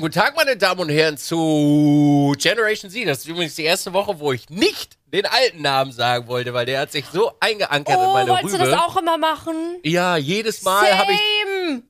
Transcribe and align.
Schönen 0.00 0.12
guten 0.12 0.18
Tag, 0.24 0.34
meine 0.34 0.56
Damen 0.56 0.80
und 0.80 0.88
Herren, 0.88 1.18
zu 1.18 2.34
Generation 2.38 2.90
Z. 2.90 3.06
Das 3.06 3.18
ist 3.18 3.26
übrigens 3.28 3.54
die 3.56 3.64
erste 3.64 3.92
Woche, 3.92 4.18
wo 4.18 4.32
ich 4.32 4.48
nicht 4.48 4.96
den 5.12 5.26
alten 5.26 5.60
Namen 5.60 5.92
sagen 5.92 6.26
wollte, 6.26 6.54
weil 6.54 6.64
der 6.64 6.80
hat 6.80 6.90
sich 6.92 7.04
so 7.12 7.32
eingeankert 7.38 7.96
in 7.96 8.06
Oh, 8.06 8.12
meine 8.14 8.30
wolltest 8.30 8.54
Rübe. 8.54 8.64
du 8.64 8.70
das 8.70 8.80
auch 8.80 8.96
immer 8.96 9.18
machen? 9.18 9.76
Ja, 9.84 10.16
jedes 10.16 10.62
Mal 10.62 10.96
habe 10.96 11.12
ich 11.12 11.20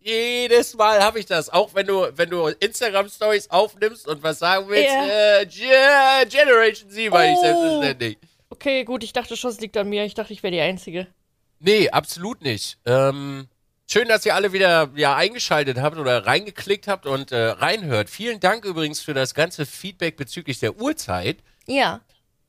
jedes 0.01 0.75
Mal 0.75 1.01
habe 1.01 1.21
ich 1.21 1.27
das. 1.27 1.51
Auch 1.51 1.73
wenn 1.75 1.87
du 1.87 2.09
wenn 2.17 2.29
du 2.31 2.49
Instagram 2.49 3.09
Stories 3.09 3.49
aufnimmst 3.49 4.09
und 4.09 4.21
was 4.25 4.41
sagen 4.41 4.67
willst, 4.69 4.91
Ja. 4.93 5.41
äh, 5.43 5.47
Ge- 5.47 6.27
Generation 6.29 6.91
Z 6.91 6.99
ich 6.99 7.13
Oh. 7.13 7.41
selbstverständlich. 7.41 8.19
Okay, 8.51 8.83
gut, 8.83 9.05
ich 9.05 9.13
dachte 9.13 9.37
schon, 9.37 9.53
es 9.53 9.61
liegt 9.61 9.77
an 9.77 9.89
mir. 9.89 10.05
Ich 10.05 10.15
dachte, 10.15 10.33
ich 10.33 10.43
wäre 10.43 10.51
die 10.51 10.61
Einzige. 10.61 11.07
Nee, 11.61 11.89
absolut 11.91 12.43
nicht. 12.43 12.77
Ähm, 12.87 13.47
schön, 13.91 14.09
dass 14.09 14.25
ihr 14.25 14.35
alle 14.35 14.53
wieder 14.53 14.91
ja, 14.95 15.17
eingeschaltet 15.17 15.79
habt 15.79 15.99
oder 15.99 16.27
reingeklickt 16.27 16.87
habt 16.87 17.07
und 17.07 17.33
äh, 17.33 17.49
reinhört. 17.49 18.09
Vielen 18.09 18.41
Dank 18.41 18.65
übrigens 18.65 19.01
für 19.01 19.15
das 19.15 19.35
ganze 19.35 19.67
Feedback 19.67 20.17
bezüglich 20.17 20.61
der 20.61 20.77
Uhrzeit. 20.77 21.39
Ja. 21.67 22.01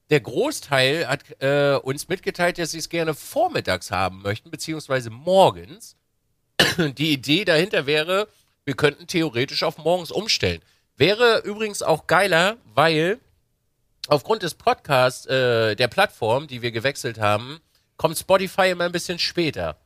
Der 0.10 0.20
Großteil 0.20 1.08
hat 1.08 1.24
äh, 1.42 1.76
uns 1.82 2.10
mitgeteilt, 2.10 2.60
dass 2.60 2.72
sie 2.72 2.80
es 2.80 2.90
gerne 2.90 3.14
vormittags 3.14 3.92
haben 3.92 4.22
möchten, 4.22 4.52
beziehungsweise 4.52 5.10
morgens. 5.10 5.96
Die 6.78 7.14
Idee 7.14 7.46
dahinter 7.46 7.86
wäre, 7.86 8.28
wir 8.66 8.76
könnten 8.76 9.08
theoretisch 9.08 9.64
auf 9.64 9.78
morgens 9.78 10.12
umstellen. 10.12 10.62
Wäre 10.96 11.40
übrigens 11.40 11.82
auch 11.82 12.06
geiler, 12.08 12.58
weil 12.66 13.20
aufgrund 14.08 14.44
des 14.44 14.54
Podcasts, 14.54 15.26
äh, 15.26 15.76
der 15.76 15.88
Plattform, 15.88 16.48
die 16.48 16.62
wir 16.62 16.72
gewechselt 16.72 17.20
haben, 17.20 17.60
kommt 17.98 18.18
Spotify 18.18 18.70
immer 18.70 18.84
ein 18.84 18.92
bisschen 18.92 19.18
später. 19.18 19.81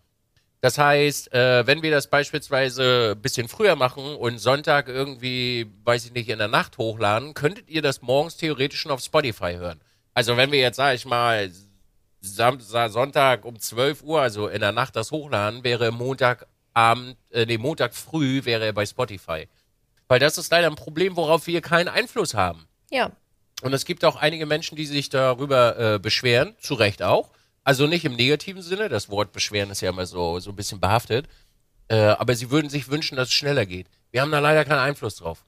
Das 0.66 0.80
heißt, 0.80 1.32
äh, 1.32 1.68
wenn 1.68 1.84
wir 1.84 1.92
das 1.92 2.08
beispielsweise 2.08 3.14
ein 3.16 3.22
bisschen 3.22 3.48
früher 3.48 3.76
machen 3.76 4.16
und 4.16 4.40
Sonntag 4.40 4.88
irgendwie, 4.88 5.72
weiß 5.84 6.06
ich 6.06 6.14
nicht, 6.14 6.28
in 6.28 6.40
der 6.40 6.48
Nacht 6.48 6.80
hochladen, 6.80 7.36
könntet 7.36 7.70
ihr 7.70 7.84
das 7.84 8.02
morgens 8.02 8.38
theoretisch 8.38 8.80
schon 8.80 8.92
auf 8.92 9.00
Spotify 9.00 9.58
hören. 9.58 9.80
Also 10.16 10.38
wenn 10.38 10.52
wir 10.52 10.58
jetzt, 10.58 10.78
sag 10.78 10.96
ich 10.96 11.06
mal, 11.06 11.52
Samstag, 12.20 12.90
Sonntag 12.90 13.46
um 13.46 13.60
12 13.60 14.02
Uhr, 14.02 14.20
also 14.20 14.48
in 14.48 14.62
der 14.62 14.72
Nacht 14.72 14.96
das 14.96 15.12
hochladen, 15.12 15.64
wäre 15.64 15.92
Montagabend, 15.92 17.16
äh, 17.30 17.46
nee, 17.46 17.60
Montag 17.60 17.94
früh 17.94 18.44
wäre 18.44 18.66
er 18.66 18.74
bei 18.74 18.88
Spotify. 18.88 19.48
Weil 20.08 20.18
das 20.18 20.40
ist 20.40 20.50
leider 20.50 20.66
ein 20.66 20.76
Problem, 20.76 21.16
worauf 21.16 21.46
wir 21.46 21.62
keinen 21.62 21.90
Einfluss 21.90 22.34
haben. 22.34 22.66
Ja. 22.90 23.12
Und 23.62 23.74
es 23.74 23.86
gibt 23.86 24.04
auch 24.04 24.16
einige 24.16 24.48
Menschen, 24.48 24.76
die 24.76 24.88
sich 24.88 25.10
darüber 25.10 25.78
äh, 25.78 26.00
beschweren, 26.00 26.56
zu 26.60 26.74
Recht 26.74 27.04
auch. 27.04 27.30
Also 27.66 27.88
nicht 27.88 28.06
im 28.06 28.16
negativen 28.16 28.62
Sinne, 28.62 28.88
das 28.88 29.10
Wort 29.10 29.34
beschweren 29.34 29.72
ist 29.72 29.82
ja 29.82 29.90
immer 29.90 30.06
so, 30.06 30.40
so 30.40 30.52
ein 30.52 30.56
bisschen 30.56 30.80
behaftet. 30.80 31.28
Äh, 31.90 31.98
aber 31.98 32.34
sie 32.36 32.50
würden 32.52 32.70
sich 32.70 32.90
wünschen, 32.90 33.16
dass 33.18 33.28
es 33.28 33.34
schneller 33.34 33.66
geht. 33.66 33.88
Wir 34.12 34.22
haben 34.22 34.32
da 34.32 34.40
leider 34.40 34.64
keinen 34.66 34.80
Einfluss 34.80 35.18
drauf. 35.18 35.44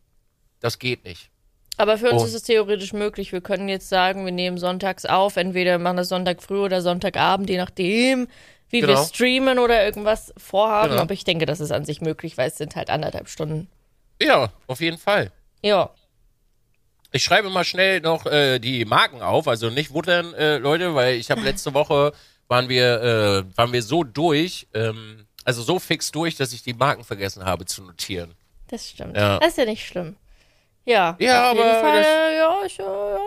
Das 0.60 0.78
geht 0.80 1.06
nicht. 1.06 1.30
Aber 1.78 1.98
für 1.98 2.12
uns 2.12 2.24
Oh. 2.24 2.26
ist 2.26 2.34
es 2.34 2.42
theoretisch 2.44 2.92
möglich. 2.94 3.32
Wir 3.32 3.42
können 3.42 3.70
jetzt 3.70 3.88
sagen, 3.88 4.26
wir 4.26 4.32
nehmen 4.32 4.58
sonntags 4.58 5.06
auf. 5.06 5.38
Entweder 5.38 5.78
machen 5.78 5.98
das 5.98 6.10
Sonntag 6.10 6.42
früh 6.42 6.60
oder 6.60 6.82
Sonntagabend, 6.82 7.50
je 7.50 7.58
nachdem, 7.58 8.28
wie 8.70 8.82
wir 8.82 8.88
Genau. 8.88 9.04
streamen 9.06 9.60
oder 9.60 9.86
irgendwas 9.86 10.34
vorhaben. 10.38 10.90
Genau. 10.90 11.04
Aber 11.04 11.14
ich 11.14 11.24
denke, 11.24 11.46
das 11.46 11.60
ist 11.60 11.72
an 11.72 11.86
sich 11.86 12.02
möglich, 12.02 12.36
weil 12.38 12.50
es 12.50 12.58
sind 12.58 12.76
halt 12.76 12.90
anderthalb 12.90 13.30
Stunden. 13.30 13.70
Ja, 14.22 14.52
auf 14.66 14.82
jeden 14.82 14.98
Fall. 14.98 15.32
Ja. 15.64 15.92
Ich 17.18 17.24
schreibe 17.24 17.50
mal 17.50 17.64
schnell 17.64 18.00
noch 18.00 18.28
äh, 18.28 18.60
die 18.60 18.86
Marken 18.86 19.24
auf, 19.24 19.48
also 19.48 19.72
nicht 19.72 19.92
wundern, 19.92 20.36
äh, 20.36 20.58
Leute, 20.58 20.94
weil 20.94 21.16
ich 21.16 21.32
habe 21.32 21.42
letzte 21.50 21.74
Woche 21.74 22.14
waren 22.48 22.70
wir 22.70 23.02
äh, 23.02 23.58
waren 23.58 23.74
wir 23.74 23.82
so 23.82 24.04
durch, 24.04 24.68
ähm, 24.76 25.26
also 25.44 25.64
so 25.64 25.80
fix 25.80 26.12
durch, 26.12 26.36
dass 26.36 26.54
ich 26.54 26.62
die 26.62 26.76
Marken 26.76 27.04
vergessen 27.04 27.44
habe 27.44 27.66
zu 27.66 27.82
notieren. 27.82 28.36
Das 28.68 28.88
stimmt. 28.88 29.18
Ja. 29.18 29.40
Das 29.40 29.50
ist 29.50 29.58
ja 29.58 29.66
nicht 29.66 29.88
schlimm. 29.88 30.16
Ja, 30.86 31.18
Ja, 31.20 31.50
auf 31.50 31.58
jeden 31.58 31.70
aber 31.70 31.80
Fall, 31.80 32.36
ja, 32.38 32.56
ich, 32.66 32.78
ja. 32.78 33.18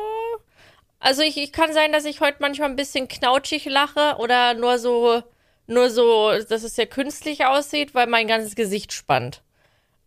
Also 1.01 1.22
ich, 1.22 1.37
ich 1.37 1.51
kann 1.51 1.72
sein, 1.72 1.91
dass 1.91 2.05
ich 2.05 2.21
heute 2.21 2.37
manchmal 2.39 2.71
ein 2.71 2.77
bisschen 2.77 3.09
knautschig 3.09 3.65
lache 3.65 4.19
oder 4.19 4.55
nur 4.55 4.78
so, 4.78 5.21
nur 5.67 5.91
so, 5.91 6.31
dass 6.49 6.62
es 6.62 6.77
ja 6.77 6.87
künstlich 6.87 7.45
aussieht, 7.45 7.93
weil 7.97 8.07
mein 8.07 8.28
ganzes 8.28 8.55
Gesicht 8.55 8.93
spannt. 8.93 9.43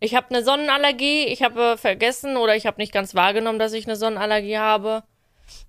Ich 0.04 0.14
habe 0.14 0.26
eine 0.28 0.44
Sonnenallergie, 0.44 1.24
ich 1.24 1.42
habe 1.42 1.78
vergessen 1.78 2.36
oder 2.36 2.54
ich 2.54 2.66
habe 2.66 2.78
nicht 2.78 2.92
ganz 2.92 3.14
wahrgenommen, 3.14 3.58
dass 3.58 3.72
ich 3.72 3.86
eine 3.86 3.96
Sonnenallergie 3.96 4.58
habe. 4.58 5.02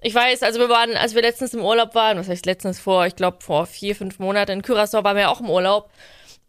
Ich 0.01 0.13
weiß, 0.13 0.43
also 0.43 0.59
wir 0.59 0.67
waren, 0.67 0.97
als 0.97 1.15
wir 1.15 1.21
letztens 1.21 1.53
im 1.53 1.63
Urlaub 1.63 1.95
waren, 1.95 2.17
was 2.17 2.27
heißt 2.27 2.45
letztens 2.45 2.77
vor, 2.77 3.05
ich 3.05 3.15
glaube 3.15 3.37
vor 3.39 3.65
vier, 3.65 3.95
fünf 3.95 4.19
Monaten 4.19 4.51
in 4.51 4.61
Curaçao 4.61 5.05
waren 5.05 5.15
wir 5.15 5.31
auch 5.31 5.39
im 5.39 5.49
Urlaub. 5.49 5.89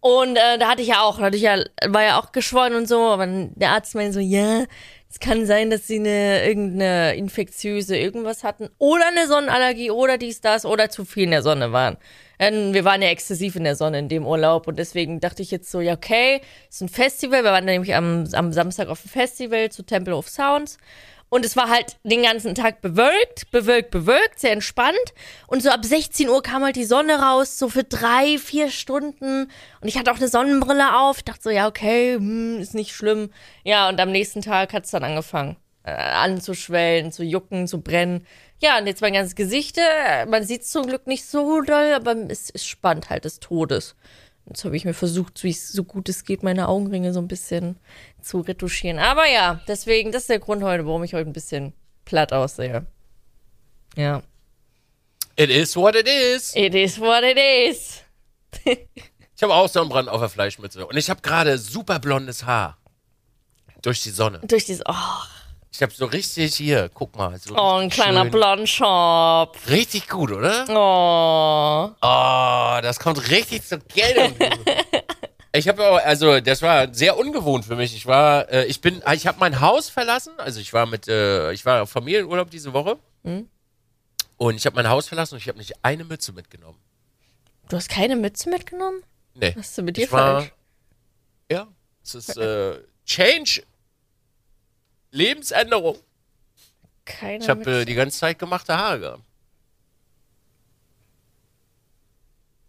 Und 0.01 0.35
äh, 0.35 0.59
da 0.59 0.69
hatte 0.69 0.83
ich 0.83 0.89
ja 0.89 1.03
auch, 1.03 1.19
da 1.19 1.27
hatte 1.27 1.37
ich 1.37 1.45
ja, 1.45 1.63
war 1.87 2.03
ja 2.03 2.19
auch 2.19 2.33
geschwollen 2.33 2.75
und 2.75 2.89
so, 2.89 2.99
aber 2.99 3.27
der 3.27 3.71
Arzt 3.71 3.95
meinte 3.95 4.15
so, 4.15 4.21
ja, 4.21 4.65
es 5.09 5.21
kann 5.21 5.47
sein, 5.47 5.71
dass 5.71 5.87
sie 5.87 5.99
eine 5.99 6.47
irgendeine 6.47 7.15
infektiöse 7.15 7.97
irgendwas 7.97 8.45
hatten 8.45 8.69
oder 8.79 9.07
eine 9.07 9.29
Sonnenallergie 9.29 9.91
oder 9.91 10.19
dies, 10.19 10.41
das 10.41 10.67
oder 10.67 10.91
zu 10.91 11.05
viel 11.05 11.25
in 11.25 11.31
der 11.31 11.43
Sonne 11.43 11.73
waren. 11.73 11.97
Ähm, 12.39 12.75
wir 12.75 12.85
waren 12.85 13.01
ja 13.01 13.09
exzessiv 13.09 13.57
in 13.57 13.65
der 13.65 13.77
Sonne 13.77 13.99
in 13.99 14.09
dem 14.09 14.27
Urlaub 14.27 14.67
und 14.67 14.79
deswegen 14.79 15.21
dachte 15.21 15.43
ich 15.43 15.51
jetzt 15.51 15.71
so, 15.71 15.81
ja, 15.81 15.95
okay, 15.95 16.41
ist 16.69 16.83
ein 16.83 16.89
Festival. 16.89 17.45
Wir 17.45 17.51
waren 17.51 17.65
nämlich 17.65 17.95
am, 17.95 18.25
am 18.33 18.53
Samstag 18.53 18.89
auf 18.89 19.01
dem 19.01 19.11
Festival 19.11 19.71
zu 19.71 19.85
Temple 19.85 20.15
of 20.15 20.29
Sounds. 20.29 20.79
Und 21.29 21.45
es 21.45 21.57
war 21.57 21.69
halt 21.69 21.97
den 22.05 22.23
ganzen 22.23 22.55
Tag 22.55 22.81
bewölkt, 22.81 23.51
bewölkt, 23.51 23.91
bewölkt, 23.91 24.39
sehr 24.39 24.53
entspannt. 24.53 24.97
Und 25.49 25.63
so 25.63 25.71
ab 25.71 25.85
16 25.85 26.29
Uhr 26.29 26.43
kam 26.43 26.63
halt 26.63 26.77
die 26.77 26.85
Sonne 26.85 27.21
raus, 27.21 27.59
so 27.59 27.69
für 27.69 27.85
drei, 27.85 28.39
vier 28.39 28.71
Stunden. 28.71 29.51
Und 29.81 29.89
ich 29.89 29.99
hatte 29.99 30.13
auch 30.13 30.17
eine 30.17 30.29
Sonnenbrille 30.29 30.97
auf. 30.97 31.19
Ich 31.19 31.25
dachte 31.25 31.43
so, 31.43 31.51
ja, 31.51 31.67
okay, 31.67 32.15
hm, 32.15 32.61
ist 32.61 32.75
nicht 32.75 32.95
schlimm. 32.95 33.31
Ja, 33.65 33.89
und 33.89 34.01
am 34.01 34.13
nächsten 34.13 34.41
Tag 34.41 34.73
hat 34.73 34.85
es 34.85 34.93
dann 34.93 35.05
angefangen. 35.05 35.57
Äh, 35.83 35.93
anzuschwellen, 35.93 37.13
zu 37.13 37.23
jucken, 37.23 37.69
zu 37.69 37.81
brennen. 37.81 38.27
Ja, 38.61 38.79
und 38.79 38.87
jetzt 38.87 39.03
mein 39.03 39.13
ganzes 39.13 39.35
Gesicht, 39.35 39.79
äh, 39.79 40.27
man 40.27 40.43
sieht 40.43 40.67
zum 40.67 40.87
Glück 40.87 41.07
nicht 41.07 41.25
so 41.27 41.61
doll, 41.61 41.93
aber 41.95 42.17
es, 42.29 42.51
es 42.51 42.65
spannt 42.67 43.11
halt 43.11 43.25
des 43.25 43.39
Todes. 43.39 43.95
Jetzt 44.47 44.65
habe 44.65 44.77
ich 44.77 44.85
mir 44.85 44.95
versucht, 44.95 45.39
so, 45.39 45.49
so 45.51 45.85
gut 45.85 46.09
es 46.09 46.25
geht, 46.25 46.43
meine 46.43 46.69
Augenringe 46.69 47.13
so 47.13 47.21
ein 47.21 47.29
bisschen 47.29 47.77
zu 48.21 48.41
retuschieren. 48.41 48.99
Aber 48.99 49.27
ja, 49.27 49.61
deswegen, 49.67 50.13
das 50.13 50.23
ist 50.23 50.31
der 50.31 50.39
Grund 50.39 50.63
heute, 50.63 50.87
warum 50.87 51.03
ich 51.03 51.15
heute 51.15 51.29
ein 51.29 51.33
bisschen 51.33 51.73
platt 52.05 52.33
aussehe. 52.33 52.87
Ja. 53.97 54.23
It 55.37 55.51
is 55.51 55.77
what 55.77 55.95
it 55.97 56.09
is. 56.09 56.55
It 56.55 56.75
is 56.75 57.01
what 57.01 57.23
it 57.25 57.39
is. 57.39 58.03
Ich 59.37 59.43
habe 59.43 59.53
auch 59.53 59.69
Sonnenbrand 59.69 60.09
auf 60.09 60.21
der 60.21 60.31
Fleischmütze 60.31 60.87
und 60.87 60.97
ich 60.97 61.11
habe 61.11 61.21
gerade 61.21 61.59
super 61.59 61.99
blondes 61.99 62.47
Haar 62.47 62.79
durch 63.83 64.03
die 64.03 64.09
Sonne. 64.09 64.41
Durch 64.45 64.65
dieses, 64.65 64.83
oh, 64.87 64.95
Ich 65.77 65.83
habe 65.83 65.93
so 65.93 66.07
richtig 66.07 66.55
hier, 66.57 66.89
guck 66.95 67.15
mal, 67.17 67.39
so 67.39 67.55
oh 67.55 67.75
ein 67.75 67.91
kleiner 67.91 68.23
schön. 68.23 68.31
Blondschopf. 68.31 69.69
Richtig 69.69 70.09
gut, 70.09 70.33
oder? 70.33 70.65
Oh. 70.71 71.95
Oh, 72.01 72.81
das 72.81 72.99
kommt 72.99 73.29
richtig 73.31 73.63
zur 73.63 73.81
Geltung. 73.81 74.35
ich 75.53 75.69
habe 75.69 75.87
auch, 75.87 75.99
also 76.03 76.41
das 76.41 76.63
war 76.63 76.95
sehr 76.95 77.19
ungewohnt 77.19 77.67
für 77.67 77.77
mich. 77.77 77.95
Ich 77.95 78.07
war, 78.07 78.51
äh, 78.51 78.65
ich 78.65 78.81
bin, 78.81 79.03
ich 79.13 79.27
habe 79.27 79.39
mein 79.39 79.61
Haus 79.61 79.91
verlassen. 79.91 80.33
Also 80.39 80.61
ich 80.61 80.73
war 80.73 80.87
mit, 80.87 81.09
äh, 81.09 81.53
ich 81.53 81.67
war 81.67 81.83
auf 81.83 81.91
Familienurlaub 81.91 82.51
diese 82.51 82.73
Woche 82.73 82.97
Mhm. 83.25 83.47
und 84.39 84.55
ich 84.55 84.65
habe 84.65 84.77
mein 84.77 84.89
Haus 84.89 85.09
verlassen 85.09 85.35
und 85.35 85.43
ich 85.43 85.49
habe 85.49 85.59
nicht 85.59 85.75
eine 85.85 86.05
Mütze 86.05 86.33
mitgenommen. 86.33 86.79
Du 87.69 87.77
hast 87.77 87.91
keine 87.91 88.17
Mütze 88.17 88.49
mitgenommen? 88.49 89.03
Nee. 89.35 89.53
Was 89.55 89.67
ist 89.67 89.77
denn 89.77 89.85
mit 89.85 89.99
dir 89.99 90.05
ich 90.05 90.13
war, 90.13 90.41
falsch? 90.41 90.53
Ja, 91.51 91.67
es 92.03 92.15
ist 92.15 92.39
äh, 92.39 92.79
Change, 93.05 93.63
Lebensänderung. 95.17 95.97
Keine 97.05 97.43
Ich 97.43 97.49
habe 97.49 97.81
äh, 97.81 97.85
die 97.85 97.95
ganze 97.95 98.19
Zeit 98.19 98.39
gemachte 98.39 98.77
Haare 98.77 99.01
gehabt. 99.01 99.23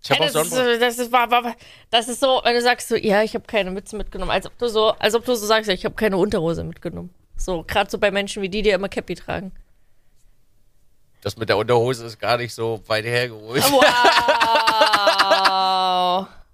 Ich 0.03 0.11
habe 0.11 0.21
auch 0.21 0.25
das, 0.31 0.35
ist, 0.35 0.49
Sonnenbrand. 0.51 0.75
äh, 0.75 0.79
das, 0.79 0.99
ist, 0.99 1.11
war, 1.11 1.29
war, 1.31 1.43
war- 1.43 1.55
das 1.89 2.07
ist 2.07 2.19
so, 2.21 2.39
wenn 2.43 2.53
du 2.55 2.61
sagst 2.61 2.87
so, 2.87 2.95
ja, 2.95 3.23
ich 3.23 3.33
habe 3.33 3.45
keine 3.45 3.71
Mütze 3.71 3.97
mitgenommen, 3.97 4.31
als 4.31 4.45
ob 4.45 4.57
du 4.57 4.69
so, 4.69 4.91
als 4.91 5.15
ob 5.15 5.25
du 5.25 5.35
so 5.35 5.45
sagst, 5.45 5.69
ich 5.69 5.83
habe 5.85 5.95
keine 5.95 6.17
Unterhose 6.17 6.63
mitgenommen. 6.63 7.13
So, 7.35 7.63
gerade 7.63 7.89
so 7.89 7.97
bei 7.97 8.11
Menschen 8.11 8.41
wie 8.41 8.49
die, 8.49 8.61
die 8.61 8.69
immer 8.69 8.89
Cappy 8.89 9.15
tragen. 9.15 9.51
Das 11.21 11.35
mit 11.35 11.49
der 11.49 11.57
Unterhose 11.57 12.05
ist 12.05 12.19
gar 12.19 12.37
nicht 12.37 12.53
so 12.53 12.81
weit 12.87 13.05
hergeholt. 13.05 13.63
Wow. 13.63 13.87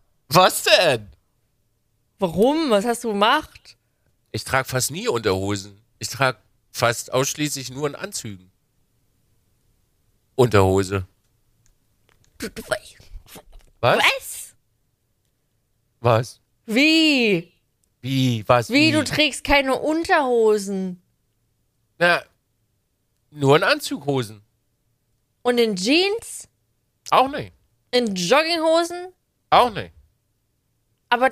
Was 0.30 0.63
denn? 0.63 1.10
Warum? 2.18 2.69
Was 2.72 2.86
hast 2.86 3.04
du 3.04 3.10
gemacht? 3.10 3.78
Ich 4.31 4.44
trage 4.44 4.68
fast 4.68 4.90
nie 4.90 5.07
Unterhosen. 5.07 5.80
Ich 6.04 6.10
trage 6.10 6.38
fast 6.74 7.14
ausschließlich 7.14 7.72
nur 7.72 7.88
in 7.88 7.96
Anzügen. 7.96 8.52
Unterhose. 10.36 11.08
Was? 13.80 14.00
was? 14.00 14.56
Was? 16.02 16.42
Wie? 16.66 17.54
Wie? 18.02 18.44
Was? 18.50 18.70
Wie, 18.70 18.92
du 18.92 19.02
trägst 19.06 19.46
keine 19.46 19.80
Unterhosen? 19.80 21.02
Na, 22.00 22.22
nur 23.32 23.56
in 23.56 23.64
Anzughosen. 23.64 24.44
Und 25.42 25.58
in 25.58 25.78
Jeans? 25.78 26.50
Auch 27.12 27.30
nicht. 27.30 27.54
In 27.92 28.14
Jogginghosen? 28.14 29.14
Auch 29.52 29.70
nicht. 29.70 29.94
Aber 31.08 31.32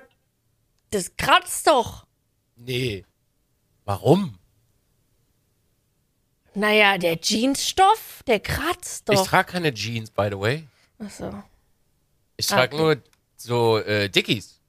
das 0.91 1.13
kratzt 1.17 1.67
doch. 1.67 2.07
Nee. 2.55 3.05
Warum? 3.83 4.37
Naja, 6.53 6.97
der 6.97 7.17
Jeansstoff, 7.21 8.23
der 8.27 8.39
kratzt 8.39 9.07
Ich 9.09 9.15
doch. 9.19 9.27
trage 9.27 9.51
keine 9.53 9.73
Jeans, 9.73 10.11
by 10.11 10.27
the 10.31 10.37
way. 10.39 10.67
Achso. 10.99 11.43
Ich 12.37 12.47
trage 12.47 12.75
Okay. 12.75 12.83
nur 12.83 12.97
so 13.37 13.77
äh, 13.79 14.09
Dickies. 14.09 14.59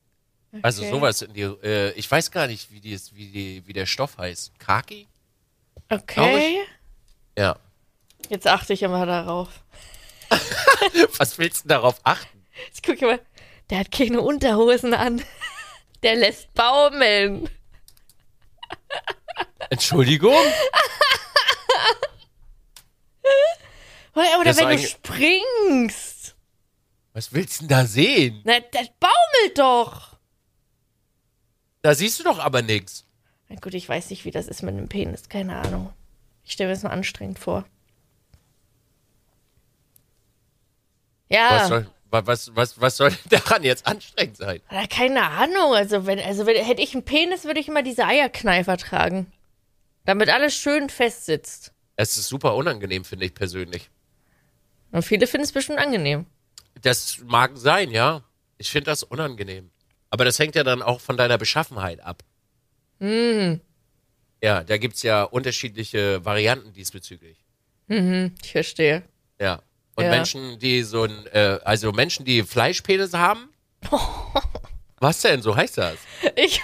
Also 0.62 0.82
Okay. 0.82 0.90
sowas 0.90 1.22
in 1.22 1.32
die. 1.32 1.42
Äh, 1.42 1.92
ich 1.92 2.08
weiß 2.10 2.30
gar 2.30 2.46
nicht, 2.46 2.70
wie, 2.70 2.80
die, 2.80 2.98
wie, 3.14 3.26
die, 3.28 3.62
wie 3.66 3.72
der 3.72 3.86
Stoff 3.86 4.18
heißt. 4.18 4.58
Kaki? 4.58 5.08
Okay. 5.88 6.60
Ja. 7.36 7.56
Jetzt 8.28 8.46
achte 8.46 8.74
ich 8.74 8.82
immer 8.82 9.04
darauf. 9.06 9.48
Was 11.18 11.38
willst 11.38 11.64
du 11.64 11.68
darauf 11.68 12.00
achten? 12.04 12.44
Jetzt 12.66 12.82
guck 12.84 12.96
ich 12.96 13.00
mal. 13.02 13.20
Der 13.70 13.78
hat 13.80 13.90
keine 13.90 14.20
Unterhosen 14.20 14.94
an. 14.94 15.22
Der 16.02 16.16
lässt 16.16 16.52
baumeln. 16.54 17.48
Entschuldigung? 19.70 20.34
Oder 24.14 24.44
Das 24.44 24.58
wenn 24.58 24.76
du 24.76 24.78
springst. 24.78 26.34
Was 27.14 27.32
willst 27.32 27.60
du 27.60 27.66
denn 27.66 27.76
da 27.76 27.86
sehen? 27.86 28.40
Na, 28.44 28.60
das 28.60 28.88
baumelt 29.00 29.58
doch. 29.58 30.18
Da 31.82 31.94
siehst 31.94 32.20
du 32.20 32.24
doch 32.24 32.38
aber 32.38 32.62
nichts. 32.62 33.04
Na 33.48 33.56
gut, 33.56 33.74
ich 33.74 33.88
weiß 33.88 34.10
nicht, 34.10 34.24
wie 34.24 34.30
das 34.30 34.48
ist 34.48 34.62
mit 34.62 34.74
einem 34.74 34.88
Penis. 34.88 35.28
Keine 35.28 35.56
Ahnung. 35.56 35.92
Ich 36.44 36.52
stelle 36.52 36.68
mir 36.68 36.74
das 36.74 36.82
nur 36.82 36.92
anstrengend 36.92 37.38
vor. 37.38 37.64
Ja. 41.28 41.48
Was, 41.50 41.68
soll, 41.68 41.86
wa- 42.10 42.26
was, 42.26 42.54
was, 42.56 42.80
was 42.80 42.96
soll 42.96 43.12
daran 43.30 43.62
jetzt 43.64 43.86
anstrengend 43.86 44.36
sein? 44.36 44.60
Na, 44.70 44.86
keine 44.86 45.22
Ahnung. 45.22 45.74
Also, 45.74 46.06
wenn, 46.06 46.20
also 46.20 46.46
wenn, 46.46 46.62
hätte 46.62 46.82
ich 46.82 46.94
einen 46.94 47.04
Penis, 47.04 47.44
würde 47.44 47.60
ich 47.60 47.68
immer 47.68 47.82
diese 47.82 48.06
Eierkneifer 48.06 48.76
tragen. 48.76 49.32
Damit 50.04 50.28
alles 50.30 50.54
schön 50.54 50.90
fest 50.90 51.26
sitzt. 51.26 51.71
Es 51.96 52.16
ist 52.18 52.28
super 52.28 52.54
unangenehm, 52.54 53.04
finde 53.04 53.26
ich 53.26 53.34
persönlich. 53.34 53.90
Und 54.90 55.02
viele 55.02 55.26
finden 55.26 55.44
es 55.44 55.52
bestimmt 55.52 55.78
angenehm. 55.78 56.26
Das 56.80 57.18
mag 57.24 57.52
sein, 57.54 57.90
ja. 57.90 58.22
Ich 58.58 58.70
finde 58.70 58.90
das 58.90 59.02
unangenehm. 59.02 59.70
Aber 60.10 60.24
das 60.24 60.38
hängt 60.38 60.54
ja 60.54 60.64
dann 60.64 60.82
auch 60.82 61.00
von 61.00 61.16
deiner 61.16 61.38
Beschaffenheit 61.38 62.00
ab. 62.00 62.22
Ja, 64.42 64.62
da 64.64 64.76
gibt's 64.78 65.02
ja 65.02 65.24
unterschiedliche 65.24 66.24
Varianten 66.24 66.72
diesbezüglich. 66.72 67.38
Ich 67.88 68.50
verstehe. 68.52 69.02
Ja. 69.40 69.62
Und 69.96 70.04
Ja. 70.04 70.10
Menschen, 70.10 70.58
die 70.58 70.82
so 70.82 71.04
ein, 71.04 71.26
äh, 71.32 71.58
also 71.64 71.92
Menschen, 71.92 72.24
die 72.24 72.42
Fleischpenis 72.42 73.12
haben. 73.12 73.48
Was 75.00 75.20
denn? 75.20 75.42
So 75.42 75.54
heißt 75.56 75.78
das. 75.78 75.96
Ich, 76.36 76.62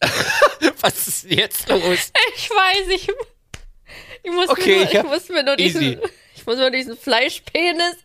Was 0.80 1.08
ist 1.08 1.24
jetzt 1.24 1.68
los? 1.68 2.12
ich 2.36 2.50
weiß, 2.50 2.88
ich, 2.94 3.08
ich, 4.26 4.32
muss, 4.32 4.48
Okay, 4.48 4.70
mir 4.70 4.76
nur, 4.76 4.84
ich 4.84 4.94
ich 4.94 5.02
muss 5.04 5.28
mir 5.28 5.42
nur 5.44 5.56
diesen, 5.56 5.82
easy. 5.82 5.98
ich 6.34 6.46
muss 6.46 6.56
mir 6.56 6.70
diesen 6.70 6.96
Fleischpenis, 6.96 7.96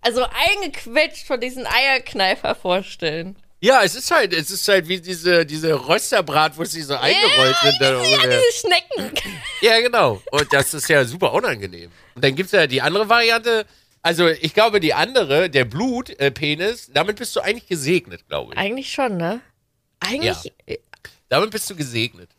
also 0.00 0.24
eingequetscht 0.24 1.26
von 1.26 1.40
diesen 1.40 1.66
Eierkneifer 1.66 2.54
vorstellen. 2.54 3.36
Ja, 3.60 3.82
es 3.82 3.96
ist 3.96 4.10
halt, 4.12 4.32
es 4.32 4.50
ist 4.50 4.68
halt 4.68 4.86
wie 4.86 5.00
diese, 5.00 5.44
diese 5.44 5.88
Rösterbratwurst, 5.88 6.74
die 6.74 6.82
so 6.82 6.94
eingerollt 6.94 7.56
sind. 7.62 7.74
da 7.80 8.02
Ja, 8.02 8.18
diese 8.22 8.60
Schnecken. 8.60 9.14
Ja, 9.60 9.80
genau. 9.80 10.22
Und 10.30 10.52
das 10.52 10.74
ist 10.74 10.88
ja 10.88 11.04
super 11.04 11.32
unangenehm. 11.32 11.90
Und 12.14 12.24
dann 12.24 12.36
gibt's 12.36 12.52
ja 12.52 12.68
die 12.68 12.80
andere 12.80 13.08
Variante. 13.08 13.66
Also, 14.02 14.28
ich 14.28 14.54
glaube, 14.54 14.78
die 14.78 14.94
andere, 14.94 15.50
der 15.50 15.64
Blutpenis, 15.64 16.88
damit 16.92 17.16
bist 17.16 17.34
du 17.34 17.40
eigentlich 17.40 17.66
gesegnet, 17.66 18.28
glaube 18.28 18.52
ich. 18.54 18.58
Eigentlich 18.58 18.92
schon, 18.92 19.16
ne? 19.16 19.40
Eigentlich, 19.98 20.52
äh, 20.66 20.78
Damit 21.28 21.50
bist 21.50 21.68
du 21.68 21.74
gesegnet. 21.74 22.30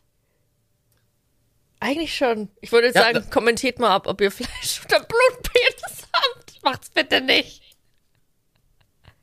Eigentlich 1.80 2.16
schon. 2.16 2.50
Ich 2.62 2.72
würde 2.72 2.88
jetzt 2.88 2.96
Ja, 2.96 3.04
sagen, 3.04 3.30
kommentiert 3.30 3.80
mal 3.80 3.94
ab, 3.94 4.08
ob 4.08 4.22
ihr 4.22 4.32
Fleisch 4.32 4.82
oder 4.86 5.00
Blutpenis 5.00 6.08
habt. 6.14 6.60
Macht's 6.64 6.90
bitte 6.90 7.22
nicht. 7.22 7.62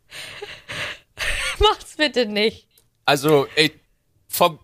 Macht's 1.59 1.97
bitte 1.97 2.27
nicht. 2.27 2.67
Also, 3.05 3.47
ey, 3.57 3.73
vom, 4.29 4.59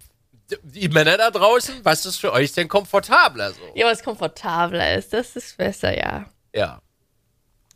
die 0.62 0.88
Männer 0.88 1.16
da 1.16 1.30
draußen, 1.30 1.84
was 1.84 2.06
ist 2.06 2.16
für 2.16 2.32
euch 2.32 2.52
denn 2.52 2.68
komfortabler 2.68 3.52
so? 3.52 3.60
Ja, 3.74 3.86
was 3.86 4.02
komfortabler 4.02 4.96
ist, 4.96 5.12
das 5.12 5.36
ist 5.36 5.56
besser, 5.56 5.96
ja. 5.96 6.26
Ja. 6.54 6.82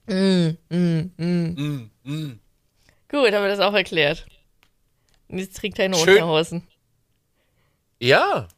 Mm, 0.07 0.57
mm, 0.69 1.13
mm. 1.17 1.55
Mm, 1.57 1.91
mm. 2.05 2.41
Gut, 3.09 3.33
haben 3.33 3.43
wir 3.43 3.49
das 3.49 3.61
auch 3.61 3.75
erklärt. 3.75 4.27
Und 5.29 5.39
jetzt 5.39 5.57
trägt 5.57 5.79
er. 5.79 5.87
Unterhosen. 5.87 6.67
Ja. 7.99 8.49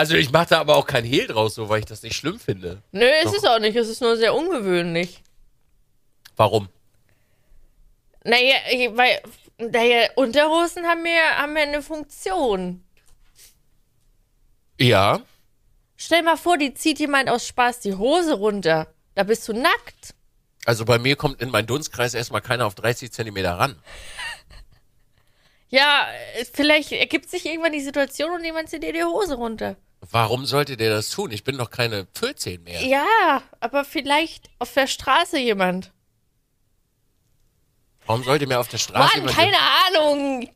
Also, 0.00 0.14
ich 0.14 0.32
mache 0.32 0.46
da 0.48 0.60
aber 0.60 0.76
auch 0.76 0.86
kein 0.86 1.04
Hehl 1.04 1.26
draus, 1.26 1.54
so, 1.56 1.68
weil 1.68 1.80
ich 1.80 1.84
das 1.84 2.02
nicht 2.02 2.16
schlimm 2.16 2.40
finde. 2.40 2.80
Nö, 2.90 3.04
es 3.22 3.34
ist 3.34 3.46
auch 3.46 3.58
nicht, 3.58 3.76
es 3.76 3.86
ist 3.86 4.00
nur 4.00 4.16
sehr 4.16 4.34
ungewöhnlich. 4.34 5.22
Warum? 6.36 6.70
Naja, 8.24 8.54
ich- 8.70 8.96
weil, 8.96 9.20
naja, 9.58 10.08
Unterhosen 10.16 10.86
haben 10.86 11.04
ja, 11.04 11.36
haben 11.36 11.54
ja 11.54 11.64
eine 11.64 11.82
Funktion. 11.82 12.82
Ja. 14.80 15.20
Stell 15.98 16.22
mal 16.22 16.38
vor, 16.38 16.56
die 16.56 16.72
zieht 16.72 16.98
jemand 16.98 17.28
aus 17.28 17.46
Spaß 17.46 17.80
die 17.80 17.94
Hose 17.94 18.32
runter. 18.32 18.86
Da 19.14 19.22
bist 19.24 19.46
du 19.48 19.52
nackt. 19.52 20.14
Also, 20.64 20.86
bei 20.86 20.98
mir 20.98 21.14
kommt 21.16 21.42
in 21.42 21.50
meinen 21.50 21.66
Dunstkreis 21.66 22.14
erstmal 22.14 22.40
keiner 22.40 22.64
auf 22.64 22.74
30 22.74 23.12
Zentimeter 23.12 23.52
ran. 23.58 23.78
Ja, 25.68 26.06
äh, 26.38 26.44
vielleicht 26.50 26.90
ergibt 26.92 27.28
sich 27.28 27.44
irgendwann 27.44 27.72
die 27.72 27.80
Situation 27.82 28.30
und 28.32 28.44
jemand 28.44 28.70
zieht 28.70 28.82
dir 28.82 28.94
die 28.94 29.04
Hose 29.04 29.34
runter. 29.34 29.76
Warum 30.00 30.46
sollte 30.46 30.76
der 30.76 30.90
das 30.90 31.10
tun? 31.10 31.30
Ich 31.30 31.44
bin 31.44 31.58
doch 31.58 31.70
keine 31.70 32.06
14 32.14 32.62
mehr. 32.62 32.80
Ja, 32.82 33.42
aber 33.60 33.84
vielleicht 33.84 34.48
auf 34.58 34.72
der 34.72 34.86
Straße 34.86 35.38
jemand. 35.38 35.92
Warum 38.06 38.24
sollte 38.24 38.46
mir 38.46 38.58
auf 38.58 38.68
der 38.68 38.78
Straße 38.78 39.18
Mann, 39.18 39.28
jemand- 39.28 39.36
keine 39.36 39.56
Ahnung. 39.86 40.50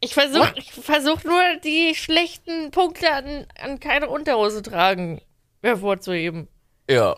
Ich 0.00 0.12
versuche 0.14 0.54
versuch 0.82 1.24
nur, 1.24 1.42
die 1.62 1.94
schlechten 1.94 2.70
Punkte 2.70 3.10
an, 3.12 3.46
an 3.58 3.80
keine 3.80 4.08
Unterhose 4.08 4.60
tragen 4.62 5.20
hervorzuheben. 5.62 6.48
Ja. 6.88 7.16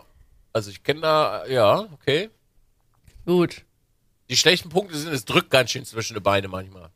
Also 0.53 0.69
ich 0.71 0.83
kenne 0.83 1.01
da, 1.01 1.45
ja, 1.47 1.79
okay. 1.93 2.29
Gut. 3.25 3.65
Die 4.29 4.37
schlechten 4.37 4.69
Punkte 4.69 4.97
sind, 4.97 5.11
es 5.13 5.25
drückt 5.25 5.49
ganz 5.49 5.71
schön 5.71 5.85
zwischen 5.85 6.13
die 6.13 6.19
Beine 6.19 6.47
manchmal. 6.47 6.89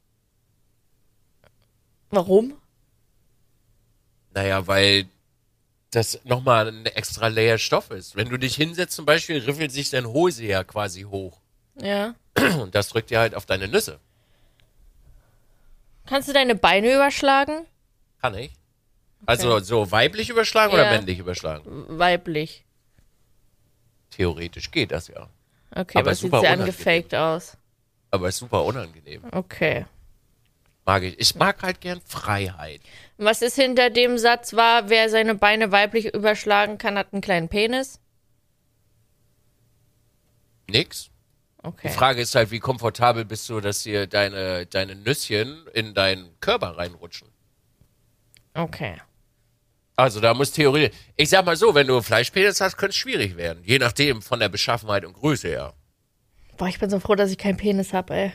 Warum? 2.09 2.60
Naja, 4.33 4.65
weil 4.67 5.05
das 5.91 6.19
nochmal 6.23 6.67
ein 6.69 6.85
extra 6.85 7.27
Layer 7.27 7.57
Stoff 7.57 7.91
ist. 7.91 8.15
Wenn 8.15 8.29
du 8.29 8.37
dich 8.37 8.55
hinsetzt 8.55 8.95
zum 8.95 9.05
Beispiel, 9.05 9.39
riffelt 9.39 9.71
sich 9.71 9.89
deine 9.89 10.07
Hose 10.09 10.45
ja 10.45 10.63
quasi 10.63 11.01
hoch. 11.03 11.39
Ja. 11.75 12.15
Und 12.59 12.75
das 12.75 12.89
drückt 12.89 13.09
dir 13.09 13.19
halt 13.19 13.35
auf 13.35 13.45
deine 13.45 13.67
Nüsse. 13.67 13.99
Kannst 16.05 16.29
du 16.29 16.33
deine 16.33 16.55
Beine 16.55 16.93
überschlagen? 16.93 17.65
Kann 18.21 18.35
ich. 18.35 18.53
Also 19.25 19.59
so 19.59 19.91
weiblich 19.91 20.29
überschlagen 20.29 20.73
oder 20.73 20.85
Ja. 20.85 20.91
männlich 20.91 21.19
überschlagen? 21.19 21.85
Weiblich. 21.89 22.65
Theoretisch 24.09 24.71
geht 24.71 24.91
das 24.91 25.07
ja. 25.09 25.29
Okay, 25.73 25.99
Aber 25.99 26.09
aber 26.09 26.15
sieht 26.15 26.31
sehr 26.31 26.51
angefaked 26.51 27.15
aus. 27.15 27.55
Aber 28.09 28.27
ist 28.29 28.37
super 28.37 28.63
unangenehm. 28.65 29.23
Okay. 29.31 29.85
Mag 30.85 31.03
ich. 31.03 31.19
Ich 31.19 31.35
mag 31.35 31.61
halt 31.61 31.79
gern 31.81 32.01
Freiheit. 32.05 32.81
Was 33.17 33.41
ist 33.41 33.55
hinter 33.55 33.89
dem 33.89 34.17
Satz 34.17 34.53
war, 34.53 34.89
wer 34.89 35.09
seine 35.09 35.35
Beine 35.35 35.71
weiblich 35.71 36.13
überschlagen 36.13 36.77
kann, 36.77 36.97
hat 36.97 37.13
einen 37.13 37.21
kleinen 37.21 37.49
Penis? 37.49 37.99
Nix. 40.67 41.09
Okay. 41.63 41.89
Die 41.89 41.93
Frage 41.93 42.21
ist 42.21 42.33
halt, 42.33 42.49
wie 42.49 42.59
komfortabel 42.59 43.25
bist 43.25 43.47
du, 43.49 43.59
dass 43.59 43.83
dir 43.83 44.07
deine, 44.07 44.65
deine 44.65 44.95
Nüsschen 44.95 45.67
in 45.73 45.93
deinen 45.93 46.39
Körper 46.39 46.77
reinrutschen? 46.77 47.27
Okay. 48.55 48.97
Also 49.95 50.19
da 50.19 50.33
muss 50.33 50.51
Theorie. 50.51 50.89
Ich 51.15 51.29
sag 51.29 51.45
mal 51.45 51.55
so, 51.55 51.75
wenn 51.75 51.85
du 51.85 52.01
Fleischpenis 52.01 52.59
hast, 52.59 52.77
könnte 52.77 52.91
es 52.91 52.95
schwierig 52.95 53.37
werden. 53.37 53.63
Je 53.63 53.77
nachdem 53.77 54.23
von 54.23 54.39
der 54.39 54.49
Beschaffenheit 54.49 55.05
und 55.05 55.13
Größe 55.13 55.49
her. 55.49 55.73
Boah, 56.57 56.67
ich 56.67 56.79
bin 56.79 56.89
so 56.89 56.99
froh, 56.99 57.13
dass 57.13 57.29
ich 57.29 57.37
keinen 57.37 57.57
Penis 57.57 57.93
habe, 57.93 58.13
ey. 58.15 58.33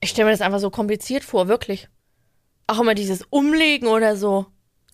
Ich 0.00 0.10
stelle 0.10 0.26
mir 0.26 0.32
das 0.32 0.40
einfach 0.40 0.60
so 0.60 0.70
kompliziert 0.70 1.24
vor, 1.24 1.48
wirklich. 1.48 1.88
Auch 2.66 2.80
immer 2.80 2.94
dieses 2.94 3.22
Umlegen 3.30 3.88
oder 3.88 4.16
so. 4.16 4.46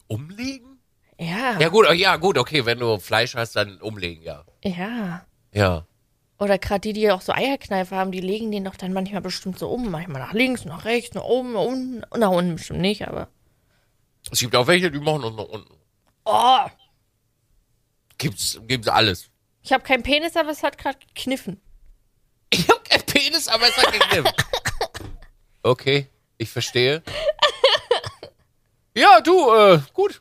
Umlegen? 0.07 0.79
Ja. 1.19 1.59
Ja 1.59 1.69
gut, 1.69 1.87
oh, 1.89 1.93
ja 1.93 2.17
gut, 2.17 2.39
okay, 2.39 2.67
wenn 2.67 2.79
du 2.79 2.99
Fleisch 2.99 3.35
hast, 3.35 3.57
dann 3.57 3.81
umlegen, 3.81 4.23
ja. 4.23 4.45
Ja. 4.65 5.25
Ja. 5.53 5.87
Oder 6.39 6.59
gerade 6.59 6.81
die, 6.81 6.93
die 6.93 7.11
auch 7.11 7.21
so 7.21 7.33
Eierkneifer 7.33 7.97
haben, 7.97 8.11
die 8.11 8.21
legen 8.21 8.51
den 8.51 8.65
doch 8.65 8.75
dann 8.75 8.93
manchmal 8.93 9.21
bestimmt 9.21 9.59
so 9.59 9.69
um. 9.69 9.91
Manchmal 9.91 10.21
nach 10.21 10.33
links, 10.33 10.65
nach 10.65 10.85
rechts, 10.85 11.15
nach 11.15 11.23
oben, 11.23 11.53
nach 11.53 11.61
unten. 11.61 12.03
Nach 12.19 12.31
unten 12.31 12.57
bestimmt 12.57 12.81
nicht, 12.81 13.07
aber. 13.07 13.29
Es 14.31 14.41
gibt 14.41 14.57
auch 14.57 14.67
welche, 14.67 14.91
die 14.91 14.99
machen 14.99 15.23
das 15.23 15.33
nach 15.35 15.45
unten. 15.45 15.75
Oh! 16.25 16.67
Gibt's, 18.19 18.61
gibt's 18.67 18.89
alles. 18.89 19.31
Ich 19.63 19.73
habe 19.73 19.85
keinen 19.85 20.03
Penis, 20.03 20.37
aber 20.37 20.51
es 20.51 20.65
hat 20.65 20.79
gerade 20.79 20.99
gekniffen. 20.99 21.61
Ich 22.51 22.69
hab 22.69 22.85
keinen 22.89 23.07
Penis, 23.07 23.47
aber 23.47 23.69
es 23.69 23.77
hat 23.77 23.93
geknippt. 23.93 24.47
Okay, 25.63 26.09
ich 26.39 26.51
verstehe. 26.51 27.03
Ja, 28.95 29.21
du, 29.21 29.51
äh, 29.55 29.81
gut. 29.95 30.21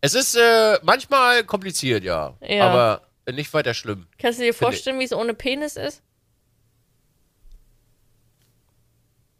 Es 0.00 0.14
ist 0.14 0.34
äh, 0.34 0.78
manchmal 0.82 1.44
kompliziert, 1.44 2.02
ja. 2.02 2.34
Ja. 2.40 2.68
Aber 2.68 3.08
nicht 3.30 3.52
weiter 3.52 3.74
schlimm. 3.74 4.06
Kannst 4.18 4.40
du 4.40 4.44
dir 4.44 4.54
vorstellen, 4.54 4.98
wie 4.98 5.04
es 5.04 5.12
ohne 5.12 5.34
Penis 5.34 5.76
ist? 5.76 6.02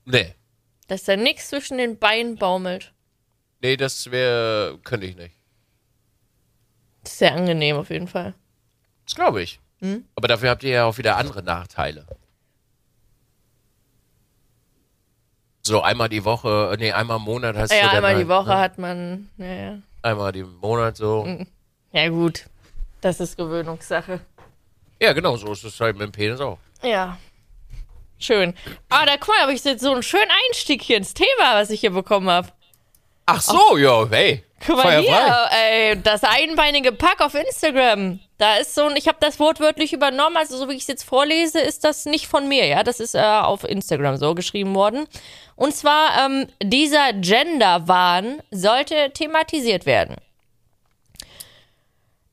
Nee. 0.04 0.34
Dass 0.86 1.04
da 1.04 1.16
nichts 1.16 1.48
zwischen 1.48 1.78
den 1.78 1.98
Beinen 1.98 2.36
baumelt. 2.36 2.92
Nee, 3.60 3.76
das 3.76 4.10
wäre, 4.10 4.78
könnte 4.84 5.06
ich 5.06 5.16
nicht. 5.16 5.34
Das 7.02 7.12
ist 7.12 7.18
sehr 7.18 7.34
angenehm 7.34 7.76
auf 7.76 7.90
jeden 7.90 8.08
Fall. 8.08 8.34
Das 9.04 9.14
glaube 9.14 9.42
ich. 9.42 9.60
Hm? 9.80 10.04
Aber 10.14 10.28
dafür 10.28 10.50
habt 10.50 10.62
ihr 10.62 10.70
ja 10.70 10.84
auch 10.84 10.98
wieder 10.98 11.16
andere 11.16 11.42
Nachteile. 11.42 12.06
So 15.70 15.82
einmal 15.82 16.08
die 16.08 16.24
Woche, 16.24 16.72
äh, 16.72 16.76
nee, 16.78 16.90
einmal 16.90 17.18
im 17.18 17.22
Monat 17.22 17.56
hast 17.56 17.70
du 17.70 17.76
Ja, 17.76 17.90
einmal 17.90 18.14
halt, 18.14 18.24
die 18.24 18.28
Woche 18.28 18.48
ne? 18.48 18.58
hat 18.58 18.76
man. 18.76 19.30
Ja, 19.38 19.46
ja. 19.46 19.78
Einmal 20.02 20.34
im 20.34 20.56
Monat 20.56 20.96
so. 20.96 21.24
Hm. 21.24 21.46
ja, 21.92 22.08
gut. 22.08 22.46
Das 23.00 23.20
ist 23.20 23.36
Gewöhnungssache. 23.36 24.18
Ja, 25.00 25.12
genau, 25.12 25.36
so 25.36 25.52
ist 25.52 25.62
es 25.62 25.78
halt 25.78 25.96
mit 25.96 26.08
dem 26.08 26.10
Penis 26.10 26.40
auch. 26.40 26.58
Ja. 26.82 27.18
Schön. 28.18 28.52
Ah, 28.88 29.06
da 29.06 29.16
guck 29.16 29.28
mal, 29.28 29.42
habe 29.42 29.52
ich 29.54 29.62
jetzt 29.62 29.80
so 29.80 29.92
einen 29.92 30.02
schönen 30.02 30.32
Einstieg 30.48 30.82
hier 30.82 30.96
ins 30.96 31.14
Thema, 31.14 31.54
was 31.54 31.70
ich 31.70 31.78
hier 31.78 31.92
bekommen 31.92 32.28
habe. 32.28 32.48
Ach 33.26 33.40
so, 33.40 33.76
ja, 33.76 34.08
hey. 34.10 34.42
Guck 34.64 34.76
mal 34.76 34.82
Feuer 34.82 35.00
hier, 35.00 35.14
frei. 35.14 35.90
ey, 35.90 36.02
das 36.02 36.22
einbeinige 36.22 36.92
Pack 36.92 37.20
auf 37.20 37.34
Instagram. 37.34 38.20
Da 38.36 38.56
ist 38.56 38.74
so 38.74 38.84
ein, 38.84 38.96
ich 38.96 39.08
habe 39.08 39.18
das 39.20 39.40
wortwörtlich 39.40 39.92
übernommen, 39.92 40.36
also 40.36 40.56
so 40.56 40.68
wie 40.68 40.74
ich 40.74 40.82
es 40.82 40.86
jetzt 40.86 41.04
vorlese, 41.04 41.60
ist 41.60 41.84
das 41.84 42.04
nicht 42.04 42.26
von 42.26 42.46
mir, 42.46 42.66
ja. 42.66 42.82
Das 42.82 43.00
ist 43.00 43.14
äh, 43.14 43.20
auf 43.20 43.64
Instagram 43.64 44.16
so 44.18 44.34
geschrieben 44.34 44.74
worden. 44.74 45.06
Und 45.56 45.74
zwar, 45.74 46.26
ähm, 46.26 46.46
dieser 46.62 47.14
Gender-Wahn 47.14 48.42
sollte 48.50 49.10
thematisiert 49.12 49.86
werden. 49.86 50.16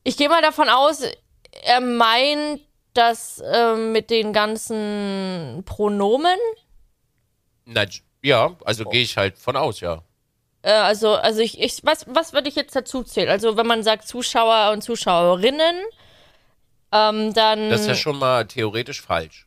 Ich 0.04 0.16
gehe 0.16 0.28
mal 0.28 0.42
davon 0.42 0.68
aus, 0.68 1.02
er 1.62 1.80
meint 1.80 2.60
das 2.94 3.42
ähm, 3.52 3.92
mit 3.92 4.10
den 4.10 4.32
ganzen 4.32 5.62
Pronomen. 5.64 6.38
Na, 7.64 7.84
ja, 8.22 8.56
also 8.64 8.84
gehe 8.84 9.02
ich 9.02 9.16
halt 9.16 9.38
von 9.38 9.56
aus, 9.56 9.80
ja. 9.80 10.02
Äh, 10.62 10.72
also, 10.72 11.14
also 11.14 11.40
ich, 11.40 11.60
ich 11.60 11.80
was, 11.84 12.04
was 12.08 12.32
würde 12.32 12.48
ich 12.48 12.56
jetzt 12.56 12.74
dazu 12.74 13.02
zählen? 13.02 13.28
Also, 13.28 13.56
wenn 13.56 13.66
man 13.66 13.82
sagt 13.82 14.08
Zuschauer 14.08 14.72
und 14.72 14.82
Zuschauerinnen, 14.82 15.76
ähm, 16.92 17.32
dann. 17.34 17.70
Das 17.70 17.82
ist 17.82 17.86
ja 17.86 17.94
schon 17.94 18.18
mal 18.18 18.46
theoretisch 18.46 19.02
falsch. 19.02 19.46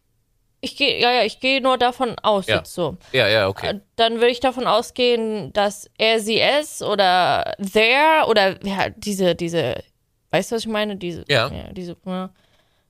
ich 0.61 0.77
gehe, 0.77 0.99
ja, 0.99 1.11
ja, 1.11 1.23
ich 1.23 1.39
gehe 1.39 1.59
nur 1.61 1.77
davon 1.77 2.17
aus 2.19 2.47
Ja. 2.47 2.57
jetzt 2.57 2.73
so. 2.73 2.97
Ja, 3.13 3.27
ja, 3.27 3.45
Äh, 3.45 3.47
okay. 3.47 3.81
Dann 3.95 4.15
würde 4.15 4.29
ich 4.29 4.39
davon 4.39 4.67
ausgehen, 4.67 5.51
dass 5.53 5.89
er, 5.97 6.19
sie, 6.19 6.39
es 6.39 6.81
oder 6.83 7.55
there 7.59 8.27
oder 8.27 8.63
ja, 8.65 8.89
diese, 8.89 9.33
diese, 9.35 9.83
weißt 10.29 10.51
du, 10.51 10.55
was 10.55 10.61
ich 10.61 10.67
meine? 10.67 10.97
Diese, 10.97 11.25
Ja. 11.27 11.49
diese, 11.71 11.97
ja. 12.05 12.29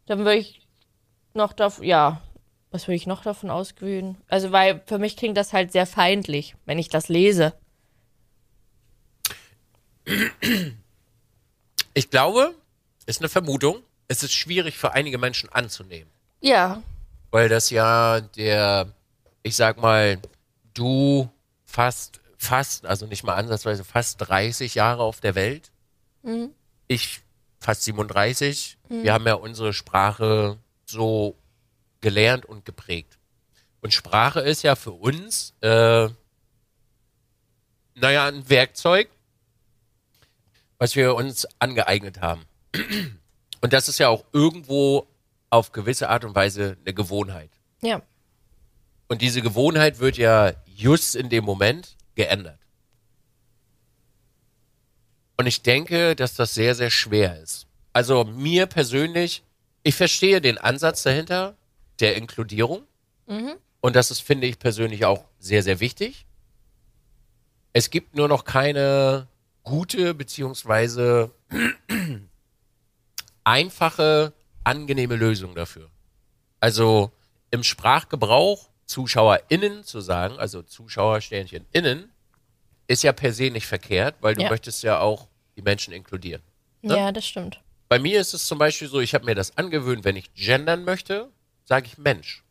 Dann 0.05 0.19
würde 0.19 0.35
ich 0.35 0.61
noch 1.33 1.53
davon, 1.53 1.85
ja, 1.85 2.21
was 2.71 2.87
würde 2.87 2.95
ich 2.97 3.07
noch 3.07 3.23
davon 3.23 3.49
ausgehen? 3.49 4.17
Also, 4.27 4.51
weil 4.51 4.81
für 4.85 4.97
mich 4.97 5.15
klingt 5.15 5.37
das 5.37 5.53
halt 5.53 5.71
sehr 5.71 5.85
feindlich, 5.85 6.55
wenn 6.65 6.77
ich 6.77 6.89
das 6.89 7.07
lese. 7.07 7.53
Ich 11.93 12.09
glaube, 12.09 12.55
ist 13.05 13.19
eine 13.19 13.27
Vermutung, 13.27 13.83
es 14.07 14.23
ist 14.23 14.31
schwierig 14.33 14.77
für 14.77 14.93
einige 14.93 15.17
Menschen 15.17 15.49
anzunehmen. 15.49 16.09
Ja, 16.39 16.81
Weil 17.31 17.49
das 17.49 17.69
ja 17.69 18.21
der, 18.21 18.93
ich 19.43 19.55
sag 19.57 19.77
mal, 19.81 20.19
du 20.73 21.29
fast, 21.65 22.21
fast, 22.37 22.85
also 22.85 23.07
nicht 23.07 23.23
mal 23.23 23.35
ansatzweise 23.35 23.83
fast 23.83 24.21
30 24.21 24.75
Jahre 24.75 25.03
auf 25.03 25.19
der 25.19 25.35
Welt. 25.35 25.71
Ich 26.87 27.19
fast 27.59 27.83
37. 27.83 28.77
Wir 29.03 29.13
haben 29.13 29.27
ja 29.27 29.33
unsere 29.35 29.73
Sprache 29.73 30.57
so 30.85 31.35
gelernt 32.01 32.45
und 32.45 32.65
geprägt. 32.65 33.17
Und 33.81 33.93
Sprache 33.93 34.41
ist 34.41 34.63
ja 34.63 34.75
für 34.75 34.91
uns, 34.91 35.53
äh, 35.61 36.09
naja, 37.95 38.27
ein 38.27 38.49
Werkzeug, 38.49 39.09
was 40.81 40.95
wir 40.95 41.13
uns 41.13 41.47
angeeignet 41.59 42.21
haben. 42.21 42.43
Und 43.61 43.71
das 43.71 43.87
ist 43.87 43.99
ja 43.99 44.09
auch 44.09 44.25
irgendwo 44.33 45.05
auf 45.51 45.73
gewisse 45.73 46.09
Art 46.09 46.25
und 46.25 46.33
Weise 46.33 46.75
eine 46.83 46.95
Gewohnheit. 46.95 47.51
ja. 47.83 48.01
Und 49.07 49.21
diese 49.21 49.41
Gewohnheit 49.41 49.99
wird 49.99 50.17
ja 50.17 50.53
just 50.65 51.15
in 51.15 51.29
dem 51.29 51.43
Moment 51.43 51.97
geändert. 52.15 52.57
Und 55.37 55.45
ich 55.47 55.61
denke, 55.61 56.15
dass 56.15 56.33
das 56.33 56.53
sehr, 56.53 56.73
sehr 56.75 56.89
schwer 56.89 57.39
ist. 57.41 57.67
Also 57.93 58.23
mir 58.23 58.65
persönlich, 58.65 59.43
ich 59.83 59.95
verstehe 59.95 60.39
den 60.41 60.57
Ansatz 60.57 61.03
dahinter 61.03 61.57
der 61.99 62.15
Inkludierung. 62.15 62.87
Und 63.81 63.95
das 63.95 64.11
ist, 64.11 64.21
finde 64.21 64.47
ich 64.47 64.57
persönlich 64.57 65.05
auch 65.05 65.25
sehr, 65.37 65.61
sehr 65.61 65.79
wichtig. 65.79 66.25
Es 67.73 67.89
gibt 67.89 68.15
nur 68.15 68.29
noch 68.29 68.45
keine 68.45 69.27
gute 69.63 70.13
beziehungsweise 70.13 71.31
einfache, 73.43 74.33
angenehme 74.63 75.15
Lösung 75.15 75.55
dafür. 75.55 75.89
Also 76.59 77.11
im 77.49 77.63
Sprachgebrauch 77.63 78.69
ZuschauerInnen 78.85 79.83
zu 79.83 80.01
sagen, 80.01 80.37
also 80.37 80.61
Zuschauersternchen 80.61 81.65
innen, 81.71 82.11
ist 82.87 83.03
ja 83.03 83.13
per 83.13 83.33
se 83.33 83.49
nicht 83.49 83.65
verkehrt, 83.65 84.15
weil 84.21 84.35
du 84.35 84.43
Ja. 84.43 84.49
möchtest 84.49 84.83
ja 84.83 84.99
auch 84.99 85.27
die 85.55 85.61
Menschen 85.61 85.93
inkludieren. 85.93 86.41
Ne? 86.81 86.97
Ja, 86.97 87.11
das 87.11 87.25
stimmt. 87.25 87.61
Bei 87.87 87.99
mir 87.99 88.19
ist 88.19 88.33
es 88.33 88.45
zum 88.47 88.57
Beispiel 88.57 88.87
so, 88.87 88.99
ich 88.99 89.13
habe 89.13 89.25
mir 89.25 89.35
das 89.35 89.57
angewöhnt, 89.57 90.03
wenn 90.03 90.15
ich 90.15 90.33
gendern 90.33 90.83
möchte, 90.83 91.29
sage 91.65 91.87
ich 91.87 91.97
Mensch, 91.97 92.43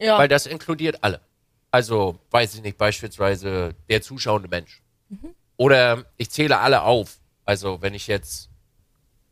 Ja. 0.00 0.18
weil 0.18 0.28
das 0.28 0.46
inkludiert 0.46 1.02
alle. 1.02 1.20
Also, 1.70 2.18
weiß 2.30 2.54
ich 2.54 2.62
nicht, 2.62 2.78
beispielsweise 2.78 3.74
der 3.90 4.00
zuschauende 4.00 4.48
Mensch. 4.48 4.82
Oder 5.58 6.06
ich 6.16 6.30
zähle 6.30 6.60
alle 6.60 6.82
auf. 6.82 7.18
Also, 7.44 7.82
wenn 7.82 7.92
ich 7.92 8.06
jetzt 8.06 8.48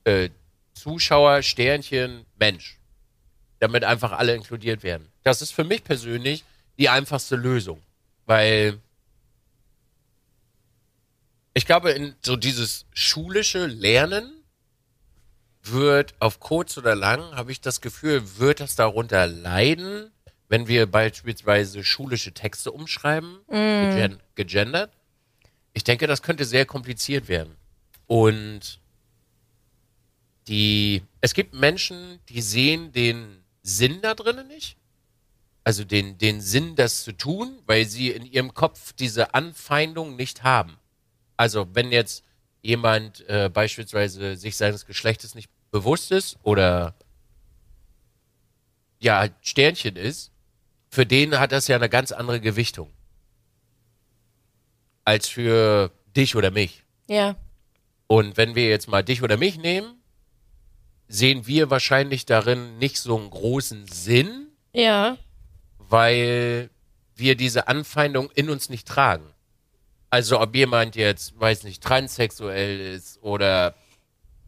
äh, 0.04 0.28
Zuschauer, 0.74 1.42
Sternchen, 1.42 2.26
Mensch, 2.38 2.78
damit 3.60 3.84
einfach 3.84 4.12
alle 4.12 4.34
inkludiert 4.34 4.82
werden. 4.82 5.08
Das 5.22 5.40
ist 5.40 5.52
für 5.52 5.64
mich 5.64 5.82
persönlich 5.82 6.44
die 6.78 6.90
einfachste 6.90 7.36
Lösung, 7.36 7.80
weil 8.26 8.78
ich 11.54 11.64
glaube, 11.64 11.92
in 11.92 12.14
so 12.22 12.36
dieses 12.36 12.84
schulische 12.92 13.64
Lernen 13.64 14.30
wird 15.62 16.14
auf 16.20 16.38
kurz 16.38 16.76
oder 16.76 16.94
lang, 16.94 17.34
habe 17.34 17.50
ich 17.50 17.60
das 17.60 17.80
Gefühl, 17.80 18.38
wird 18.38 18.60
das 18.60 18.76
darunter 18.76 19.26
leiden, 19.26 20.10
wenn 20.48 20.68
wir 20.68 20.86
beispielsweise 20.86 21.82
schulische 21.82 22.32
Texte 22.32 22.72
umschreiben, 22.72 23.38
gegen 23.48 24.20
gegendert. 24.34 24.92
Ich 25.76 25.84
denke, 25.84 26.06
das 26.06 26.22
könnte 26.22 26.46
sehr 26.46 26.64
kompliziert 26.64 27.28
werden. 27.28 27.54
Und 28.06 28.80
die, 30.48 31.02
es 31.20 31.34
gibt 31.34 31.52
Menschen, 31.52 32.18
die 32.30 32.40
sehen 32.40 32.92
den 32.92 33.44
Sinn 33.62 34.00
da 34.00 34.14
drinnen 34.14 34.48
nicht. 34.48 34.78
Also 35.64 35.84
den, 35.84 36.16
den 36.16 36.40
Sinn, 36.40 36.76
das 36.76 37.04
zu 37.04 37.12
tun, 37.12 37.58
weil 37.66 37.84
sie 37.84 38.10
in 38.10 38.24
ihrem 38.24 38.54
Kopf 38.54 38.94
diese 38.94 39.34
Anfeindung 39.34 40.16
nicht 40.16 40.44
haben. 40.44 40.78
Also 41.36 41.68
wenn 41.74 41.92
jetzt 41.92 42.24
jemand 42.62 43.28
äh, 43.28 43.50
beispielsweise 43.52 44.36
sich 44.36 44.56
seines 44.56 44.86
Geschlechtes 44.86 45.34
nicht 45.34 45.50
bewusst 45.72 46.10
ist 46.10 46.38
oder 46.42 46.94
ja 48.98 49.28
Sternchen 49.42 49.96
ist, 49.96 50.32
für 50.88 51.04
den 51.04 51.38
hat 51.38 51.52
das 51.52 51.68
ja 51.68 51.76
eine 51.76 51.90
ganz 51.90 52.12
andere 52.12 52.40
Gewichtung 52.40 52.95
als 55.06 55.28
für 55.28 55.90
dich 56.14 56.36
oder 56.36 56.50
mich. 56.50 56.82
ja. 57.08 57.36
Und 58.08 58.36
wenn 58.36 58.54
wir 58.54 58.68
jetzt 58.68 58.86
mal 58.86 59.02
dich 59.02 59.22
oder 59.24 59.36
mich 59.36 59.58
nehmen, 59.58 60.00
sehen 61.08 61.48
wir 61.48 61.70
wahrscheinlich 61.70 62.24
darin 62.24 62.78
nicht 62.78 62.98
so 63.00 63.16
einen 63.18 63.30
großen 63.30 63.88
Sinn, 63.88 64.46
Ja. 64.72 65.16
weil 65.78 66.70
wir 67.16 67.34
diese 67.34 67.66
Anfeindung 67.66 68.30
in 68.36 68.48
uns 68.48 68.68
nicht 68.68 68.86
tragen. 68.86 69.24
Also 70.08 70.40
ob 70.40 70.54
jemand 70.54 70.94
jetzt, 70.94 71.38
weiß 71.40 71.64
nicht, 71.64 71.82
transsexuell 71.82 72.78
ist 72.94 73.20
oder 73.22 73.74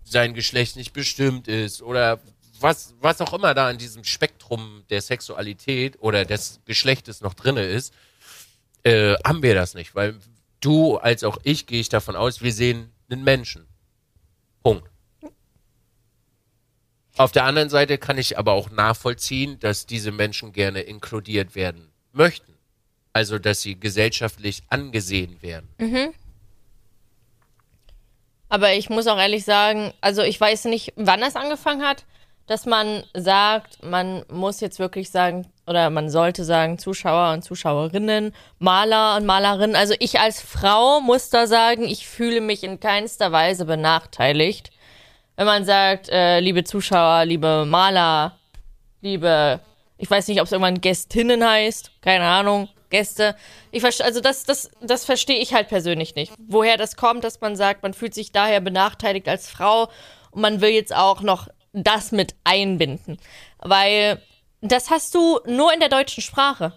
sein 0.04 0.34
Geschlecht 0.34 0.76
nicht 0.76 0.92
bestimmt 0.92 1.48
ist 1.48 1.82
oder 1.82 2.20
was, 2.60 2.94
was 3.00 3.20
auch 3.20 3.32
immer 3.32 3.54
da 3.54 3.68
in 3.72 3.78
diesem 3.78 4.04
Spektrum 4.04 4.84
der 4.88 5.00
Sexualität 5.02 5.96
oder 6.00 6.24
des 6.24 6.60
Geschlechtes 6.64 7.22
noch 7.22 7.34
drinne 7.34 7.64
ist, 7.64 7.92
äh, 8.84 9.14
haben 9.24 9.42
wir 9.42 9.54
das 9.56 9.74
nicht, 9.74 9.96
weil 9.96 10.14
du 10.60 10.96
als 10.96 11.24
auch 11.24 11.38
ich 11.42 11.66
gehe 11.66 11.80
ich 11.80 11.88
davon 11.88 12.16
aus, 12.16 12.42
wir 12.42 12.52
sehen 12.52 12.92
einen 13.10 13.24
Menschen. 13.24 13.66
Punkt. 14.62 14.88
Auf 17.16 17.32
der 17.32 17.44
anderen 17.44 17.68
Seite 17.68 17.98
kann 17.98 18.16
ich 18.16 18.38
aber 18.38 18.52
auch 18.52 18.70
nachvollziehen, 18.70 19.58
dass 19.58 19.86
diese 19.86 20.12
Menschen 20.12 20.52
gerne 20.52 20.82
inkludiert 20.82 21.56
werden 21.56 21.90
möchten. 22.12 22.54
Also, 23.12 23.38
dass 23.38 23.62
sie 23.62 23.78
gesellschaftlich 23.78 24.62
angesehen 24.68 25.42
werden. 25.42 25.68
Aber 28.48 28.72
ich 28.74 28.88
muss 28.88 29.06
auch 29.08 29.18
ehrlich 29.18 29.44
sagen, 29.44 29.92
also 30.00 30.22
ich 30.22 30.40
weiß 30.40 30.66
nicht, 30.66 30.92
wann 30.96 31.20
das 31.20 31.34
angefangen 31.34 31.82
hat, 31.82 32.04
dass 32.48 32.64
man 32.64 33.04
sagt, 33.14 33.84
man 33.84 34.24
muss 34.30 34.60
jetzt 34.60 34.78
wirklich 34.78 35.10
sagen, 35.10 35.46
oder 35.66 35.90
man 35.90 36.08
sollte 36.08 36.44
sagen, 36.44 36.78
Zuschauer 36.78 37.34
und 37.34 37.42
Zuschauerinnen, 37.42 38.34
Maler 38.58 39.16
und 39.16 39.26
Malerinnen. 39.26 39.76
Also 39.76 39.94
ich 39.98 40.18
als 40.18 40.40
Frau 40.40 41.00
muss 41.00 41.28
da 41.28 41.46
sagen, 41.46 41.84
ich 41.84 42.08
fühle 42.08 42.40
mich 42.40 42.64
in 42.64 42.80
keinster 42.80 43.32
Weise 43.32 43.66
benachteiligt. 43.66 44.70
Wenn 45.36 45.46
man 45.46 45.64
sagt, 45.66 46.08
äh, 46.08 46.40
liebe 46.40 46.64
Zuschauer, 46.64 47.26
liebe 47.26 47.66
Maler, 47.66 48.38
liebe, 49.02 49.60
ich 49.98 50.10
weiß 50.10 50.26
nicht, 50.28 50.40
ob 50.40 50.46
es 50.46 50.52
irgendwann 50.52 50.80
Gästinnen 50.80 51.46
heißt, 51.46 51.92
keine 52.00 52.24
Ahnung, 52.24 52.70
Gäste. 52.88 53.36
Ich 53.70 53.84
also 53.84 54.20
das, 54.22 54.44
das, 54.44 54.70
das 54.80 55.04
verstehe 55.04 55.38
ich 55.38 55.52
halt 55.52 55.68
persönlich 55.68 56.14
nicht. 56.14 56.32
Woher 56.38 56.78
das 56.78 56.96
kommt, 56.96 57.24
dass 57.24 57.42
man 57.42 57.56
sagt, 57.56 57.82
man 57.82 57.92
fühlt 57.92 58.14
sich 58.14 58.32
daher 58.32 58.60
benachteiligt 58.60 59.28
als 59.28 59.50
Frau 59.50 59.90
und 60.30 60.40
man 60.40 60.62
will 60.62 60.70
jetzt 60.70 60.96
auch 60.96 61.20
noch 61.20 61.48
das 61.72 62.12
mit 62.12 62.34
einbinden. 62.44 63.18
Weil 63.58 64.22
das 64.60 64.90
hast 64.90 65.14
du 65.14 65.40
nur 65.46 65.72
in 65.72 65.80
der 65.80 65.88
deutschen 65.88 66.22
Sprache. 66.22 66.72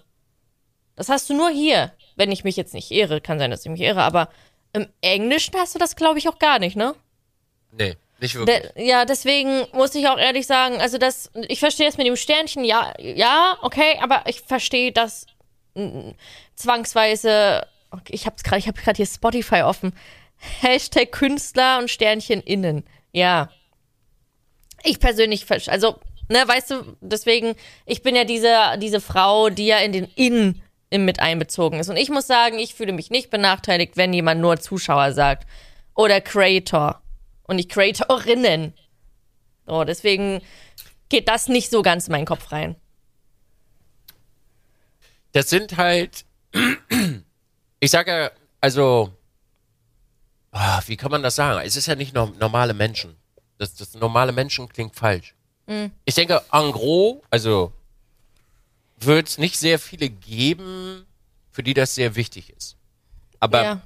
Das 0.95 1.10
hast 1.10 1.29
du 1.29 1.33
nur 1.33 1.50
hier. 1.50 1.93
Wenn 2.15 2.31
ich 2.31 2.43
mich 2.43 2.55
jetzt 2.55 2.74
nicht 2.74 2.91
irre, 2.91 3.21
kann 3.21 3.39
sein, 3.39 3.51
dass 3.51 3.65
ich 3.65 3.71
mich 3.71 3.81
irre, 3.81 4.03
aber 4.03 4.29
im 4.74 4.88
Englischen 5.01 5.55
hast 5.57 5.75
du 5.75 5.79
das, 5.79 5.95
glaube 5.95 6.19
ich, 6.19 6.29
auch 6.29 6.39
gar 6.39 6.60
nicht, 6.60 6.75
ne? 6.75 6.95
Nee, 7.71 7.95
nicht 8.19 8.36
wirklich. 8.36 8.62
De 8.74 8.88
ja, 8.88 9.05
deswegen 9.05 9.65
muss 9.74 9.95
ich 9.95 10.07
auch 10.07 10.17
ehrlich 10.17 10.45
sagen, 10.45 10.79
also 10.79 10.98
das, 10.98 11.31
ich 11.48 11.60
verstehe 11.60 11.88
das 11.88 11.98
mit 11.98 12.07
dem 12.07 12.15
Sternchen, 12.15 12.63
ja, 12.63 12.93
ja, 13.00 13.57
okay, 13.62 13.98
aber 14.01 14.24
ich 14.27 14.41
verstehe 14.41 14.91
das 14.91 15.25
zwangsweise. 16.55 17.65
Okay, 17.91 18.13
ich 18.13 18.25
hab's 18.25 18.43
gerade, 18.43 18.60
ich 18.60 18.67
habe 18.67 18.79
gerade 18.79 18.98
hier 18.98 19.05
Spotify 19.05 19.62
offen. 19.63 19.93
Hashtag 20.62 21.12
Künstler 21.12 21.79
und 21.79 21.89
Sternchen 21.89 22.41
innen. 22.41 22.83
Ja. 23.12 23.50
Ich 24.83 25.00
persönlich, 25.00 25.45
also, 25.69 26.00
ne, 26.29 26.43
weißt 26.45 26.71
du, 26.71 26.97
deswegen, 27.01 27.55
ich 27.85 28.01
bin 28.01 28.15
ja 28.15 28.23
diese, 28.23 28.77
diese 28.77 29.01
Frau, 29.01 29.50
die 29.50 29.67
ja 29.67 29.77
in 29.77 29.91
den 29.91 30.05
Innen 30.15 30.61
mit 30.91 31.19
einbezogen 31.19 31.79
ist. 31.79 31.89
Und 31.89 31.97
ich 31.97 32.09
muss 32.09 32.27
sagen, 32.27 32.59
ich 32.59 32.75
fühle 32.75 32.91
mich 32.91 33.09
nicht 33.09 33.29
benachteiligt, 33.29 33.95
wenn 33.95 34.13
jemand 34.13 34.41
nur 34.41 34.59
Zuschauer 34.59 35.13
sagt. 35.13 35.47
Oder 35.95 36.19
Creator. 36.19 37.01
Und 37.43 37.57
nicht 37.57 37.69
Creatorinnen. 37.69 38.73
So, 39.65 39.83
deswegen 39.83 40.41
geht 41.09 41.27
das 41.27 41.47
nicht 41.47 41.69
so 41.69 41.81
ganz 41.81 42.07
in 42.07 42.13
meinen 42.13 42.25
Kopf 42.25 42.51
rein. 42.51 42.75
Das 45.31 45.50
sind 45.50 45.77
halt, 45.77 46.25
ich 47.79 47.91
sage 47.91 48.31
also, 48.59 49.13
ah, 50.51 50.81
wie 50.88 50.97
kann 50.97 51.11
man 51.11 51.23
das 51.23 51.35
sagen? 51.35 51.65
Es 51.65 51.75
ist 51.75 51.88
ja 51.88 51.95
nicht 51.95 52.13
no 52.13 52.27
normale 52.39 52.73
Menschen. 52.73 53.15
Das, 53.62 53.75
das 53.75 53.94
normale 53.94 54.32
Menschen 54.32 54.68
klingt 54.68 54.96
falsch. 54.96 55.36
Ich 56.03 56.15
denke, 56.15 56.41
en 56.51 56.72
gros, 56.72 57.22
also 57.30 57.72
wird 58.98 59.27
es 59.27 59.38
nicht 59.38 59.60
sehr 59.60 59.77
viele 59.77 60.10
geben, 60.10 61.06
für 61.51 61.62
die 61.62 61.75
das 61.75 61.94
sehr 61.94 62.15
wichtig 62.15 62.50
ist. 62.50 62.75
Aber 63.39 63.63
ja. 63.63 63.82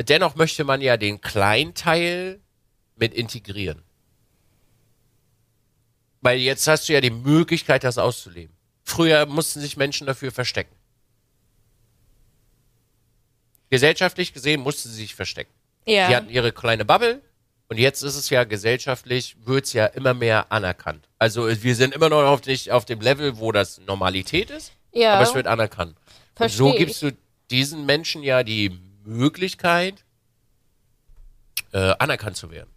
dennoch 0.00 0.36
möchte 0.36 0.62
man 0.62 0.80
ja 0.82 0.96
den 0.96 1.20
Kleinteil 1.20 2.38
mit 2.94 3.12
integrieren. 3.12 3.82
Weil 6.20 6.38
jetzt 6.38 6.68
hast 6.68 6.88
du 6.88 6.92
ja 6.92 7.00
die 7.00 7.10
Möglichkeit, 7.10 7.82
das 7.82 7.98
auszuleben. 7.98 8.54
Früher 8.84 9.26
mussten 9.26 9.60
sich 9.60 9.76
Menschen 9.76 10.06
dafür 10.06 10.30
verstecken. 10.30 10.76
Gesellschaftlich 13.68 14.32
gesehen 14.32 14.60
mussten 14.60 14.90
sie 14.90 14.96
sich 14.96 15.16
verstecken. 15.16 15.52
Ja. 15.86 16.06
Die 16.06 16.14
hatten 16.14 16.30
ihre 16.30 16.52
kleine 16.52 16.84
Bubble 16.84 17.20
und 17.70 17.78
jetzt 17.78 18.02
ist 18.02 18.16
es 18.16 18.28
ja 18.30 18.42
gesellschaftlich, 18.44 19.36
wird 19.44 19.64
es 19.64 19.72
ja 19.72 19.86
immer 19.86 20.12
mehr 20.12 20.50
anerkannt. 20.52 21.08
Also 21.18 21.48
wir 21.62 21.74
sind 21.76 21.94
immer 21.94 22.08
noch 22.08 22.22
auf, 22.24 22.44
nicht 22.44 22.72
auf 22.72 22.84
dem 22.84 23.00
Level, 23.00 23.38
wo 23.38 23.52
das 23.52 23.78
Normalität 23.86 24.50
ist, 24.50 24.72
Ja. 24.92 25.14
aber 25.14 25.22
es 25.22 25.34
wird 25.34 25.46
anerkannt. 25.46 25.96
Und 26.38 26.50
so 26.50 26.64
Versteh 26.66 26.78
gibst 26.84 27.02
du 27.02 27.12
diesen 27.50 27.86
Menschen 27.86 28.22
ja 28.24 28.42
die 28.42 28.76
Möglichkeit, 29.04 30.04
äh, 31.72 31.94
anerkannt 31.98 32.36
zu 32.36 32.50
werden. 32.50 32.70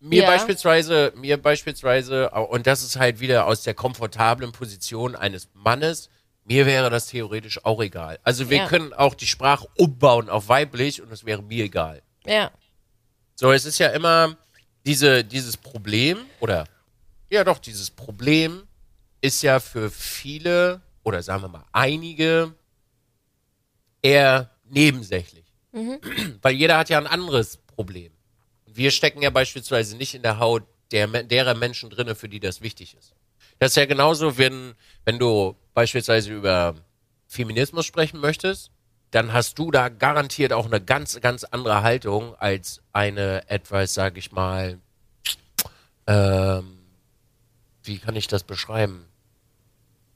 Mir 0.00 0.22
Ja. 0.22 0.28
beispielsweise, 0.30 1.12
mir 1.16 1.36
beispielsweise, 1.40 2.30
und 2.30 2.66
das 2.66 2.82
ist 2.82 2.96
halt 2.96 3.20
wieder 3.20 3.46
aus 3.46 3.62
der 3.62 3.74
komfortablen 3.74 4.52
Position 4.52 5.14
eines 5.16 5.48
Mannes, 5.54 6.08
mir 6.44 6.64
wäre 6.64 6.90
das 6.90 7.06
theoretisch 7.08 7.64
auch 7.64 7.82
egal. 7.82 8.18
Also 8.22 8.48
wir 8.48 8.58
Ja. 8.58 8.66
können 8.68 8.92
auch 8.92 9.14
die 9.14 9.26
Sprache 9.26 9.66
umbauen 9.76 10.28
auf 10.30 10.48
weiblich 10.48 11.02
und 11.02 11.10
es 11.12 11.24
wäre 11.26 11.42
mir 11.42 11.64
egal. 11.64 12.02
Ja. 12.24 12.50
So, 13.38 13.52
es 13.52 13.66
ist 13.66 13.78
ja 13.78 13.88
immer 13.88 14.34
diese, 14.86 15.22
dieses 15.22 15.58
Problem, 15.58 16.24
oder 16.40 16.66
ja 17.28 17.44
doch, 17.44 17.58
dieses 17.58 17.90
Problem 17.90 18.66
ist 19.20 19.42
ja 19.42 19.60
für 19.60 19.90
viele, 19.90 20.80
oder 21.02 21.22
sagen 21.22 21.42
wir 21.42 21.48
mal 21.48 21.64
einige, 21.70 22.54
eher 24.00 24.50
nebensächlich. 24.64 25.44
Weil 26.40 26.54
jeder 26.54 26.78
hat 26.78 26.88
ja 26.88 26.96
ein 26.96 27.06
anderes 27.06 27.58
Problem. 27.58 28.10
Wir 28.64 28.90
stecken 28.90 29.20
ja 29.20 29.28
beispielsweise 29.28 29.96
nicht 29.96 30.14
in 30.14 30.22
der 30.22 30.38
Haut 30.38 30.62
der, 30.90 31.06
derer 31.24 31.54
Menschen 31.54 31.90
drinne, 31.90 32.14
für 32.14 32.30
die 32.30 32.40
das 32.40 32.62
wichtig 32.62 32.96
ist. 32.96 33.12
Das 33.58 33.72
ist 33.72 33.76
ja 33.76 33.84
genauso, 33.84 34.38
wenn, 34.38 34.74
wenn 35.04 35.18
du 35.18 35.56
beispielsweise 35.74 36.32
über 36.32 36.74
Feminismus 37.26 37.84
sprechen 37.84 38.20
möchtest, 38.20 38.70
dann 39.10 39.32
hast 39.32 39.58
du 39.58 39.70
da 39.70 39.88
garantiert 39.88 40.52
auch 40.52 40.66
eine 40.66 40.80
ganz, 40.80 41.20
ganz 41.20 41.44
andere 41.44 41.82
Haltung 41.82 42.34
als 42.36 42.82
eine 42.92 43.48
etwas, 43.48 43.94
sag 43.94 44.16
ich 44.16 44.32
mal, 44.32 44.78
ähm, 46.06 46.78
wie 47.82 47.98
kann 47.98 48.16
ich 48.16 48.26
das 48.28 48.42
beschreiben? 48.44 49.06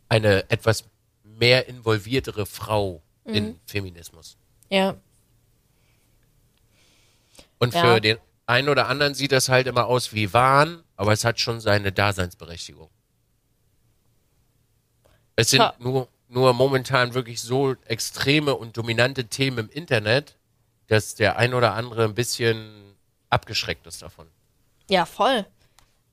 Eine 0.09 0.51
etwas 0.51 0.85
mehr 1.23 1.69
involviertere 1.69 2.47
Frau 2.47 3.03
in 3.25 3.61
Feminismus. 3.67 4.37
Ja. 4.69 4.97
Und 7.59 7.75
Ja. 7.75 7.81
für 7.81 8.01
den 8.01 8.19
einen 8.47 8.69
oder 8.69 8.89
anderen 8.89 9.15
sieht 9.15 9.31
das 9.33 9.49
halt 9.49 9.69
immer 9.69 9.87
aus 9.87 10.13
wie 10.13 10.33
Wahn, 10.33 10.83
aber 10.97 11.13
es 11.13 11.25
hat 11.25 11.39
schon 11.39 11.61
seine 11.61 11.93
Daseinsberechtigung. 11.93 12.91
Es 15.37 15.51
sind 15.51 15.63
nur, 15.79 16.09
nur 16.31 16.53
momentan 16.55 17.15
wirklich 17.15 17.41
so 17.41 17.75
extreme 17.87 18.55
und 18.55 18.77
dominante 18.77 19.27
Themen 19.27 19.59
im 19.59 19.69
Internet, 19.69 20.37
dass 20.87 21.17
der 21.17 21.37
ein 21.37 21.55
oder 21.55 21.75
andere 21.75 22.05
ein 22.05 22.15
bisschen 22.15 22.95
abgeschreckt 23.29 23.87
ist 23.87 24.03
davon. 24.03 24.29
Ja, 24.89 25.07
voll. 25.07 25.45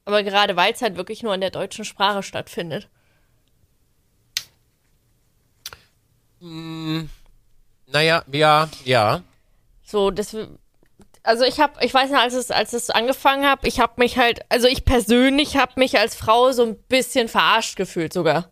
Aber 0.05 0.23
gerade 0.23 0.55
weil 0.55 0.73
es 0.73 0.81
halt 0.81 0.97
wirklich 0.97 1.21
nur 1.21 1.33
in 1.35 1.41
der 1.41 1.51
deutschen 1.51 1.85
Sprache 1.85 2.23
stattfindet. 2.23 2.89
Naja, 6.39 8.23
ja, 8.31 8.69
ja. 8.85 9.23
So, 9.83 10.11
das. 10.11 10.35
Also 11.23 11.43
ich 11.43 11.59
habe, 11.59 11.83
ich 11.83 11.93
weiß 11.93 12.09
noch, 12.11 12.19
als 12.19 12.33
es, 12.33 12.51
als 12.51 12.73
es 12.73 12.89
angefangen 12.89 13.45
habe, 13.45 13.67
ich 13.67 13.79
habe 13.79 13.93
mich 13.97 14.17
halt, 14.17 14.39
also 14.49 14.67
ich 14.67 14.85
persönlich 14.85 15.57
habe 15.57 15.73
mich 15.75 15.99
als 15.99 16.15
Frau 16.15 16.51
so 16.53 16.63
ein 16.63 16.77
bisschen 16.83 17.27
verarscht 17.27 17.75
gefühlt 17.75 18.13
sogar. 18.13 18.49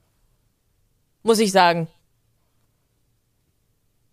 Muss 1.25 1.39
ich 1.39 1.51
sagen. 1.51 1.87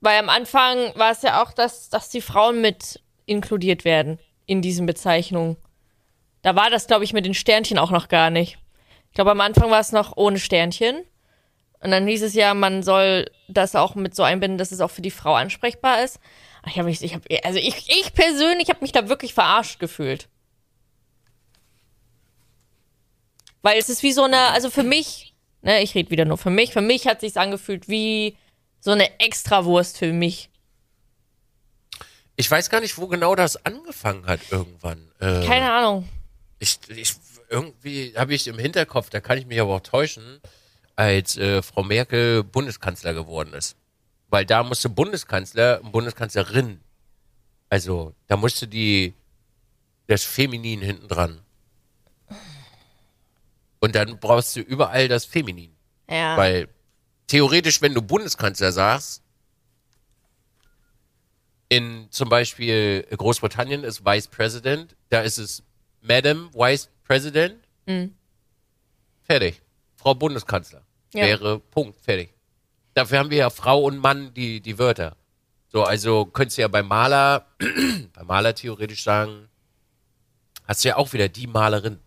Weil 0.00 0.18
am 0.18 0.30
Anfang 0.30 0.78
war 0.96 1.10
es 1.10 1.20
ja 1.20 1.42
auch, 1.42 1.52
dass, 1.52 1.90
dass 1.90 2.08
die 2.08 2.22
Frauen 2.22 2.62
mit 2.62 3.02
inkludiert 3.26 3.84
werden 3.84 4.18
in 4.46 4.62
diesen 4.62 4.86
Bezeichnungen. 4.86 5.58
Da 6.40 6.56
war 6.56 6.70
das, 6.70 6.86
glaube 6.86 7.04
ich, 7.04 7.12
mit 7.12 7.26
den 7.26 7.34
Sternchen 7.34 7.76
auch 7.76 7.90
noch 7.90 8.08
gar 8.08 8.30
nicht. 8.30 8.56
Ich 9.10 9.12
glaube, 9.12 9.30
am 9.30 9.42
Anfang 9.42 9.70
war 9.70 9.78
es 9.78 9.92
noch 9.92 10.16
ohne 10.16 10.38
Sternchen. 10.38 11.04
Und 11.80 11.90
dann 11.90 12.06
hieß 12.06 12.22
es 12.22 12.32
ja, 12.32 12.54
man 12.54 12.82
soll 12.82 13.30
das 13.46 13.76
auch 13.76 13.94
mit 13.94 14.16
so 14.16 14.22
einbinden, 14.22 14.56
dass 14.56 14.72
es 14.72 14.80
auch 14.80 14.90
für 14.90 15.02
die 15.02 15.10
Frau 15.10 15.34
ansprechbar 15.34 16.02
ist. 16.02 16.18
Ich 16.66 16.78
habe 16.78 16.88
mich, 16.88 17.02
ich 17.02 17.12
habe, 17.12 17.28
also 17.44 17.58
ich, 17.58 17.90
ich 17.90 18.14
persönlich 18.14 18.70
habe 18.70 18.80
mich 18.80 18.92
da 18.92 19.10
wirklich 19.10 19.34
verarscht 19.34 19.78
gefühlt. 19.78 20.30
Weil 23.60 23.78
es 23.78 23.90
ist 23.90 24.02
wie 24.02 24.12
so 24.12 24.22
eine, 24.22 24.38
also 24.52 24.70
für 24.70 24.82
mich, 24.82 25.31
ne, 25.62 25.82
ich 25.82 25.94
rede 25.94 26.10
wieder 26.10 26.24
nur 26.24 26.38
für 26.38 26.50
mich, 26.50 26.72
für 26.72 26.80
mich 26.80 27.06
hat 27.06 27.20
sich's 27.20 27.36
angefühlt 27.36 27.88
wie 27.88 28.36
so 28.80 28.90
eine 28.90 29.20
Extrawurst 29.20 29.98
für 29.98 30.12
mich. 30.12 30.50
Ich 32.36 32.50
weiß 32.50 32.70
gar 32.70 32.80
nicht, 32.80 32.98
wo 32.98 33.06
genau 33.06 33.34
das 33.34 33.64
angefangen 33.64 34.26
hat 34.26 34.40
irgendwann. 34.50 35.10
Äh, 35.20 35.46
Keine 35.46 35.72
Ahnung. 35.72 36.08
ich, 36.58 36.78
ich 36.88 37.14
irgendwie 37.48 38.14
habe 38.16 38.34
ich 38.34 38.46
im 38.46 38.58
Hinterkopf, 38.58 39.10
da 39.10 39.20
kann 39.20 39.38
ich 39.38 39.46
mich 39.46 39.60
aber 39.60 39.74
auch 39.76 39.80
täuschen, 39.80 40.40
als 40.96 41.36
äh, 41.36 41.62
Frau 41.62 41.82
Merkel 41.82 42.42
Bundeskanzler 42.42 43.14
geworden 43.14 43.52
ist. 43.54 43.76
Weil 44.28 44.46
da 44.46 44.62
musste 44.62 44.88
Bundeskanzler 44.88 45.80
und 45.82 45.92
Bundeskanzlerin, 45.92 46.80
also 47.68 48.14
da 48.28 48.36
musste 48.36 48.66
die 48.66 49.12
das 50.06 50.24
Feminin 50.24 50.80
hinten 50.80 51.08
dran. 51.08 51.40
Und 53.82 53.96
dann 53.96 54.20
brauchst 54.20 54.54
du 54.54 54.60
überall 54.60 55.08
das 55.08 55.24
Feminin. 55.24 55.74
Ja. 56.08 56.36
Weil 56.36 56.68
theoretisch, 57.26 57.82
wenn 57.82 57.94
du 57.94 58.00
Bundeskanzler 58.00 58.70
sagst, 58.70 59.22
in 61.68 62.06
zum 62.10 62.28
Beispiel 62.28 63.04
Großbritannien 63.10 63.82
ist 63.82 64.04
Vice 64.04 64.28
President, 64.28 64.94
da 65.08 65.22
ist 65.22 65.38
es 65.38 65.64
Madam 66.00 66.48
Vice 66.54 66.90
President. 67.02 67.56
Fertig. 69.22 69.60
Frau 69.96 70.14
Bundeskanzler. 70.14 70.82
Ja. 71.12 71.26
Wäre 71.26 71.58
Punkt, 71.58 72.00
fertig. 72.00 72.32
Dafür 72.94 73.18
haben 73.18 73.30
wir 73.30 73.38
ja 73.38 73.50
Frau 73.50 73.82
und 73.82 73.98
Mann 73.98 74.32
die, 74.32 74.60
die 74.60 74.78
Wörter. 74.78 75.16
So, 75.68 75.82
also 75.82 76.26
könntest 76.26 76.58
du 76.58 76.62
ja 76.62 76.68
beim 76.68 76.86
Maler, 76.86 77.46
beim 78.12 78.26
Maler 78.28 78.54
theoretisch 78.54 79.02
sagen, 79.02 79.48
hast 80.68 80.84
du 80.84 80.90
ja 80.90 80.96
auch 80.96 81.12
wieder 81.14 81.28
die 81.28 81.48
Malerin. 81.48 81.98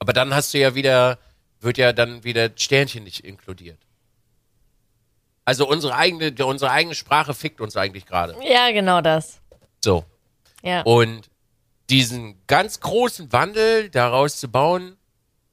Aber 0.00 0.12
dann 0.12 0.34
hast 0.34 0.52
du 0.52 0.58
ja 0.58 0.74
wieder, 0.74 1.18
wird 1.60 1.78
ja 1.78 1.92
dann 1.92 2.24
wieder 2.24 2.50
Sternchen 2.56 3.04
nicht 3.04 3.24
inkludiert. 3.24 3.78
Also 5.44 5.68
unsere 5.68 5.94
eigene, 5.94 6.34
unsere 6.44 6.70
eigene 6.70 6.94
Sprache 6.94 7.34
fickt 7.34 7.60
uns 7.60 7.76
eigentlich 7.76 8.06
gerade. 8.06 8.34
Ja, 8.42 8.70
genau 8.72 9.00
das. 9.00 9.40
So. 9.84 10.04
Ja. 10.62 10.82
Und 10.82 11.30
diesen 11.90 12.36
ganz 12.46 12.80
großen 12.80 13.32
Wandel 13.32 13.90
daraus 13.90 14.38
zu 14.38 14.48
bauen, 14.48 14.96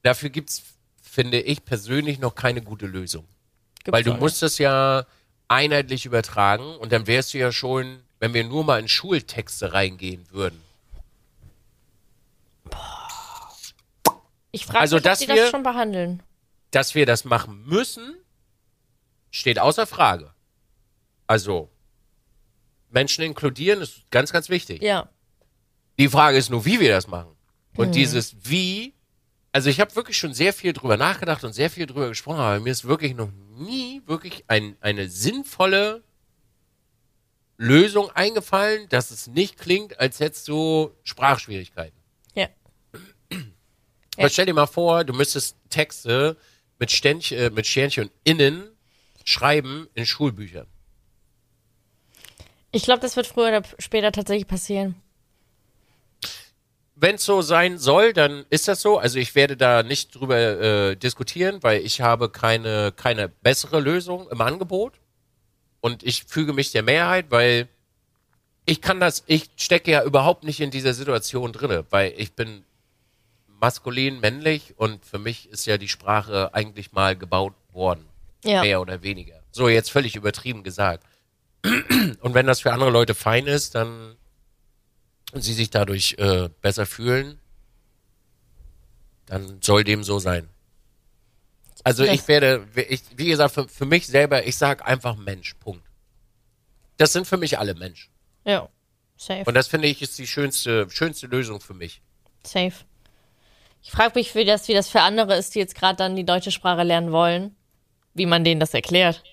dafür 0.03 0.29
gibt's, 0.29 0.63
finde 1.01 1.41
ich 1.41 1.65
persönlich, 1.65 2.19
noch 2.19 2.36
keine 2.36 2.62
gute 2.62 2.86
Lösung. 2.86 3.25
Gibt's 3.83 3.91
Weil 3.91 4.03
du 4.03 4.13
auch 4.13 4.19
musst 4.19 4.41
das 4.41 4.57
ja 4.60 5.05
einheitlich 5.47 6.05
übertragen 6.05 6.75
und 6.77 6.91
dann 6.91 7.07
wärst 7.07 7.33
du 7.33 7.38
ja 7.38 7.51
schon, 7.51 8.03
wenn 8.19 8.33
wir 8.33 8.43
nur 8.43 8.63
mal 8.63 8.79
in 8.79 8.88
Schultexte 8.88 9.73
reingehen 9.73 10.25
würden. 10.31 10.62
Ich 14.57 14.65
frage 14.65 14.79
Also, 14.79 14.95
mich, 14.97 15.03
dass 15.03 15.21
ob 15.21 15.27
die 15.27 15.33
wir- 15.33 15.41
das 15.43 15.51
schon 15.51 15.63
behandeln. 15.63 16.23
Dass 16.71 16.95
wir 16.95 17.05
das 17.05 17.23
machen 17.25 17.63
müssen, 17.65 18.15
steht 19.31 19.59
außer 19.59 19.85
Frage. 19.87 20.33
Also, 21.27 21.69
Menschen 22.89 23.23
inkludieren 23.23 23.81
ist 23.81 24.09
ganz, 24.11 24.31
ganz 24.31 24.49
wichtig. 24.49 24.81
Ja. 24.81 25.09
Die 25.99 26.09
Frage 26.09 26.37
ist 26.37 26.49
nur, 26.49 26.65
wie 26.65 26.79
wir 26.79 26.89
das 26.89 27.07
machen. 27.07 27.35
Und 27.75 27.93
dieses 27.93 28.35
Wie, 28.49 28.93
also 29.51 29.69
ich 29.69 29.79
habe 29.79 29.95
wirklich 29.95 30.17
schon 30.17 30.33
sehr 30.33 30.51
viel 30.53 30.73
drüber 30.73 30.97
nachgedacht 30.97 31.43
und 31.43 31.53
sehr 31.53 31.69
viel 31.69 31.85
drüber 31.85 32.07
gesprochen, 32.09 32.39
aber 32.39 32.59
mir 32.59 32.71
ist 32.71 32.85
wirklich 32.85 33.13
noch 33.15 33.31
nie 33.55 34.01
wirklich 34.07 34.43
ein, 34.47 34.75
eine 34.81 35.09
sinnvolle 35.09 36.03
Lösung 37.57 38.09
eingefallen, 38.11 38.87
dass 38.89 39.11
es 39.11 39.27
nicht 39.27 39.57
klingt, 39.57 39.99
als 39.99 40.19
hättest 40.19 40.47
du 40.47 40.91
Sprachschwierigkeiten. 41.03 41.96
Aber 44.17 44.30
stell 44.30 44.45
dir 44.45 44.53
mal 44.53 44.67
vor, 44.67 45.03
du 45.03 45.13
müsstest 45.13 45.56
Texte 45.69 46.38
mit, 46.80 46.91
Ständchen, 46.91 47.38
äh, 47.38 47.49
mit 47.49 47.67
Sternchen 47.67 48.10
innen 48.23 48.69
schreiben 49.25 49.88
in 49.93 50.06
Schulbüchern. 50.06 50.67
Ich 52.71 52.84
glaube, 52.84 53.01
das 53.01 53.15
wird 53.15 53.27
früher 53.27 53.49
oder 53.49 53.63
später 53.80 54.12
tatsächlich 54.12 54.47
passieren. 54.47 54.95
wenn 56.99 57.15
es 57.15 57.25
so 57.25 57.41
sein 57.41 57.77
soll, 57.77 58.12
dann 58.12 58.45
ist 58.49 58.67
das 58.67 58.82
so. 58.82 58.97
Also 58.97 59.19
ich 59.19 59.36
werde 59.36 59.56
da 59.56 59.84
nicht 59.84 60.15
drüber 60.15 60.38
äh, 60.38 60.95
diskutieren, 60.95 61.62
weil 61.62 61.86
ich 61.86 62.01
habe 62.01 62.30
keine, 62.30 62.91
keine 62.91 63.30
bessere 63.30 63.80
Lösung 63.80 64.27
im 64.32 64.41
Angebot. 64.41 64.93
Und 65.80 66.03
ich 66.03 66.23
füge 66.23 66.53
mich 66.53 66.71
der 66.71 66.82
Mehrheit, 66.82 67.27
weil 67.30 67.67
ich 68.65 68.82
kann 68.82 68.99
das, 68.99 69.23
ich 69.27 69.49
stecke 69.58 69.91
ja 69.91 70.03
überhaupt 70.03 70.43
nicht 70.43 70.60
in 70.60 70.71
dieser 70.71 70.93
Situation 70.93 71.53
drinne, 71.53 71.86
weil 71.91 72.13
ich 72.17 72.34
bin 72.34 72.63
maskulin, 73.59 74.19
männlich 74.19 74.75
und 74.77 75.05
für 75.05 75.19
mich 75.19 75.49
ist 75.49 75.65
ja 75.65 75.77
die 75.77 75.89
Sprache 75.89 76.53
eigentlich 76.53 76.91
mal 76.91 77.15
gebaut 77.15 77.53
worden. 77.71 78.05
Ja. 78.43 78.61
Mehr 78.61 78.81
oder 78.81 79.01
weniger. 79.03 79.41
So 79.51 79.67
jetzt 79.67 79.91
völlig 79.91 80.15
übertrieben 80.15 80.63
gesagt. 80.63 81.05
Und 82.21 82.33
wenn 82.35 82.45
das 82.45 82.61
für 82.61 82.71
andere 82.71 82.91
Leute 82.91 83.15
fein 83.15 83.47
ist, 83.47 83.73
dann 83.75 84.15
und 85.33 85.41
sie 85.41 85.53
sich 85.53 85.71
dadurch 85.71 86.15
äh, 86.19 86.49
besser 86.61 86.85
fühlen, 86.85 87.39
dann 89.25 89.59
soll 89.61 89.83
dem 89.83 90.03
so 90.03 90.19
sein. 90.19 90.47
Also 91.83 92.05
Das- 92.05 92.13
ich 92.15 92.27
werde, 92.27 92.65
ich, 92.87 93.01
wie 93.15 93.27
gesagt, 93.27 93.53
für, 93.53 93.67
für 93.67 93.85
mich 93.85 94.07
selber, 94.07 94.45
ich 94.45 94.55
sage 94.55 94.85
einfach 94.85 95.15
Mensch, 95.15 95.53
Punkt. 95.55 95.85
Das 96.97 97.13
sind 97.13 97.27
für 97.27 97.37
mich 97.37 97.59
alle 97.59 97.75
Mensch. 97.75 98.09
Ja. 98.45 98.69
Safe. 99.17 99.43
Und 99.45 99.53
das 99.55 99.67
finde 99.67 99.87
ich 99.87 100.01
ist 100.01 100.17
die 100.17 100.27
schönste, 100.27 100.87
schönste 100.89 101.27
Lösung 101.27 101.59
für 101.59 101.73
mich. 101.73 102.01
Safe. 102.43 102.73
Ich 103.81 103.91
frage 103.91 104.13
mich, 104.15 104.35
wie 104.35 104.45
das, 104.45 104.67
wie 104.67 104.73
das 104.73 104.89
für 104.89 105.01
andere 105.01 105.35
ist, 105.35 105.55
die 105.55 105.59
jetzt 105.59 105.75
gerade 105.75 105.95
dann 105.95 106.15
die 106.15 106.25
deutsche 106.25 106.51
Sprache 106.51 106.83
lernen 106.83 107.11
wollen, 107.11 107.55
wie 108.13 108.25
man 108.25 108.43
denen 108.43 108.59
das 108.59 108.73
erklärt. 108.73 109.23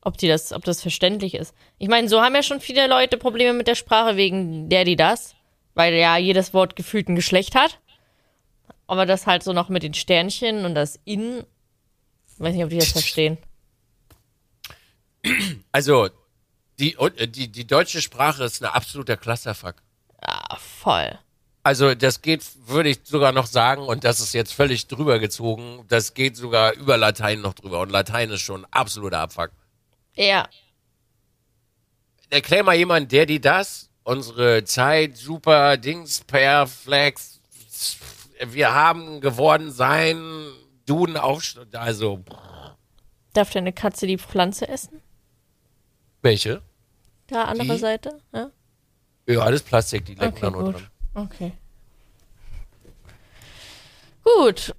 Ob 0.00 0.16
die 0.18 0.28
das, 0.28 0.52
ob 0.52 0.64
das 0.64 0.82
verständlich 0.82 1.34
ist. 1.34 1.54
Ich 1.78 1.88
meine, 1.88 2.08
so 2.08 2.20
haben 2.20 2.34
ja 2.34 2.42
schon 2.42 2.60
viele 2.60 2.86
Leute 2.86 3.16
Probleme 3.16 3.52
mit 3.52 3.66
der 3.66 3.74
Sprache 3.74 4.16
wegen 4.16 4.68
der, 4.68 4.84
die 4.84 4.94
das, 4.94 5.34
weil 5.74 5.94
ja 5.94 6.16
jedes 6.16 6.54
Wort 6.54 6.76
gefühlt 6.76 7.08
ein 7.08 7.16
Geschlecht 7.16 7.54
hat. 7.54 7.80
Aber 8.86 9.04
das 9.04 9.26
halt 9.26 9.42
so 9.42 9.52
noch 9.52 9.68
mit 9.68 9.82
den 9.82 9.94
Sternchen 9.94 10.64
und 10.64 10.76
das 10.76 11.00
in, 11.04 11.42
weiß 12.38 12.54
nicht, 12.54 12.64
ob 12.64 12.70
die 12.70 12.78
das 12.78 12.92
verstehen. 12.92 13.38
Also, 15.72 16.08
die, 16.78 16.94
äh, 16.94 17.26
die, 17.26 17.48
die 17.48 17.66
deutsche 17.66 18.00
Sprache 18.00 18.44
ist 18.44 18.62
ein 18.62 18.70
absoluter 18.70 19.16
Clusterfuck. 19.16 19.76
Ah, 20.20 20.56
voll. 20.56 21.18
Also 21.66 21.96
das 21.96 22.22
geht, 22.22 22.44
würde 22.68 22.90
ich 22.90 23.00
sogar 23.02 23.32
noch 23.32 23.46
sagen, 23.46 23.82
und 23.82 24.04
das 24.04 24.20
ist 24.20 24.34
jetzt 24.34 24.54
völlig 24.54 24.86
drüber 24.86 25.18
gezogen, 25.18 25.84
das 25.88 26.14
geht 26.14 26.36
sogar 26.36 26.72
über 26.74 26.96
Latein 26.96 27.40
noch 27.40 27.54
drüber. 27.54 27.80
Und 27.80 27.90
Latein 27.90 28.30
ist 28.30 28.42
schon 28.42 28.64
absoluter 28.70 29.18
Abfuck. 29.18 29.50
Ja. 30.14 30.48
Erklär 32.30 32.62
mal 32.62 32.76
jemand, 32.76 33.10
der 33.10 33.26
die 33.26 33.40
das, 33.40 33.90
unsere 34.04 34.62
Zeit, 34.62 35.16
super, 35.16 35.76
Dings, 35.76 36.20
Perflex, 36.20 37.40
wir 38.46 38.72
haben 38.72 39.20
geworden 39.20 39.72
sein, 39.72 40.22
Duden 40.86 41.16
Aufstand, 41.16 41.74
also, 41.74 42.22
Darf 43.32 43.50
deine 43.50 43.72
Katze 43.72 44.06
die 44.06 44.18
Pflanze 44.18 44.68
essen? 44.68 45.02
welche? 46.22 46.62
Da, 47.26 47.46
andere 47.46 47.72
Die? 47.72 47.78
Seite? 47.78 48.20
Ja. 48.32 48.52
Ja, 49.26 49.40
alles 49.40 49.62
Plastik, 49.62 50.04
die 50.04 50.14
lecken 50.14 50.28
Okay, 50.28 50.40
da 50.42 50.50
nur 50.52 50.72
dran. 50.72 50.86
Okay. 51.16 51.52
Gut. 54.22 54.74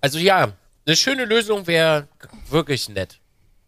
Also 0.00 0.18
ja, 0.18 0.52
eine 0.86 0.96
schöne 0.96 1.26
Lösung 1.26 1.66
wäre 1.66 2.08
wirklich 2.48 2.88
nett. 2.88 3.20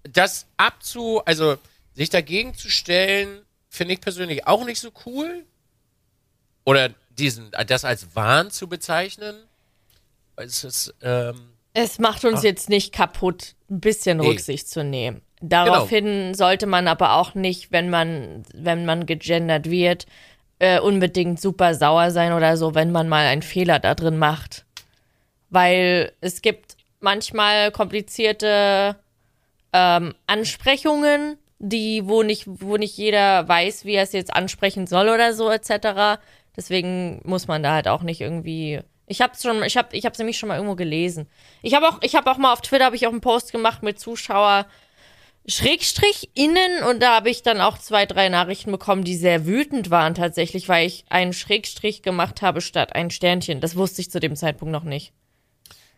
Das 0.05 0.47
abzu, 0.57 1.21
also 1.27 1.59
sich 1.95 2.09
dagegen 2.09 2.55
zu 2.55 2.71
stellen, 2.71 3.43
finde 3.69 3.95
ich 3.95 4.01
persönlich 4.01 4.47
auch 4.47 4.65
nicht 4.65 4.81
so 4.81 4.91
cool. 5.05 5.45
Oder 6.65 6.91
diesen, 7.11 7.51
das 7.67 7.85
als 7.85 8.15
Wahn 8.17 8.51
zu 8.51 8.67
bezeichnen. 8.67 9.37
Es 10.37 10.65
ist, 10.65 10.95
ähm, 11.03 11.51
Es 11.75 11.99
macht 11.99 12.25
uns 12.25 12.43
jetzt 12.43 12.71
nicht 12.71 12.95
kaputt, 12.95 13.57
ein 13.69 13.81
bisschen. 13.81 14.19
Nee. 14.19 14.29
Rücksicht 14.29 14.69
zu 14.69 14.85
nehmen. 14.85 15.21
Daraufhin 15.41 16.35
sollte 16.35 16.67
man 16.67 16.89
aber 16.89 17.15
auch 17.15 17.35
nicht, 17.35 17.71
wenn 17.71 17.91
man, 17.91 18.45
wenn 18.55 18.85
man 18.87 19.07
gegendert 19.07 19.71
wird, 19.71 20.07
äh, 20.59 20.81
unbedingt 20.81 21.41
super 21.41 21.75
sauer 21.75 22.11
sein 22.11 22.33
oder 22.33 22.57
so, 22.57 22.75
wenn 22.75 22.93
man 22.93 23.09
mal 23.09 23.27
einen 23.27 23.43
Fehler 23.43 23.79
da 23.79 23.95
drin 23.95 24.19
macht. 24.19 24.65
Weil 25.51 26.13
es 26.21 26.43
gibt 26.43 26.77
manchmal 27.01 27.71
komplizierte 27.71 28.97
ähm, 29.73 30.15
Ansprechungen, 30.27 31.39
die, 31.59 32.03
wo 32.07 32.23
nicht, 32.23 32.45
wo 32.47 32.77
nicht 32.77 32.97
jeder 32.97 33.49
weiß, 33.49 33.85
wie 33.85 33.95
er 33.95 34.03
es 34.03 34.13
jetzt 34.13 34.35
ansprechen 34.35 34.87
soll 34.87 35.09
oder 35.09 35.33
so, 35.33 35.51
etc. 35.51 36.21
Deswegen 36.57 37.21
muss 37.25 37.49
man 37.49 37.63
da 37.63 37.75
halt 37.75 37.89
auch 37.89 38.03
nicht 38.03 38.21
irgendwie. 38.21 38.81
Ich 39.07 39.23
hab's 39.23 39.43
schon, 39.43 39.63
ich 39.63 39.77
hab, 39.77 39.95
ich 39.95 40.05
hab's 40.05 40.19
nämlich 40.19 40.39
schon 40.39 40.49
mal 40.49 40.57
irgendwo 40.57 40.77
gelesen. 40.77 41.29
Ich 41.63 41.75
habe 41.75 41.89
auch, 41.89 41.99
ich 42.03 42.15
habe 42.15 42.31
auch 42.31 42.37
mal 42.37 42.53
auf 42.53 42.61
Twitter 42.61 42.85
habe 42.85 42.97
ich 42.97 43.07
auch 43.07 43.13
einen 43.13 43.23
Post 43.23 43.53
gemacht 43.53 43.83
mit 43.83 43.99
Zuschauer 43.99 44.67
Schrägstrich 45.49 46.29
innen 46.35 46.83
und 46.89 47.01
da 47.01 47.17
habe 47.17 47.31
ich 47.31 47.43
dann 47.43 47.61
auch 47.61 47.79
zwei, 47.79 48.05
drei 48.07 48.29
Nachrichten 48.29 48.71
bekommen, 48.71 49.03
die 49.05 49.17
sehr 49.17 49.47
wütend 49.47 49.91
waren 49.91 50.15
tatsächlich, 50.15 50.69
weil 50.69 50.87
ich 50.87 51.05
einen 51.09 51.33
Schrägstrich 51.33 52.03
gemacht 52.03 52.43
habe 52.43 52.61
statt 52.61 52.95
ein 52.95 53.11
Sternchen. 53.11 53.61
Das 53.61 53.75
wusste 53.75 54.03
ich 54.03 54.11
zu 54.11 54.21
dem 54.21 54.37
Zeitpunkt 54.37 54.73
noch 54.73 54.85
nicht. 54.85 55.13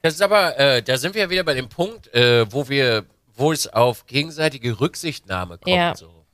das 0.02 0.14
ist 0.14 0.22
aber, 0.22 0.56
äh, 0.58 0.82
da 0.82 0.96
sind 0.98 1.14
wir 1.14 1.22
ja 1.22 1.30
wieder 1.30 1.44
bei 1.44 1.54
dem 1.54 1.68
Punkt, 1.68 2.12
äh, 2.14 2.50
wo 2.52 2.68
wir, 2.68 3.04
wo 3.34 3.50
es 3.52 3.66
auf 3.66 4.06
gegenseitige 4.06 4.78
Rücksichtnahme 4.80 5.58
kommt. 5.58 5.74
Ja. 5.76 5.96
So. 5.96 6.24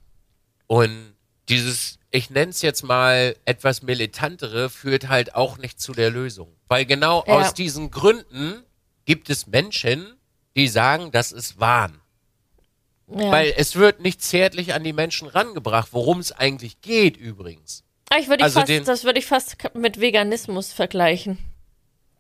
Und 0.66 1.14
dieses, 1.48 1.98
ich 2.10 2.28
nenne 2.30 2.50
es 2.50 2.60
jetzt 2.60 2.82
mal 2.82 3.34
etwas 3.44 3.82
militantere, 3.82 4.68
führt 4.68 5.08
halt 5.08 5.34
auch 5.34 5.58
nicht 5.58 5.80
zu 5.80 5.92
der 5.92 6.10
Lösung. 6.10 6.48
Weil 6.68 6.84
genau 6.84 7.24
Ja. 7.26 7.34
aus 7.34 7.54
diesen 7.54 7.90
Gründen 7.90 8.62
gibt 9.04 9.30
es 9.30 9.46
Menschen, 9.46 10.16
die 10.54 10.68
sagen, 10.68 11.10
das 11.12 11.32
ist 11.32 11.58
Wahn. 11.60 12.00
Ja. 13.08 13.30
Weil 13.30 13.54
es 13.56 13.76
wird 13.76 14.00
nicht 14.00 14.20
zärtlich 14.22 14.74
an 14.74 14.82
die 14.84 14.92
Menschen 14.92 15.28
rangebracht, 15.28 15.88
worum 15.92 16.18
es 16.18 16.32
eigentlich 16.32 16.80
geht 16.80 17.16
übrigens. 17.16 17.84
Aber 18.10 18.20
ich 18.20 18.28
würde 18.28 18.44
also 18.44 18.60
fast, 18.60 18.68
den- 18.68 18.84
das 18.84 19.04
würde 19.04 19.18
ich 19.18 19.26
fast 19.26 19.56
mit 19.74 20.00
Veganismus 20.00 20.72
vergleichen. 20.72 21.38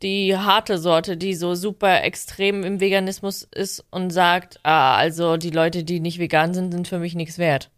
die 0.02 0.36
harte 0.36 0.78
Sorte, 0.78 1.16
die 1.16 1.34
so 1.34 1.54
super 1.54 2.02
extrem 2.04 2.64
im 2.64 2.80
Veganismus 2.80 3.48
ist 3.50 3.82
und 3.90 4.10
sagt, 4.10 4.60
ah, 4.62 4.94
also 4.94 5.38
die 5.38 5.48
Leute, 5.48 5.84
die 5.84 6.00
nicht 6.00 6.18
vegan 6.18 6.52
sind, 6.52 6.70
sind 6.72 6.86
für 6.86 6.98
mich 6.98 7.14
nichts 7.14 7.38
wert. 7.38 7.70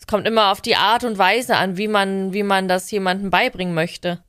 Es 0.00 0.08
kommt 0.08 0.26
immer 0.26 0.50
auf 0.50 0.60
die 0.60 0.74
Art 0.74 1.04
und 1.04 1.16
Weise 1.16 1.56
an, 1.56 1.76
wie 1.76 1.86
man, 1.86 2.32
wie 2.32 2.42
man 2.42 2.66
das 2.66 2.90
jemandem 2.90 3.30
beibringen 3.30 3.72
möchte. 3.72 4.22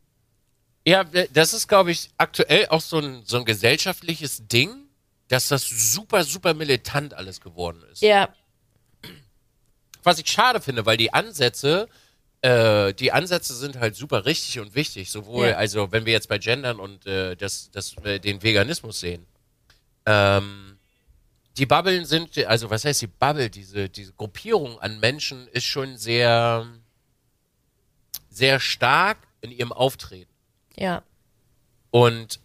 Ja, 0.86 1.04
das 1.34 1.54
ist, 1.54 1.68
glaube 1.68 1.90
ich, 1.92 2.10
aktuell 2.18 2.68
auch 2.70 2.82
so 2.82 3.00
ein, 3.00 3.22
so 3.26 3.38
ein 3.38 3.46
gesellschaftliches 3.46 4.48
Ding, 4.48 4.70
dass 5.30 5.48
das 5.48 5.64
super, 5.68 6.24
super 6.26 6.54
militant 6.54 7.14
alles 7.14 7.40
geworden 7.40 7.82
ist. 7.92 8.02
Ja, 8.02 8.30
Was 10.04 10.20
ich 10.20 10.30
schade 10.30 10.60
finde, 10.62 10.86
weil 10.86 10.98
die 10.98 11.14
Ansätze, 11.14 11.88
äh, 12.42 12.94
die 12.94 13.12
Ansätze 13.12 13.54
sind 13.56 13.78
halt 13.80 13.96
super 13.96 14.26
richtig 14.26 14.60
und 14.60 14.74
wichtig. 14.76 15.12
Sowohl, 15.12 15.50
Ja. 15.50 15.56
also 15.58 15.92
wenn 15.92 16.06
wir 16.06 16.14
jetzt 16.14 16.30
bei 16.30 16.38
Gendern 16.38 16.80
und 16.80 17.06
äh, 17.06 17.36
das, 17.36 17.70
das, 17.72 17.96
äh, 18.04 18.20
den 18.20 18.42
Veganismus 18.44 19.00
sehen. 19.00 19.26
Ähm, 20.06 20.78
die 21.58 21.66
Bubbeln 21.66 22.06
sind, 22.06 22.38
also 22.46 22.70
was 22.70 22.86
heißt 22.86 23.02
die 23.02 23.08
Bubble? 23.08 23.50
Diese, 23.50 23.90
diese 23.90 24.14
Gruppierung 24.14 24.80
an 24.80 25.00
Menschen 25.02 25.48
ist 25.50 25.66
schon 25.66 25.98
sehr, 25.98 26.66
sehr 28.30 28.60
stark 28.60 29.18
in 29.42 29.52
ihrem 29.52 29.72
Auftreten. 29.74 30.32
ja, 30.78 31.04
Und 31.92 32.40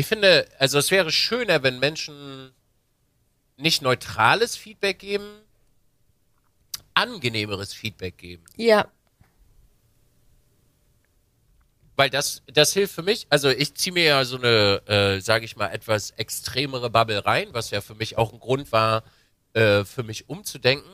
ich 0.00 0.06
finde, 0.06 0.48
also 0.58 0.78
es 0.78 0.90
wäre 0.90 1.12
schöner, 1.12 1.62
wenn 1.62 1.78
Menschen 1.78 2.52
nicht 3.56 3.82
neutrales 3.82 4.56
Feedback 4.56 4.98
geben, 4.98 5.28
angenehmeres 6.94 7.72
Feedback 7.72 8.16
geben. 8.18 8.42
ja, 8.56 8.88
Weil 11.96 12.08
das, 12.08 12.42
das 12.46 12.72
hilft 12.72 12.94
für 12.94 13.02
mich. 13.02 13.26
Also 13.28 13.50
ich 13.50 13.74
ziehe 13.74 13.92
mir 13.92 14.04
ja 14.04 14.24
so 14.24 14.38
eine, 14.38 14.80
äh, 14.86 15.20
sage 15.20 15.44
ich 15.44 15.56
mal, 15.56 15.68
etwas 15.68 16.12
extremere 16.12 16.88
Bubble 16.88 17.26
rein, 17.26 17.48
was 17.52 17.70
ja 17.70 17.82
für 17.82 17.94
mich 17.94 18.16
auch 18.16 18.32
ein 18.32 18.40
Grund 18.40 18.72
war, 18.72 19.02
äh, 19.52 19.84
für 19.84 20.02
mich 20.02 20.30
umzudenken. 20.30 20.90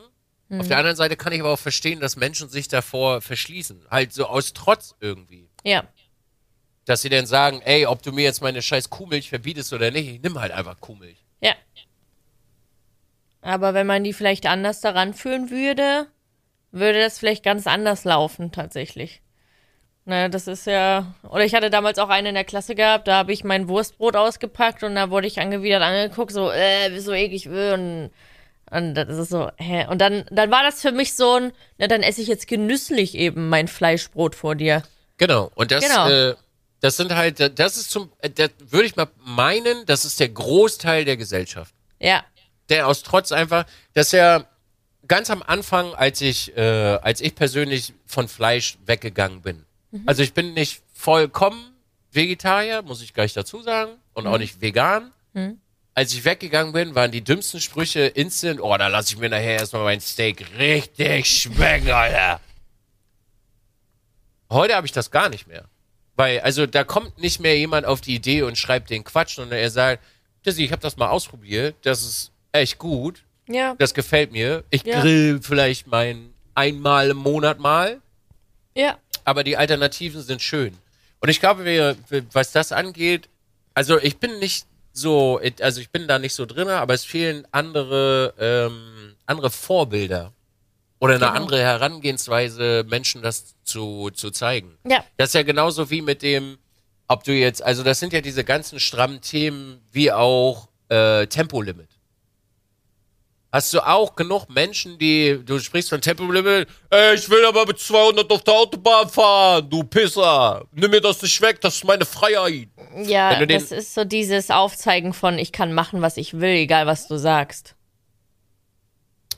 Auf 0.49 0.67
der 0.67 0.77
anderen 0.77 0.95
Seite 0.97 1.15
kann 1.17 1.33
ich 1.33 1.39
aber 1.41 1.51
auch 1.51 1.59
verstehen, 1.59 1.99
dass 1.99 2.15
Menschen 2.15 2.47
sich 2.49 2.67
davor 2.67 3.21
verschließen. 3.21 3.85
Halt 3.89 4.13
so 4.13 4.25
aus 4.27 4.53
Trotz 4.53 4.95
irgendwie. 4.99 5.49
ja, 5.63 5.87
Dass 6.87 7.01
sie 7.03 7.09
dann 7.09 7.25
sagen, 7.27 7.61
ey, 7.63 7.85
ob 7.85 8.01
du 8.01 8.11
mir 8.11 8.23
jetzt 8.23 8.41
meine 8.41 8.61
scheiß 8.63 8.89
Kuhmilch 8.89 9.29
verbietest 9.29 9.71
oder 9.73 9.91
nicht, 9.91 10.07
ich 10.07 10.21
nimm 10.23 10.39
halt 10.39 10.51
einfach 10.51 10.79
Kuhmilch. 10.79 11.17
ja. 11.41 11.53
Aber 13.41 13.73
wenn 13.73 13.87
man 13.87 14.03
die 14.03 14.13
vielleicht 14.13 14.45
anders 14.45 14.81
daran 14.81 15.13
führen 15.13 15.49
würde, 15.51 16.07
würde 16.71 16.99
das 16.99 17.19
vielleicht 17.19 17.43
ganz 17.43 17.67
anders 17.67 18.03
laufen, 18.03 18.51
tatsächlich. 18.51 19.21
Ne, 20.05 20.29
das 20.29 20.47
ist 20.47 20.65
ja. 20.67 21.13
Oder 21.29 21.43
ich 21.45 21.53
hatte 21.53 21.69
damals 21.69 21.99
auch 21.99 22.09
eine 22.09 22.29
in 22.29 22.35
der 22.35 22.43
Klasse 22.45 22.75
gehabt, 22.75 23.07
da 23.07 23.15
habe 23.17 23.33
ich 23.33 23.43
mein 23.43 23.67
Wurstbrot 23.67 24.15
ausgepackt 24.15 24.83
und 24.83 24.95
da 24.95 25.09
wurde 25.09 25.27
ich 25.27 25.39
angewidert 25.39 25.81
angeguckt, 25.83 26.31
so, 26.31 26.49
äh, 26.51 26.89
bist 26.89 27.05
so 27.05 27.13
eklig, 27.13 27.45
äh, 27.45 27.73
und, 27.73 28.11
und 28.71 28.95
das 28.95 29.17
ist 29.17 29.29
so, 29.29 29.49
hä? 29.57 29.85
Und 29.89 29.99
dann, 29.99 30.25
dann 30.31 30.49
war 30.49 30.63
das 30.63 30.81
für 30.81 30.91
mich 30.93 31.13
so 31.15 31.35
ein, 31.35 31.51
na, 31.77 31.87
dann 31.87 32.03
esse 32.03 32.21
ich 32.21 32.27
jetzt 32.29 32.47
genüsslich 32.47 33.15
eben 33.15 33.49
mein 33.49 33.67
Fleischbrot 33.67 34.33
vor 34.35 34.55
dir. 34.55 34.83
Genau. 35.17 35.51
Und 35.55 35.71
das, 35.71 35.85
Genau. 35.87 36.09
äh, 36.09 36.35
das 36.87 36.95
sind 36.95 37.13
halt, 37.13 37.59
das 37.59 37.75
ist 37.75 37.91
zum, 37.91 38.09
äh, 38.19 38.29
das 38.29 38.51
würde 38.59 38.85
ich 38.85 38.95
mal 38.95 39.09
meinen, 39.25 39.85
das 39.87 40.05
ist 40.05 40.21
der 40.21 40.29
Großteil 40.29 41.03
der 41.03 41.17
Gesellschaft. 41.17 41.75
Ja, 41.99 42.23
Der 42.69 42.87
aus 42.87 43.03
Trotz 43.03 43.33
einfach, 43.33 43.65
dass 43.93 44.13
er 44.13 44.47
ganz 45.05 45.29
am 45.29 45.43
Anfang, 45.43 45.93
als 45.95 46.21
ich, 46.21 46.55
äh, 46.55 46.61
als 46.61 47.19
ich 47.19 47.35
persönlich 47.35 47.93
von 48.05 48.29
Fleisch 48.29 48.77
weggegangen 48.85 49.41
bin. 49.41 49.65
Also 50.05 50.23
ich 50.23 50.33
bin 50.33 50.53
nicht 50.53 50.81
vollkommen 50.93 51.73
Vegetarier, 52.11 52.81
muss 52.83 53.01
ich 53.01 53.13
gleich 53.13 53.33
dazu 53.33 53.61
sagen, 53.61 53.91
und 54.13 54.25
auch 54.27 54.37
nicht 54.37 54.61
vegan. 54.61 55.11
Als 55.93 56.13
ich 56.13 56.23
weggegangen 56.23 56.71
bin, 56.71 56.95
waren 56.95 57.11
die 57.11 57.23
dümmsten 57.23 57.59
Sprüche 57.59 58.01
instant, 58.01 58.61
oh, 58.61 58.77
da 58.77 58.87
lasse 58.87 59.13
ich 59.13 59.19
mir 59.19 59.29
nachher 59.29 59.57
erstmal 59.59 59.83
mein 59.83 59.99
Steak 59.99 60.45
richtig 60.57 61.25
schmecken, 61.41 61.91
Alter. 61.91 62.39
Heute 64.49 64.75
habe 64.75 64.85
ich 64.87 64.93
das 64.93 65.11
gar 65.11 65.27
nicht 65.29 65.47
mehr. 65.47 65.65
Weil, 66.17 66.39
also 66.41 66.65
da 66.65 66.83
kommt 66.83 67.19
nicht 67.19 67.39
mehr 67.39 67.57
jemand 67.57 67.85
auf 67.85 68.01
die 68.01 68.15
Idee 68.15 68.41
und 68.41 68.57
schreibt 68.57 68.89
den 68.89 69.03
Quatsch, 69.03 69.35
sondern 69.35 69.59
er 69.59 69.69
sagt, 69.69 70.03
Dizzy, 70.45 70.65
ich 70.65 70.71
habe 70.71 70.81
das 70.81 70.97
mal 70.97 71.09
ausprobiert, 71.09 71.75
das 71.83 72.01
ist 72.01 72.31
echt 72.51 72.79
gut, 72.79 73.23
ja, 73.47 73.75
das 73.77 73.93
gefällt 73.93 74.31
mir. 74.31 74.63
Ich 74.71 74.83
Ja. 74.83 74.99
grill 74.99 75.39
vielleicht 75.41 75.87
mein 75.87 76.33
einmal 76.55 77.11
im 77.11 77.17
Monat 77.17 77.59
mal, 77.59 78.01
ja, 78.75 78.97
aber 79.23 79.43
die 79.43 79.57
Alternativen 79.57 80.21
sind 80.21 80.41
schön. 80.41 80.75
Und 81.19 81.29
ich 81.29 81.39
glaube, 81.39 81.65
wir, 81.65 81.95
was 82.33 82.51
das 82.51 82.71
angeht, 82.71 83.29
also 83.75 83.99
ich 83.99 84.17
bin 84.17 84.39
nicht 84.39 84.65
so, 84.93 85.39
also 85.61 85.81
ich 85.81 85.91
bin 85.91 86.07
da 86.07 86.17
nicht 86.17 86.33
so 86.33 86.47
drin, 86.47 86.67
aber 86.67 86.95
es 86.95 87.03
fehlen 87.03 87.47
andere, 87.51 88.33
ähm, 88.39 89.13
andere 89.27 89.51
Vorbilder 89.51 90.33
oder 90.99 91.15
eine 91.15 91.25
Genau. 91.25 91.35
andere 91.35 91.59
Herangehensweise, 91.61 92.85
Menschen 92.89 93.21
das 93.21 93.55
zu, 93.63 94.09
zu 94.11 94.31
zeigen. 94.31 94.77
ja, 94.85 95.03
Das 95.17 95.29
ist 95.29 95.33
ja 95.35 95.43
genauso 95.43 95.89
wie 95.89 96.01
mit 96.01 96.21
dem, 96.21 96.57
ob 97.07 97.23
du 97.23 97.33
jetzt, 97.33 97.61
also 97.63 97.83
das 97.83 97.99
sind 97.99 98.13
ja 98.13 98.21
diese 98.21 98.43
ganzen 98.43 98.79
strammen 98.79 99.21
Themen 99.21 99.81
wie 99.91 100.11
auch 100.11 100.67
äh, 100.89 101.27
Tempolimit. 101.27 101.89
Hast 103.49 103.73
du 103.73 103.79
auch 103.79 104.15
genug 104.15 104.49
Menschen, 104.49 104.97
die, 104.99 105.39
du 105.43 105.57
sprichst 105.59 105.89
von 105.89 106.01
Tempolimit, 106.01 106.67
ey, 106.89 107.15
ich 107.15 107.29
will 107.29 107.45
aber 107.45 107.65
mit 107.65 107.79
200 107.79 108.29
auf 108.29 108.43
der 108.43 108.53
Autobahn 108.53 109.07
fahren, 109.09 109.69
du 109.69 109.83
Pisser, 109.83 110.65
nimm 110.73 110.91
mir 110.91 110.99
das 110.99 111.21
nicht 111.21 111.41
weg, 111.41 111.61
das 111.61 111.75
ist 111.77 111.85
meine 111.85 112.05
Freiheit. 112.05 112.67
ja, 113.03 113.45
das 113.45 113.71
ist 113.71 113.93
so 113.93 114.03
dieses 114.03 114.51
Aufzeigen 114.51 115.13
von, 115.13 115.39
ich 115.39 115.53
kann 115.53 115.73
machen, 115.73 116.01
was 116.01 116.17
ich 116.17 116.33
will, 116.33 116.49
egal 116.49 116.87
was 116.87 117.07
du 117.07 117.17
sagst. 117.17 117.73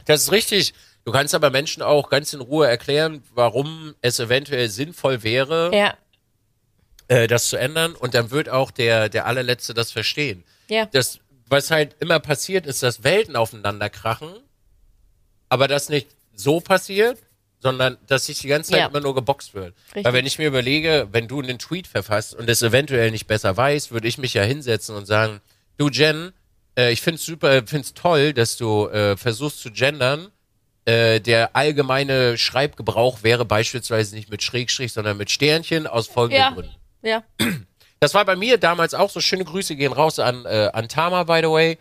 Das 0.06 0.24
ist 0.24 0.32
richtig. 0.32 0.74
Du 1.10 1.14
kannst 1.14 1.34
aber 1.34 1.50
Menschen 1.50 1.82
auch 1.82 2.12
ganz 2.12 2.34
in 2.34 2.40
Ruhe 2.40 2.68
erklären, 2.68 3.24
warum 3.34 3.96
es 4.02 4.20
eventuell 4.20 4.70
sinnvoll 4.70 5.24
wäre, 5.24 5.72
Ja, 5.74 5.96
äh, 7.08 7.26
das 7.26 7.50
zu 7.50 7.58
ändern 7.58 7.96
und 7.96 8.14
dann 8.14 8.30
wird 8.30 8.48
auch 8.48 8.70
der, 8.70 9.10
der 9.10 9.26
allerletzte 9.26 9.74
das 9.74 9.92
verstehen. 9.92 10.44
ja, 10.68 10.86
das, 10.86 11.20
was 11.48 11.72
halt 11.72 11.96
immer 12.00 12.20
passiert, 12.20 12.68
ist, 12.68 12.84
dass 12.84 13.04
Welten 13.04 13.36
aufeinander 13.36 13.90
krachen, 13.90 14.30
aber 15.50 15.68
das 15.68 15.90
nicht 15.90 16.10
so 16.36 16.60
passiert, 16.60 17.18
sondern 17.60 17.98
dass 18.06 18.28
sich 18.28 18.38
die 18.38 18.48
ganze 18.48 18.70
Zeit 18.72 18.82
Ja. 18.82 18.86
immer 18.86 19.00
nur 19.02 19.16
geboxt 19.16 19.56
wird. 19.56 19.74
Richtig. 19.88 20.06
Weil 20.06 20.14
wenn 20.14 20.28
ich 20.28 20.38
mir 20.38 20.48
überlege, 20.48 21.08
wenn 21.12 21.28
du 21.28 21.42
einen 21.42 21.58
Tweet 21.58 21.88
verfasst 21.88 22.36
und 22.36 22.48
es 22.48 22.62
eventuell 22.62 23.10
nicht 23.10 23.26
besser 23.26 23.58
weißt, 23.58 23.92
würde 23.92 24.08
ich 24.08 24.20
mich 24.20 24.36
ja 24.36 24.44
hinsetzen 24.44 24.96
und 24.96 25.08
sagen, 25.08 25.42
du 25.80 25.90
Jen, 25.90 26.34
äh, 26.78 26.92
ich 26.92 27.02
find's 27.02 27.26
super, 27.26 27.64
find's 27.66 27.96
toll, 27.96 28.32
dass 28.34 28.58
du 28.58 28.88
äh, 28.90 29.18
versuchst 29.18 29.60
zu 29.62 29.72
gendern. 29.72 30.28
Äh, 30.90 31.20
der 31.20 31.56
allgemeine 31.56 32.38
Schreibgebrauch 32.38 33.22
wäre 33.22 33.46
beispielsweise 33.46 34.16
nicht 34.16 34.32
mit 34.32 34.42
Schrägstrich, 34.42 34.92
sondern 34.94 35.18
mit 35.18 35.30
Sternchen 35.30 35.86
aus 35.86 36.08
folgenden 36.08 36.42
ja, 36.42 36.52
Gründen. 36.52 36.76
ja, 37.02 37.24
Das 38.00 38.14
war 38.14 38.24
bei 38.24 38.36
mir 38.36 38.58
damals 38.58 38.94
auch 38.94 39.10
so. 39.10 39.20
Schöne 39.20 39.44
Grüße 39.44 39.76
gehen 39.76 39.92
raus 39.92 40.20
an, 40.20 40.46
äh, 40.46 40.70
an 40.72 40.88
Tama, 40.88 41.26
by 41.26 41.42
the 41.44 41.50
way, 41.50 41.78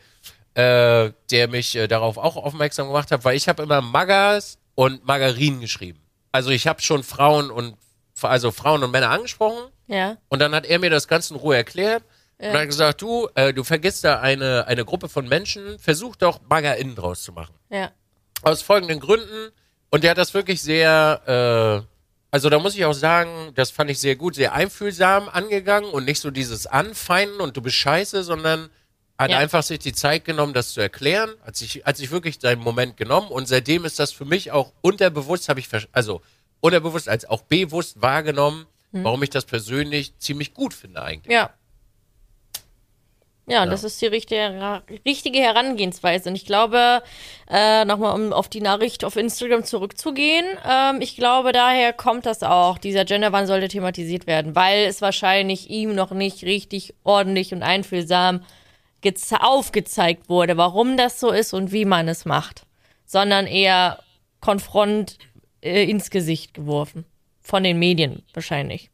äh, 0.54 1.12
der 1.30 1.48
mich 1.48 1.76
äh, 1.76 1.86
darauf 1.86 2.18
auch 2.18 2.36
aufmerksam 2.36 2.88
gemacht 2.88 3.10
hat, 3.12 3.24
weil 3.24 3.36
ich 3.36 3.48
habe 3.48 3.62
immer 3.62 3.80
Magas 3.80 4.58
und 4.74 5.06
Margarinen 5.06 5.60
geschrieben. 5.60 6.00
Also 6.32 6.50
ich 6.50 6.66
habe 6.66 6.82
schon 6.82 7.04
Frauen 7.04 7.50
und 7.50 7.76
also 8.20 8.50
Frauen 8.50 8.82
und 8.82 8.90
Männer 8.90 9.10
angesprochen 9.10 9.70
ja, 9.86 10.16
und 10.28 10.40
dann 10.40 10.54
hat 10.54 10.66
er 10.66 10.80
mir 10.80 10.90
das 10.90 11.06
Ganze 11.06 11.34
in 11.34 11.40
Ruhe 11.40 11.54
erklärt 11.54 12.02
und 12.38 12.52
hat 12.52 12.66
gesagt, 12.66 13.00
du, 13.00 13.28
äh, 13.36 13.54
du 13.54 13.62
vergisst 13.62 14.04
da 14.04 14.20
eine, 14.20 14.66
eine 14.66 14.84
Gruppe 14.84 15.08
von 15.08 15.28
Menschen, 15.28 15.78
versuch 15.78 16.16
doch 16.16 16.40
MAGA-Innen 16.48 16.96
draus 16.96 17.22
zu 17.22 17.32
machen. 17.32 17.54
ja, 17.70 17.90
Aus 18.42 18.62
folgenden 18.62 19.00
Gründen. 19.00 19.50
Und 19.90 20.04
der 20.04 20.10
hat 20.12 20.18
das 20.18 20.34
wirklich 20.34 20.62
sehr, 20.62 21.82
äh, 21.84 21.86
also 22.30 22.50
da 22.50 22.58
muss 22.58 22.74
ich 22.74 22.84
auch 22.84 22.92
sagen, 22.92 23.52
das 23.54 23.70
fand 23.70 23.90
ich 23.90 23.98
sehr 23.98 24.16
gut, 24.16 24.34
sehr 24.34 24.52
einfühlsam 24.52 25.28
angegangen 25.28 25.90
und 25.90 26.04
nicht 26.04 26.20
so 26.20 26.30
dieses 26.30 26.66
Anfeinden 26.66 27.40
und 27.40 27.56
du 27.56 27.62
bist 27.62 27.76
scheiße, 27.76 28.22
sondern 28.22 28.68
hat 29.18 29.30
Ja. 29.30 29.38
einfach 29.38 29.62
sich 29.62 29.78
die 29.80 29.92
Zeit 29.94 30.24
genommen, 30.24 30.52
das 30.52 30.72
zu 30.72 30.80
erklären, 30.80 31.30
hat 31.44 31.56
sich, 31.56 31.82
hat 31.84 31.96
sich 31.96 32.10
wirklich 32.10 32.38
seinen 32.40 32.60
Moment 32.62 32.96
genommen 32.96 33.28
und 33.28 33.48
seitdem 33.48 33.84
ist 33.84 33.98
das 33.98 34.12
für 34.12 34.24
mich 34.26 34.52
auch 34.52 34.72
unterbewusst, 34.82 35.48
habe 35.48 35.58
ich, 35.58 35.68
also 35.92 36.20
unterbewusst 36.60 37.08
als 37.08 37.24
auch 37.24 37.42
bewusst 37.42 38.00
wahrgenommen, 38.02 38.66
warum 38.92 39.22
ich 39.22 39.30
das 39.30 39.44
persönlich 39.44 40.16
ziemlich 40.18 40.54
gut 40.54 40.72
finde 40.74 41.02
eigentlich. 41.02 41.32
ja. 41.34 41.50
Ja, 43.50 43.64
das 43.66 43.82
ist 43.82 44.00
die 44.02 44.06
richtige, 44.06 44.82
richtige 45.06 45.38
Herangehensweise. 45.38 46.28
Und 46.28 46.34
ich 46.36 46.44
glaube, 46.44 47.02
äh, 47.50 47.84
nochmal 47.86 48.14
um 48.14 48.32
auf 48.32 48.48
die 48.48 48.60
Nachricht 48.60 49.04
auf 49.04 49.16
Instagram 49.16 49.64
zurückzugehen, 49.64 50.44
ähm, 50.68 51.00
ich 51.00 51.16
glaube, 51.16 51.52
daher 51.52 51.92
kommt 51.92 52.26
das 52.26 52.42
auch. 52.42 52.76
Dieser 52.76 53.04
Genderwandel 53.04 53.48
sollte 53.48 53.68
thematisiert 53.68 54.26
werden, 54.26 54.54
weil 54.54 54.84
es 54.84 55.00
wahrscheinlich 55.00 55.70
ihm 55.70 55.94
noch 55.94 56.10
nicht 56.10 56.44
richtig 56.44 56.94
ordentlich 57.04 57.54
und 57.54 57.62
einfühlsam 57.62 58.44
geze- 59.02 59.40
aufgezeigt 59.40 60.28
wurde, 60.28 60.56
warum 60.56 60.96
das 60.96 61.18
so 61.18 61.30
ist 61.30 61.54
und 61.54 61.72
wie 61.72 61.86
man 61.86 62.06
es 62.08 62.26
macht. 62.26 62.64
Sondern 63.06 63.46
eher 63.46 63.98
konfront 64.40 65.16
äh, 65.62 65.84
ins 65.84 66.10
Gesicht 66.10 66.52
geworfen. 66.52 67.06
Von 67.40 67.64
den 67.64 67.78
Medien 67.78 68.22
wahrscheinlich. 68.34 68.90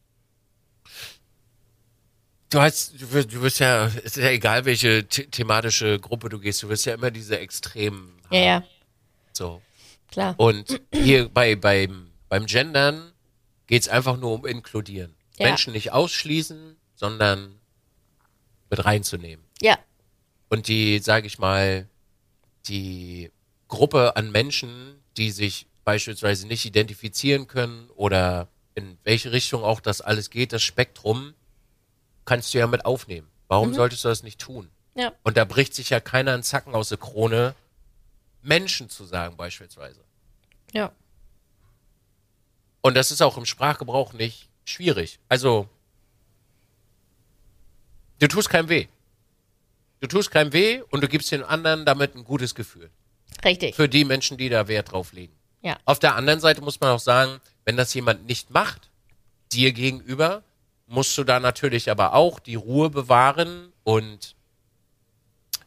Du 2.55 2.61
hast, 2.61 2.93
du 3.01 3.11
wirst, 3.11 3.33
du 3.33 3.41
wirst 3.41 3.59
ja, 3.59 3.87
ist 3.87 4.15
ja 4.15 4.29
egal, 4.29 4.63
welche 4.63 5.05
the 5.11 5.25
thematische 5.25 5.99
Gruppe 5.99 6.29
du 6.29 6.39
gehst, 6.39 6.63
du 6.63 6.69
wirst 6.69 6.85
ja 6.85 6.93
immer 6.93 7.11
diese 7.11 7.37
Extremen 7.37 8.17
Ja, 8.31 8.39
ja, 8.39 8.63
So. 9.33 9.61
klar. 10.09 10.35
Und 10.37 10.81
hier 10.93 11.27
bei, 11.27 11.57
beim, 11.57 12.11
beim 12.29 12.45
Gendern 12.45 13.11
geht's 13.67 13.89
einfach 13.89 14.15
nur 14.15 14.31
um 14.31 14.45
Inkludieren. 14.45 15.13
Ja. 15.37 15.47
Menschen 15.47 15.73
nicht 15.73 15.91
ausschließen, 15.91 16.77
sondern 16.95 17.59
mit 18.69 18.85
reinzunehmen. 18.85 19.43
Ja, 19.61 19.77
Und 20.47 20.69
die, 20.69 20.99
sage 20.99 21.27
ich 21.27 21.37
mal, 21.37 21.89
die 22.69 23.33
Gruppe 23.67 24.15
an 24.15 24.31
Menschen, 24.31 25.03
die 25.17 25.31
sich 25.31 25.67
beispielsweise 25.83 26.47
nicht 26.47 26.63
identifizieren 26.63 27.47
können 27.47 27.89
oder 27.97 28.47
in 28.75 28.97
welche 29.03 29.33
Richtung 29.33 29.61
auch 29.61 29.81
das 29.81 29.99
alles 29.99 30.29
geht, 30.29 30.53
das 30.53 30.63
Spektrum, 30.63 31.33
kannst 32.25 32.53
du 32.53 32.57
ja 32.57 32.67
mit 32.67 32.85
aufnehmen. 32.85 33.27
Warum 33.47 33.73
solltest 33.73 34.03
du 34.03 34.07
das 34.09 34.23
nicht 34.23 34.39
tun? 34.39 34.69
ja, 34.95 35.13
Und 35.23 35.37
da 35.37 35.45
bricht 35.45 35.73
sich 35.73 35.89
ja 35.89 35.99
keiner 35.99 36.33
einen 36.33 36.43
Zacken 36.43 36.73
aus 36.73 36.89
der 36.89 36.97
Krone, 36.97 37.53
Menschen 38.41 38.89
zu 38.89 39.05
sagen 39.05 39.37
beispielsweise. 39.37 40.01
ja. 40.73 40.91
Und 42.81 42.93
das 42.95 43.09
ist 43.09 43.23
auch 43.23 43.35
im 43.35 43.45
Sprachgebrauch 43.47 44.13
nicht 44.13 44.47
schwierig. 44.63 45.17
Also, 45.27 45.67
du 48.19 48.27
tust 48.27 48.47
keinem 48.47 48.69
weh. 48.69 48.87
Du 50.01 50.07
tust 50.07 50.29
keinem 50.29 50.53
weh 50.53 50.81
und 50.91 51.01
du 51.01 51.07
gibst 51.07 51.31
den 51.31 51.41
anderen 51.43 51.85
damit 51.85 52.13
ein 52.13 52.23
gutes 52.23 52.53
Gefühl. 52.53 52.91
Richtig. 53.43 53.75
Für 53.75 53.89
die 53.89 54.05
Menschen, 54.05 54.37
die 54.37 54.49
da 54.49 54.67
Wert 54.67 54.91
drauf 54.91 55.13
legen. 55.13 55.33
Ja. 55.63 55.77
Auf 55.85 55.97
der 55.97 56.15
anderen 56.15 56.39
Seite 56.39 56.61
muss 56.61 56.79
man 56.79 56.91
auch 56.91 56.99
sagen, 56.99 57.41
wenn 57.63 57.75
das 57.75 57.91
jemand 57.95 58.27
nicht 58.27 58.51
macht, 58.51 58.91
dir 59.51 59.71
gegenüber, 59.71 60.43
musst 60.87 61.17
du 61.17 61.23
da 61.23 61.39
natürlich 61.39 61.89
aber 61.89 62.13
auch 62.13 62.39
die 62.39 62.55
Ruhe 62.55 62.89
bewahren 62.89 63.71
und 63.83 64.35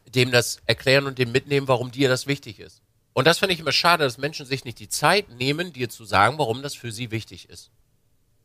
dem 0.07 0.31
das 0.31 0.61
erklären 0.65 1.05
und 1.05 1.17
dem 1.19 1.31
mitnehmen, 1.31 1.67
warum 1.67 1.91
dir 1.91 2.09
das 2.09 2.25
wichtig 2.27 2.59
ist. 2.59 2.81
Und 3.13 3.25
das 3.25 3.39
finde 3.39 3.53
ich 3.53 3.59
immer 3.59 3.71
schade, 3.71 4.03
dass 4.03 4.17
Menschen 4.17 4.45
sich 4.45 4.65
nicht 4.65 4.79
die 4.79 4.89
Zeit 4.89 5.29
nehmen, 5.29 5.73
dir 5.73 5.89
zu 5.89 6.05
sagen, 6.05 6.37
warum 6.37 6.61
das 6.61 6.75
für 6.75 6.91
sie 6.91 7.11
wichtig 7.11 7.49
ist. 7.49 7.69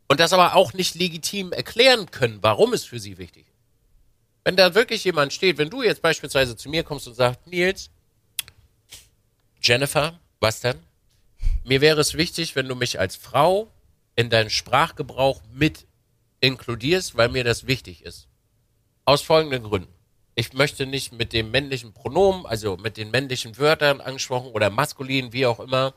Und 0.09 0.21
das 0.21 0.33
aber 0.33 0.55
auch 0.55 0.73
nicht 0.73 0.95
legitim 0.95 1.53
erklären 1.53 2.11
können, 2.11 2.39
warum 2.43 2.73
es 2.73 2.85
für 2.85 2.99
sie 2.99 3.17
wichtig 3.19 3.47
ist. 3.47 3.55
Wenn 4.45 4.57
da 4.57 4.75
wirklich 4.75 5.05
jemand 5.05 5.33
steht, 5.33 5.57
wenn 5.57 5.71
du 5.71 5.83
jetzt 5.83 6.03
beispielsweise 6.03 6.57
zu 6.57 6.69
mir 6.69 6.83
kommst 6.83 7.07
und 7.09 7.15
sagst, 7.15 7.47
Nils, 7.47 7.89
Jennifer, 9.63 10.19
was 10.41 10.61
denn? 10.61 10.79
Mir 11.65 11.81
wäre 11.81 12.01
es 12.01 12.15
wichtig, 12.15 12.55
wenn 12.55 12.69
du 12.69 12.75
mich 12.75 13.01
als 13.01 13.17
Frau 13.17 13.71
in 14.17 14.29
deinen 14.29 14.51
Sprachgebrauch 14.51 15.41
mit 15.53 15.87
inkludierst, 16.47 17.17
weil 17.17 17.29
mir 17.29 17.45
das 17.45 17.67
wichtig 17.67 18.05
ist. 18.05 18.29
Aus 19.05 19.23
folgenden 19.23 19.65
Gründen. 19.65 19.93
Ich 20.35 20.53
möchte 20.53 20.87
nicht 20.87 21.13
mit 21.13 21.33
dem 21.33 21.51
männlichen 21.51 21.93
Pronomen, 21.93 22.47
also 22.47 22.77
mit 22.77 22.97
den 22.97 23.11
männlichen 23.11 23.57
Wörtern 23.59 24.01
angesprochen 24.01 24.51
oder 24.53 24.71
maskulin, 24.71 25.33
wie 25.33 25.47
auch 25.47 25.61
immer. 25.61 25.95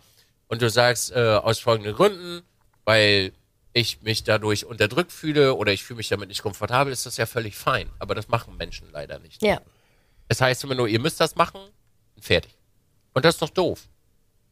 Und 0.48 0.62
du 0.62 0.70
sagst 0.70 1.12
äh, 1.12 1.20
aus 1.20 1.60
folgenden 1.60 1.96
Gründen, 1.96 2.44
weil 2.86 3.34
ich 3.74 4.02
mich 4.02 4.24
dadurch 4.24 4.66
unterdrückt 4.66 5.12
fühle 5.12 5.56
oder 5.56 5.72
ich 5.72 5.84
fühle 5.84 5.98
mich 5.98 6.10
damit 6.10 6.30
nicht 6.30 6.42
komfortabel, 6.42 6.94
ist 6.94 7.06
das 7.06 7.18
ja 7.18 7.26
völlig 7.26 7.56
fein. 7.56 7.90
Aber 8.00 8.16
das 8.16 8.28
machen 8.28 8.58
Menschen 8.58 8.90
leider 8.92 9.20
nicht. 9.20 9.42
Ja. 9.42 9.62
Es 10.28 10.42
heißt 10.42 10.64
immer 10.64 10.76
nur, 10.76 10.88
ihr 10.88 11.00
müsst 11.00 11.20
das 11.20 11.36
machen, 11.36 11.62
und 12.18 12.26
fertig. 12.26 12.52
Und 13.14 13.24
das 13.24 13.36
ist 13.36 13.42
doch 13.42 13.50
doof. 13.50 13.88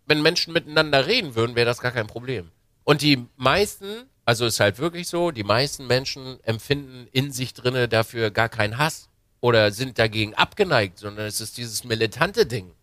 Wenn 0.05 0.21
Menschen 0.21 0.53
miteinander 0.53 1.05
reden 1.07 1.35
würden, 1.35 1.55
wäre 1.55 1.65
das 1.65 1.81
gar 1.81 1.91
kein 1.91 2.07
Problem. 2.07 2.51
Und 2.83 3.01
die 3.01 3.25
meisten, 3.35 4.07
also 4.25 4.45
ist 4.45 4.59
halt 4.59 4.79
wirklich 4.79 5.07
so, 5.07 5.31
die 5.31 5.43
meisten 5.43 5.87
Menschen 5.87 6.39
empfinden 6.43 7.07
in 7.11 7.31
sich 7.31 7.53
drinne 7.53 7.87
dafür 7.87 8.31
gar 8.31 8.49
keinen 8.49 8.77
Hass 8.77 9.07
oder 9.39 9.71
sind 9.71 9.99
dagegen 9.99 10.33
abgeneigt, 10.33 10.97
sondern 10.99 11.27
es 11.27 11.39
ist 11.41 11.57
dieses 11.57 11.83
militante 11.83 12.45
Ding. 12.45 12.73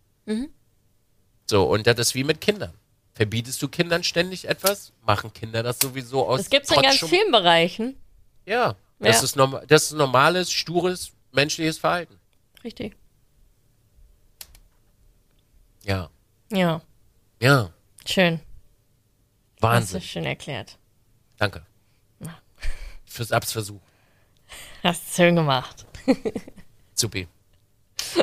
So, 1.49 1.65
und 1.69 1.85
das 1.85 1.99
ist 1.99 2.15
wie 2.15 2.23
mit 2.23 2.39
Kindern. 2.41 2.73
Verbietest 3.13 3.61
du 3.61 3.67
Kindern 3.67 4.03
ständig 4.03 4.47
etwas, 4.47 4.91
machen 5.05 5.31
Kinder 5.33 5.61
das 5.61 5.77
sowieso 5.79 6.25
aus 6.27 6.39
Das 6.39 6.49
gibt's 6.49 6.71
in 6.71 6.81
ganz 6.81 6.99
vielen 6.99 7.31
Bereichen. 7.31 7.95
Ja, 8.45 8.75
das, 8.99 9.17
Ja. 9.17 9.23
Ist 9.23 9.35
norm 9.35 9.59
das 9.67 9.83
ist 9.83 9.91
normales, 9.93 10.51
stures, 10.51 11.11
menschliches 11.31 11.77
Verhalten. 11.77 12.17
Richtig. 12.63 12.95
Ja, 15.83 16.09
Ja, 16.49 16.81
ja, 17.41 17.69
schön. 18.05 18.39
Hast 19.55 19.61
Wahnsinn. 19.61 19.99
du 19.99 20.05
schön 20.05 20.25
erklärt. 20.25 20.77
Danke. 21.43 21.61
Fürs 23.05 23.33
Abs 23.33 23.51
versucht. 23.51 23.81
Hast 24.81 25.13
schön 25.13 25.35
gemacht. 25.35 25.85
Supi. 26.95 27.27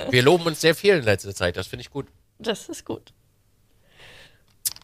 Wir 0.08 0.22
loben 0.22 0.46
uns 0.46 0.62
sehr 0.62 0.74
viel 0.74 0.94
in 0.94 1.04
letzter 1.04 1.34
Zeit, 1.34 1.58
das 1.58 1.66
finde 1.66 1.82
ich 1.82 1.90
gut. 1.90 2.06
Das 2.38 2.70
ist 2.70 2.86
gut. 2.86 3.12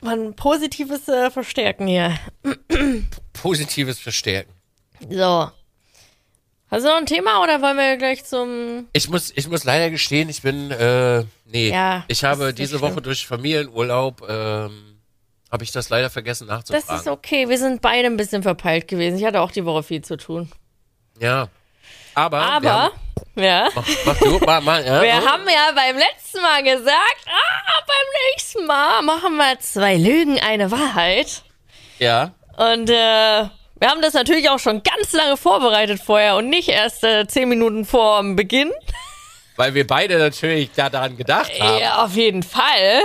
Man 0.02 0.36
positives 0.36 1.08
äh, 1.08 1.30
Verstärken 1.30 1.86
hier. 1.86 2.18
Positives 3.32 3.98
Verstärken. 3.98 4.52
So. 5.08 5.50
Hast 6.70 6.84
du 6.84 6.88
noch 6.88 6.96
ein 6.98 7.06
Thema 7.06 7.42
oder 7.42 7.62
wollen 7.62 7.78
wir 7.78 7.96
gleich 7.96 8.22
zum. 8.26 8.86
Ich 8.92 9.08
muss, 9.08 9.32
ich 9.34 9.48
muss 9.48 9.64
leider 9.64 9.88
gestehen, 9.88 10.28
ich 10.28 10.42
bin, 10.42 10.70
äh, 10.72 11.24
nee, 11.46 11.70
Ja, 11.70 12.04
ich 12.08 12.22
habe 12.22 12.52
diese 12.52 12.78
schlimm. 12.78 12.92
Woche 12.92 13.00
durch 13.00 13.26
Familienurlaub, 13.26 14.28
ähm, 14.28 14.95
habe 15.50 15.64
ich 15.64 15.72
das 15.72 15.88
leider 15.88 16.10
vergessen 16.10 16.46
Das 16.48 16.58
nachzufragen. 16.58 17.00
ist 17.00 17.08
okay. 17.08 17.48
Wir 17.48 17.58
sind 17.58 17.80
beide 17.80 18.06
ein 18.06 18.16
bisschen 18.16 18.42
verpeilt 18.42 18.88
gewesen. 18.88 19.18
Ich 19.18 19.24
hatte 19.24 19.40
auch 19.40 19.50
die 19.52 19.64
Woche 19.64 19.82
viel 19.82 20.02
zu 20.02 20.16
tun. 20.16 20.50
Ja. 21.18 21.48
Aber, 22.14 22.38
Aber, 22.40 22.72
haben, 22.72 22.92
ja. 23.36 23.68
mach, 23.74 23.86
mach 24.06 24.18
du, 24.18 24.38
mal, 24.38 24.60
mal, 24.62 24.84
ja, 24.86 25.02
Wir 25.02 25.20
oh. 25.22 25.26
haben 25.26 25.44
ja 25.46 25.70
beim 25.74 25.96
letzten 25.96 26.40
Mal 26.40 26.62
gesagt, 26.62 27.26
ah, 27.26 27.82
beim 27.86 28.32
nächsten 28.32 28.66
Mal 28.66 29.02
machen 29.02 29.36
wir 29.36 29.58
zwei 29.60 29.96
Lügen, 29.96 30.40
eine 30.40 30.70
Wahrheit. 30.70 31.42
ja, 31.98 32.32
Und 32.56 32.88
äh, 32.88 32.92
wir 33.78 33.88
haben 33.90 34.00
das 34.00 34.14
natürlich 34.14 34.48
auch 34.48 34.58
schon 34.58 34.82
ganz 34.82 35.12
lange 35.12 35.36
vorbereitet 35.36 36.00
vorher 36.00 36.36
und 36.36 36.48
nicht 36.48 36.70
erst 36.70 37.04
äh, 37.04 37.26
zehn 37.28 37.50
Minuten 37.50 37.84
vor 37.84 38.18
dem 38.22 38.34
Beginn. 38.34 38.72
weil 39.56 39.74
wir 39.74 39.86
beide 39.86 40.18
natürlich 40.18 40.70
daran 40.72 41.18
gedacht 41.18 41.52
haben. 41.60 41.78
Ja, 41.80 42.02
auf 42.04 42.14
jeden 42.14 42.42
Fall. 42.42 43.02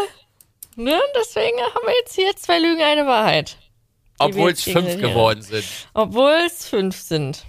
Ne? 0.75 0.99
Deswegen 1.19 1.59
haben 1.59 1.85
wir 1.85 1.93
jetzt 1.99 2.15
hier 2.15 2.35
zwei 2.35 2.59
Lügen, 2.59 2.81
eine 2.81 3.05
Wahrheit. 3.05 3.57
obwohl 4.19 4.51
es 4.51 4.63
fünf 4.63 4.97
geworden 4.97 5.41
sind. 5.41 5.65
Obwohl 5.93 6.43
es 6.45 6.67
fünf 6.67 6.95
sind. 6.99 7.43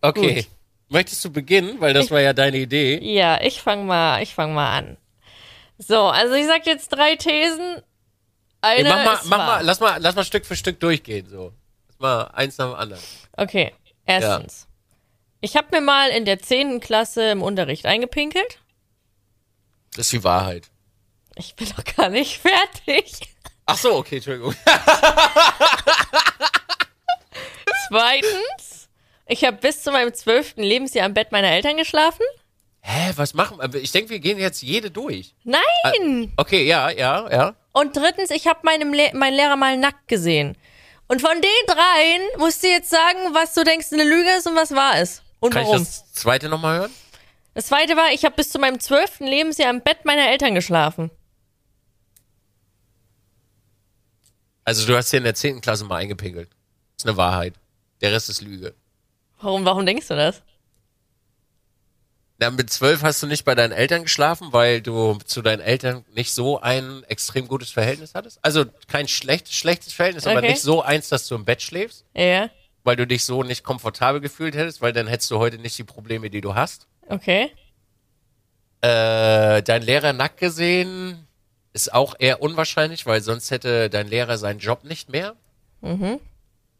Okay. 0.00 0.42
Gut. 0.42 0.46
Möchtest 0.90 1.24
du 1.24 1.30
beginnen? 1.30 1.80
Weil 1.80 1.92
das 1.92 2.10
war 2.10 2.20
ja 2.20 2.32
deine 2.32 2.56
Idee. 2.56 2.98
Ja, 3.02 3.40
ich 3.42 3.60
fang 3.60 3.86
mal, 3.86 4.22
ich 4.22 4.34
fang 4.34 4.54
mal 4.54 4.76
an. 4.76 4.96
So, 5.76 6.06
also 6.06 6.34
ich 6.34 6.46
sag 6.46 6.66
jetzt 6.66 6.88
drei 6.88 7.16
Thesen. 7.16 7.82
Eine 8.60 8.88
mach 8.88 9.04
mal, 9.04 9.18
mach 9.24 9.38
wahr. 9.38 9.46
mal, 9.46 9.64
lass 9.64 9.80
mal, 9.80 9.98
lass 10.00 10.14
mal 10.16 10.24
Stück 10.24 10.46
für 10.46 10.56
Stück 10.56 10.80
durchgehen, 10.80 11.28
so. 11.28 11.52
Lass 11.88 11.98
mal 11.98 12.22
eins 12.32 12.58
nach 12.58 12.70
dem 12.70 12.74
anderen. 12.74 13.02
Okay, 13.36 13.74
erstens. 14.06 14.66
Ich 15.40 15.56
habe 15.56 15.68
mir 15.70 15.80
mal 15.80 16.10
in 16.10 16.24
der 16.24 16.40
10. 16.40 16.80
Klasse 16.80 17.30
im 17.30 17.42
Unterricht 17.42 17.86
eingepinkelt. 17.86 18.58
Das 19.94 20.06
ist 20.06 20.12
die 20.12 20.24
Wahrheit. 20.24 20.68
Ich 21.38 21.54
bin 21.54 21.68
noch 21.76 21.84
gar 21.96 22.08
nicht 22.08 22.38
fertig. 22.42 23.12
Ach 23.66 23.76
so, 23.76 23.94
okay, 23.96 24.16
Entschuldigung. 24.16 24.54
Zweitens, 27.88 28.88
ich 29.26 29.44
habe 29.44 29.56
bis 29.58 29.82
zu 29.82 29.90
meinem 29.92 30.12
zwölften 30.14 30.62
Lebensjahr 30.62 31.06
im 31.06 31.14
Bett 31.14 31.32
meiner 31.32 31.48
Eltern 31.50 31.76
geschlafen. 31.76 32.24
Hä, 32.80 33.12
was 33.16 33.34
machen 33.34 33.58
wir? 33.60 33.80
Ich 33.80 33.92
denke, 33.92 34.10
wir 34.10 34.20
gehen 34.20 34.38
jetzt 34.38 34.62
jede 34.62 34.90
durch. 34.90 35.34
Nein! 35.44 36.32
Okay, 36.36 36.64
ja, 36.66 36.90
ja, 36.90 37.30
ja. 37.30 37.54
Und 37.72 37.96
drittens, 37.96 38.30
ich 38.30 38.46
habe 38.46 38.60
meinem 38.62 38.92
Le 38.92 39.10
meinen 39.14 39.34
Lehrer 39.34 39.56
mal 39.56 39.76
nackt 39.76 40.08
gesehen. 40.08 40.56
Und 41.06 41.20
von 41.20 41.40
den 41.40 41.66
dreien 41.66 42.22
musst 42.38 42.62
du 42.62 42.68
jetzt 42.68 42.90
sagen, 42.90 43.18
was 43.32 43.54
du 43.54 43.64
denkst, 43.64 43.88
eine 43.92 44.04
Lüge 44.04 44.30
ist 44.36 44.46
und 44.46 44.56
was 44.56 44.74
wahr 44.74 45.00
ist. 45.00 45.22
Und 45.40 45.52
Kann 45.52 45.62
ich 45.62 45.68
warum. 45.68 45.84
das 45.84 46.12
zweite 46.12 46.48
nochmal 46.48 46.80
hören? 46.80 46.94
Das 47.54 47.66
zweite 47.66 47.96
war, 47.96 48.12
ich 48.12 48.24
habe 48.24 48.36
bis 48.36 48.50
zu 48.50 48.58
meinem 48.58 48.78
zwölften 48.80 49.26
Lebensjahr 49.26 49.70
im 49.70 49.80
Bett 49.82 50.04
meiner 50.04 50.28
Eltern 50.28 50.54
geschlafen. 50.54 51.10
Also 54.68 54.86
du 54.86 54.94
hast 54.98 55.08
hier 55.08 55.16
in 55.16 55.24
der 55.24 55.34
10. 55.34 55.62
Klasse 55.62 55.86
mal 55.86 55.96
eingepinkelt. 55.96 56.50
Das 56.50 57.04
ist 57.04 57.08
eine 57.08 57.16
Wahrheit. 57.16 57.54
Der 58.02 58.12
Rest 58.12 58.28
ist 58.28 58.42
Lüge. 58.42 58.74
Warum, 59.40 59.64
warum 59.64 59.86
denkst 59.86 60.08
du 60.08 60.14
das? 60.14 60.42
Na, 62.36 62.50
mit 62.50 62.68
zwölf 62.68 63.02
hast 63.02 63.22
du 63.22 63.26
nicht 63.26 63.46
bei 63.46 63.54
deinen 63.54 63.72
Eltern 63.72 64.02
geschlafen, 64.02 64.48
weil 64.52 64.82
du 64.82 65.16
zu 65.24 65.40
deinen 65.40 65.60
Eltern 65.60 66.04
nicht 66.12 66.34
so 66.34 66.60
ein 66.60 67.02
extrem 67.04 67.48
gutes 67.48 67.70
Verhältnis 67.70 68.14
hattest? 68.14 68.40
Also 68.42 68.66
kein 68.88 69.08
schlechtes, 69.08 69.54
schlechtes 69.54 69.94
Verhältnis, 69.94 70.26
aber 70.26 70.40
Okay. 70.40 70.48
nicht 70.50 70.60
so 70.60 70.82
eins, 70.82 71.08
dass 71.08 71.26
du 71.28 71.34
im 71.36 71.46
Bett 71.46 71.62
schläfst, 71.62 72.04
Ja, 72.14 72.50
weil 72.84 72.96
du 72.96 73.06
dich 73.06 73.24
so 73.24 73.42
nicht 73.42 73.64
komfortabel 73.64 74.20
gefühlt 74.20 74.54
hättest, 74.54 74.82
weil 74.82 74.92
dann 74.92 75.06
hättest 75.06 75.30
du 75.30 75.38
heute 75.38 75.56
nicht 75.56 75.78
die 75.78 75.84
Probleme, 75.84 76.28
die 76.28 76.42
du 76.42 76.54
hast. 76.54 76.86
okay. 77.08 77.52
Äh, 78.82 79.62
dein 79.62 79.80
Lehrer 79.82 80.12
nackt 80.12 80.36
gesehen 80.36 81.26
ist 81.78 81.94
auch 81.94 82.16
eher 82.18 82.42
unwahrscheinlich, 82.42 83.06
weil 83.06 83.20
sonst 83.22 83.52
hätte 83.52 83.88
dein 83.88 84.08
Lehrer 84.08 84.36
seinen 84.36 84.58
Job 84.58 84.82
nicht 84.82 85.10
mehr. 85.10 85.36
Mhm. 85.80 86.18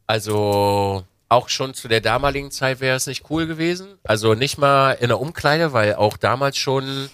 Also 0.09 1.05
auch 1.29 1.49
schon 1.49 1.73
zu 1.75 1.87
der 1.87 2.01
damaligen 2.01 2.51
Zeit 2.51 2.81
wäre 2.81 2.97
es 2.97 3.07
nicht 3.07 3.31
cool 3.31 3.47
gewesen. 3.47 3.87
Also 4.03 4.35
nicht 4.35 4.59
mal 4.59 4.93
in 4.93 5.09
der 5.09 5.21
Umkleide, 5.21 5.73
weil 5.73 5.95
auch 5.95 6.17
damals 6.17 6.57
schon 6.57 7.11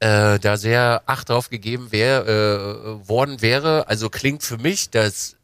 äh, 0.00 0.38
da 0.38 0.58
sehr 0.58 1.02
Acht 1.06 1.30
drauf 1.30 1.48
gegeben 1.48 1.90
wär, 1.90 2.26
äh, 2.26 3.08
worden 3.08 3.40
wäre. 3.40 3.88
Also 3.88 4.10
klingt 4.10 4.42
für 4.42 4.58
mich 4.58 4.90
das 4.90 5.36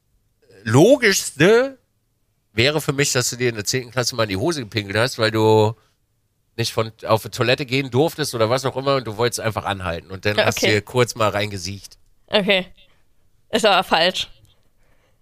Logischste 0.64 1.78
wäre 2.52 2.82
für 2.82 2.92
mich, 2.92 3.12
dass 3.12 3.30
du 3.30 3.36
dir 3.36 3.48
in 3.48 3.54
der 3.54 3.64
10. 3.64 3.92
Klasse 3.92 4.14
mal 4.14 4.24
in 4.24 4.28
die 4.28 4.36
Hose 4.36 4.60
gepinkelt 4.60 4.98
hast, 4.98 5.18
weil 5.18 5.30
du 5.30 5.74
nicht 6.56 6.72
von 6.72 6.92
auf 7.06 7.22
die 7.22 7.30
Toilette 7.30 7.64
gehen 7.66 7.90
durftest 7.90 8.34
oder 8.34 8.50
was 8.50 8.64
auch 8.64 8.76
immer 8.76 8.96
und 8.96 9.06
du 9.06 9.16
wolltest 9.16 9.40
einfach 9.40 9.64
anhalten 9.64 10.10
und 10.10 10.24
dann 10.24 10.36
Ja, 10.36 10.44
hast 10.46 10.60
du 10.62 10.66
okay. 10.66 10.74
dir 10.76 10.82
kurz 10.82 11.14
mal 11.14 11.30
reingesiegt. 11.30 11.96
Okay. 12.26 12.66
Ist 13.50 13.64
aber 13.66 13.84
falsch. 13.84 14.28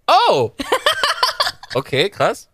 Oh! 0.07 0.51
Okay, 1.73 2.09
krass. 2.09 2.49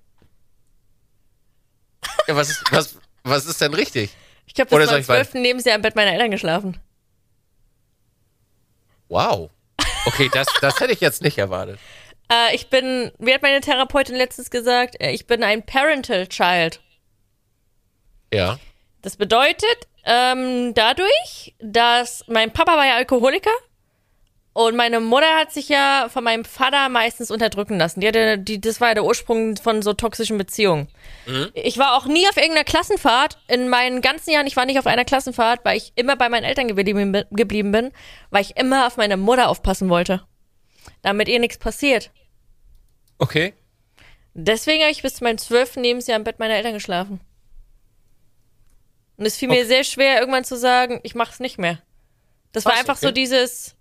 Ja, 2.28 2.36
was 2.36 2.50
ist, 2.52 2.64
was, 2.72 2.98
was 3.24 3.46
ist 3.48 3.60
denn 3.60 3.74
richtig? 3.74 4.12
Ich 4.46 4.54
Oder 4.60 4.66
bis 4.68 4.78
soll 4.78 4.88
zum 4.90 5.00
ich 5.00 5.08
weiter? 5.10 5.32
12. 5.32 5.44
Lebensjahr 5.44 5.76
im 5.76 5.82
Bett 5.82 5.96
meiner 5.96 6.12
Eltern 6.14 6.30
geschlafen. 6.30 6.80
Wow. 9.10 9.50
Okay, 10.06 10.30
das, 10.32 10.48
das 10.62 10.80
hätte 10.80 10.94
ich 10.94 11.02
jetzt 11.02 11.22
nicht 11.22 11.38
erwartet. 11.38 11.80
Äh, 12.30 12.54
ich 12.56 12.70
bin, 12.70 13.14
wie 13.20 13.34
hat 13.34 13.42
meine 13.42 13.62
Therapeutin 13.62 14.18
letztens 14.18 14.50
gesagt, 14.50 15.00
äh, 15.00 15.12
ich 15.12 15.28
bin 15.28 15.44
ein 15.44 15.66
Parental 15.66 16.28
Child. 16.28 16.82
Ja. 18.34 18.60
Das 19.08 19.16
bedeutet, 19.16 19.88
ähm, 20.04 20.74
dadurch, 20.74 21.56
dass 21.60 22.26
mein 22.28 22.52
Papa 22.52 22.76
war 22.76 22.86
ja 22.86 22.98
Alkoholiker 22.98 23.54
und 24.52 24.76
meine 24.76 25.00
Mutter 25.00 25.34
hat 25.40 25.54
sich 25.54 25.70
ja 25.70 26.10
von 26.10 26.26
meinem 26.26 26.44
Vater 26.44 26.90
meistens 26.90 27.32
unterdrücken 27.32 27.78
lassen. 27.78 28.02
Die 28.02 28.08
hatte, 28.10 28.38
die, 28.38 28.60
das 28.60 28.82
war 28.82 28.90
ja 28.90 28.96
der 28.96 29.06
Ursprung 29.06 29.56
von 29.56 29.82
so 29.82 29.94
toxischen 29.94 30.38
Beziehungen. 30.38 30.90
Ich 31.54 31.78
war 31.78 31.96
auch 31.96 32.06
nie 32.06 32.28
auf 32.28 32.36
irgendeiner 32.36 32.66
Klassenfahrt. 32.66 33.38
In 33.48 33.70
meinen 33.70 34.02
ganzen 34.02 34.32
Jahren, 34.32 34.46
ich 34.46 34.58
war 34.58 34.66
nicht 34.66 34.78
auf 34.78 34.88
einer 34.88 35.06
Klassenfahrt, 35.06 35.64
weil 35.64 35.78
ich 35.78 35.94
immer 35.96 36.18
bei 36.18 36.28
meinen 36.28 36.44
Eltern 36.44 36.68
geblieben 36.68 37.24
geblieben 37.32 37.72
bin 37.72 37.94
weil 38.30 38.42
ich 38.42 38.58
immer 38.58 38.88
auf 38.88 38.98
meine 38.98 39.16
Mutter 39.16 39.48
aufpassen 39.48 39.88
wollte. 39.88 40.22
Damit 41.02 41.30
ihr 41.30 41.40
nichts 41.40 41.60
passiert. 41.60 42.12
Okay. 43.20 43.54
Deswegen 44.34 44.82
habe 44.82 44.92
ich 44.92 45.02
bis 45.02 45.16
zu 45.16 45.24
meinem 45.24 45.38
zwölften 45.38 45.82
Lebensjahr 45.82 46.18
im 46.18 46.26
Bett 46.26 46.40
meiner 46.40 46.56
Eltern 46.56 46.74
geschlafen. 46.74 47.22
Und 49.18 49.26
es 49.26 49.38
fiel 49.38 49.50
mir 49.50 49.56
Okay. 49.56 49.66
sehr 49.66 49.84
schwer, 49.84 50.20
irgendwann 50.20 50.44
zu 50.46 50.56
sagen, 50.58 51.00
ich 51.04 51.16
mach's 51.16 51.40
nicht 51.40 51.58
mehr. 51.58 51.80
Das 52.52 52.66
war 52.66 52.74
einfach 52.74 52.98
so 52.98 53.08
okay. 53.08 53.16
dieses, 53.16 53.76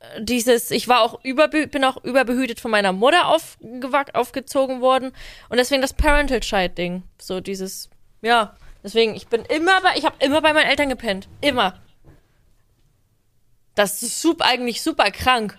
äh, 0.00 0.22
dieses, 0.22 0.70
ich 0.70 0.88
war 0.88 1.02
auch 1.02 1.24
überbehütet, 1.24 1.72
bin 1.72 1.84
auch 1.84 2.02
überbehütet 2.04 2.60
von 2.60 2.70
meiner 2.70 2.92
Mutter 2.92 3.28
aufgewack, 3.28 4.14
aufgezogen 4.14 4.80
worden. 4.80 5.12
Und 5.48 5.58
deswegen 5.58 5.82
das 5.82 5.94
Parental 5.94 6.40
Child 6.40 6.76
Ding. 6.76 7.02
So 7.20 7.40
dieses, 7.40 7.88
ja. 8.22 8.56
Deswegen, 8.82 9.14
ich 9.14 9.26
bin 9.26 9.44
immer 9.44 9.80
bei, 9.82 9.96
ich 9.96 10.04
habe 10.04 10.16
immer 10.24 10.40
bei 10.40 10.52
meinen 10.52 10.68
Eltern 10.68 10.88
gepennt. 10.88 11.28
Immer. 11.40 11.80
Das 13.74 14.02
ist 14.02 14.20
super, 14.20 14.44
eigentlich 14.44 14.82
super 14.82 15.10
krank. 15.10 15.58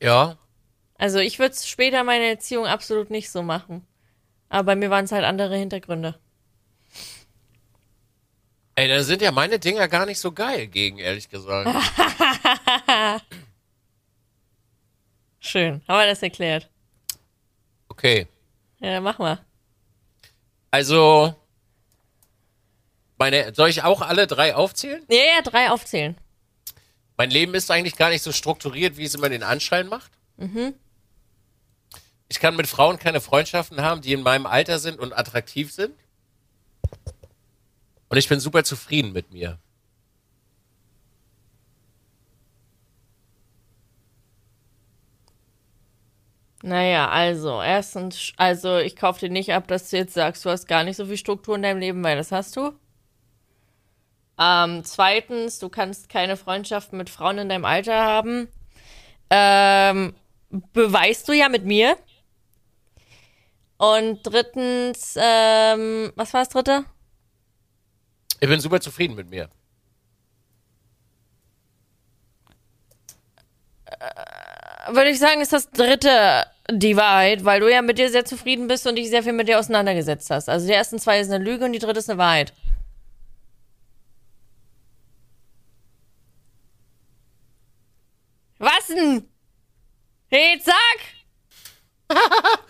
Ja. 0.00 0.36
Also 0.96 1.18
ich 1.18 1.38
würde 1.38 1.56
später 1.56 2.04
meine 2.04 2.26
Erziehung 2.26 2.66
absolut 2.66 3.10
nicht 3.10 3.30
so 3.30 3.42
machen. 3.42 3.86
Aber 4.48 4.64
bei 4.64 4.76
mir 4.76 4.90
waren 4.90 5.04
es 5.04 5.12
halt 5.12 5.24
andere 5.24 5.56
Hintergründe. 5.56 6.18
Ey, 8.74 8.88
dann 8.88 9.02
sind 9.02 9.22
ja 9.22 9.32
meine 9.32 9.58
Dinger 9.58 9.88
gar 9.88 10.06
nicht 10.06 10.20
so 10.20 10.30
geil 10.30 10.68
gegen, 10.68 10.98
ehrlich 10.98 11.28
gesagt. 11.28 11.68
Schön, 15.40 15.82
haben 15.88 15.98
wir 15.98 16.06
das 16.06 16.22
erklärt. 16.22 16.68
Okay. 17.88 18.28
Ja, 18.78 18.92
dann 18.92 19.02
mach 19.02 19.18
mal. 19.18 19.44
Also, 20.70 21.34
meine, 23.16 23.52
soll 23.54 23.68
ich 23.68 23.82
auch 23.82 24.00
alle 24.00 24.26
drei 24.28 24.54
aufzählen? 24.54 25.04
Ja, 25.08 25.16
ja, 25.36 25.42
drei 25.42 25.70
aufzählen. 25.70 26.16
Mein 27.16 27.30
Leben 27.30 27.54
ist 27.54 27.70
eigentlich 27.70 27.96
gar 27.96 28.10
nicht 28.10 28.22
so 28.22 28.30
strukturiert, 28.30 28.96
wie 28.96 29.04
es 29.04 29.14
immer 29.14 29.28
den 29.28 29.42
Anschein 29.42 29.88
macht. 29.88 30.12
Ich 32.28 32.40
kann 32.40 32.56
mit 32.56 32.66
Frauen 32.66 32.98
keine 32.98 33.20
Freundschaften 33.20 33.80
haben, 33.82 34.02
die 34.02 34.12
in 34.12 34.22
meinem 34.22 34.46
Alter 34.46 34.78
sind 34.78 34.98
und 34.98 35.12
attraktiv 35.12 35.72
sind. 35.72 35.94
Und 38.08 38.16
ich 38.16 38.28
bin 38.28 38.40
super 38.40 38.64
zufrieden 38.64 39.12
mit 39.12 39.32
mir. 39.32 39.58
Naja, 46.62 47.08
also, 47.08 47.62
erstens, 47.62 48.32
also 48.36 48.78
ich 48.78 48.96
kaufe 48.96 49.20
dir 49.20 49.30
nicht 49.30 49.52
ab, 49.52 49.68
dass 49.68 49.90
du 49.90 49.96
jetzt 49.96 50.14
sagst, 50.14 50.44
du 50.44 50.50
hast 50.50 50.66
gar 50.66 50.82
nicht 50.82 50.96
so 50.96 51.06
viel 51.06 51.16
Struktur 51.16 51.54
in 51.54 51.62
deinem 51.62 51.78
Leben, 51.78 52.02
weil 52.02 52.16
das 52.16 52.32
hast 52.32 52.56
du. 52.56 52.72
Ähm, 54.38 54.82
zweitens, 54.84 55.58
du 55.58 55.68
kannst 55.68 56.08
keine 56.08 56.36
Freundschaften 56.36 56.98
mit 56.98 57.10
Frauen 57.10 57.38
in 57.38 57.48
deinem 57.48 57.64
Alter 57.64 58.04
haben. 58.04 58.48
Ähm, 59.30 60.14
beweist 60.72 61.28
du 61.28 61.32
ja 61.32 61.48
mit 61.48 61.64
mir. 61.64 61.96
Und 63.78 64.20
drittens, 64.24 65.14
ähm, 65.16 66.12
was 66.16 66.34
war 66.34 66.42
das 66.42 66.48
dritte? 66.48 66.84
Ich 68.40 68.48
bin 68.48 68.60
super 68.60 68.80
zufrieden 68.80 69.14
mit 69.14 69.30
mir. 69.30 69.48
Würde 74.88 75.10
ich 75.10 75.18
sagen, 75.18 75.40
ist 75.40 75.52
das 75.52 75.70
dritte 75.70 76.46
die 76.70 76.96
Wahrheit, 76.96 77.44
weil 77.44 77.60
du 77.60 77.70
ja 77.70 77.82
mit 77.82 77.98
dir 77.98 78.10
sehr 78.10 78.24
zufrieden 78.24 78.66
bist 78.68 78.86
und 78.86 78.96
dich 78.96 79.10
sehr 79.10 79.22
viel 79.22 79.32
mit 79.32 79.48
dir 79.48 79.58
auseinandergesetzt 79.58 80.30
hast. 80.30 80.48
Also 80.48 80.66
die 80.66 80.72
ersten 80.72 80.98
zwei 80.98 81.20
ist 81.20 81.30
eine 81.30 81.42
Lüge 81.42 81.64
und 81.64 81.72
die 81.72 81.78
dritte 81.78 82.00
ist 82.00 82.10
eine 82.10 82.18
Wahrheit. 82.18 82.52
Was 88.58 88.86
denn? 88.88 89.28
Hey, 90.28 90.54
jetzt 90.56 90.66
sag! 90.66 90.98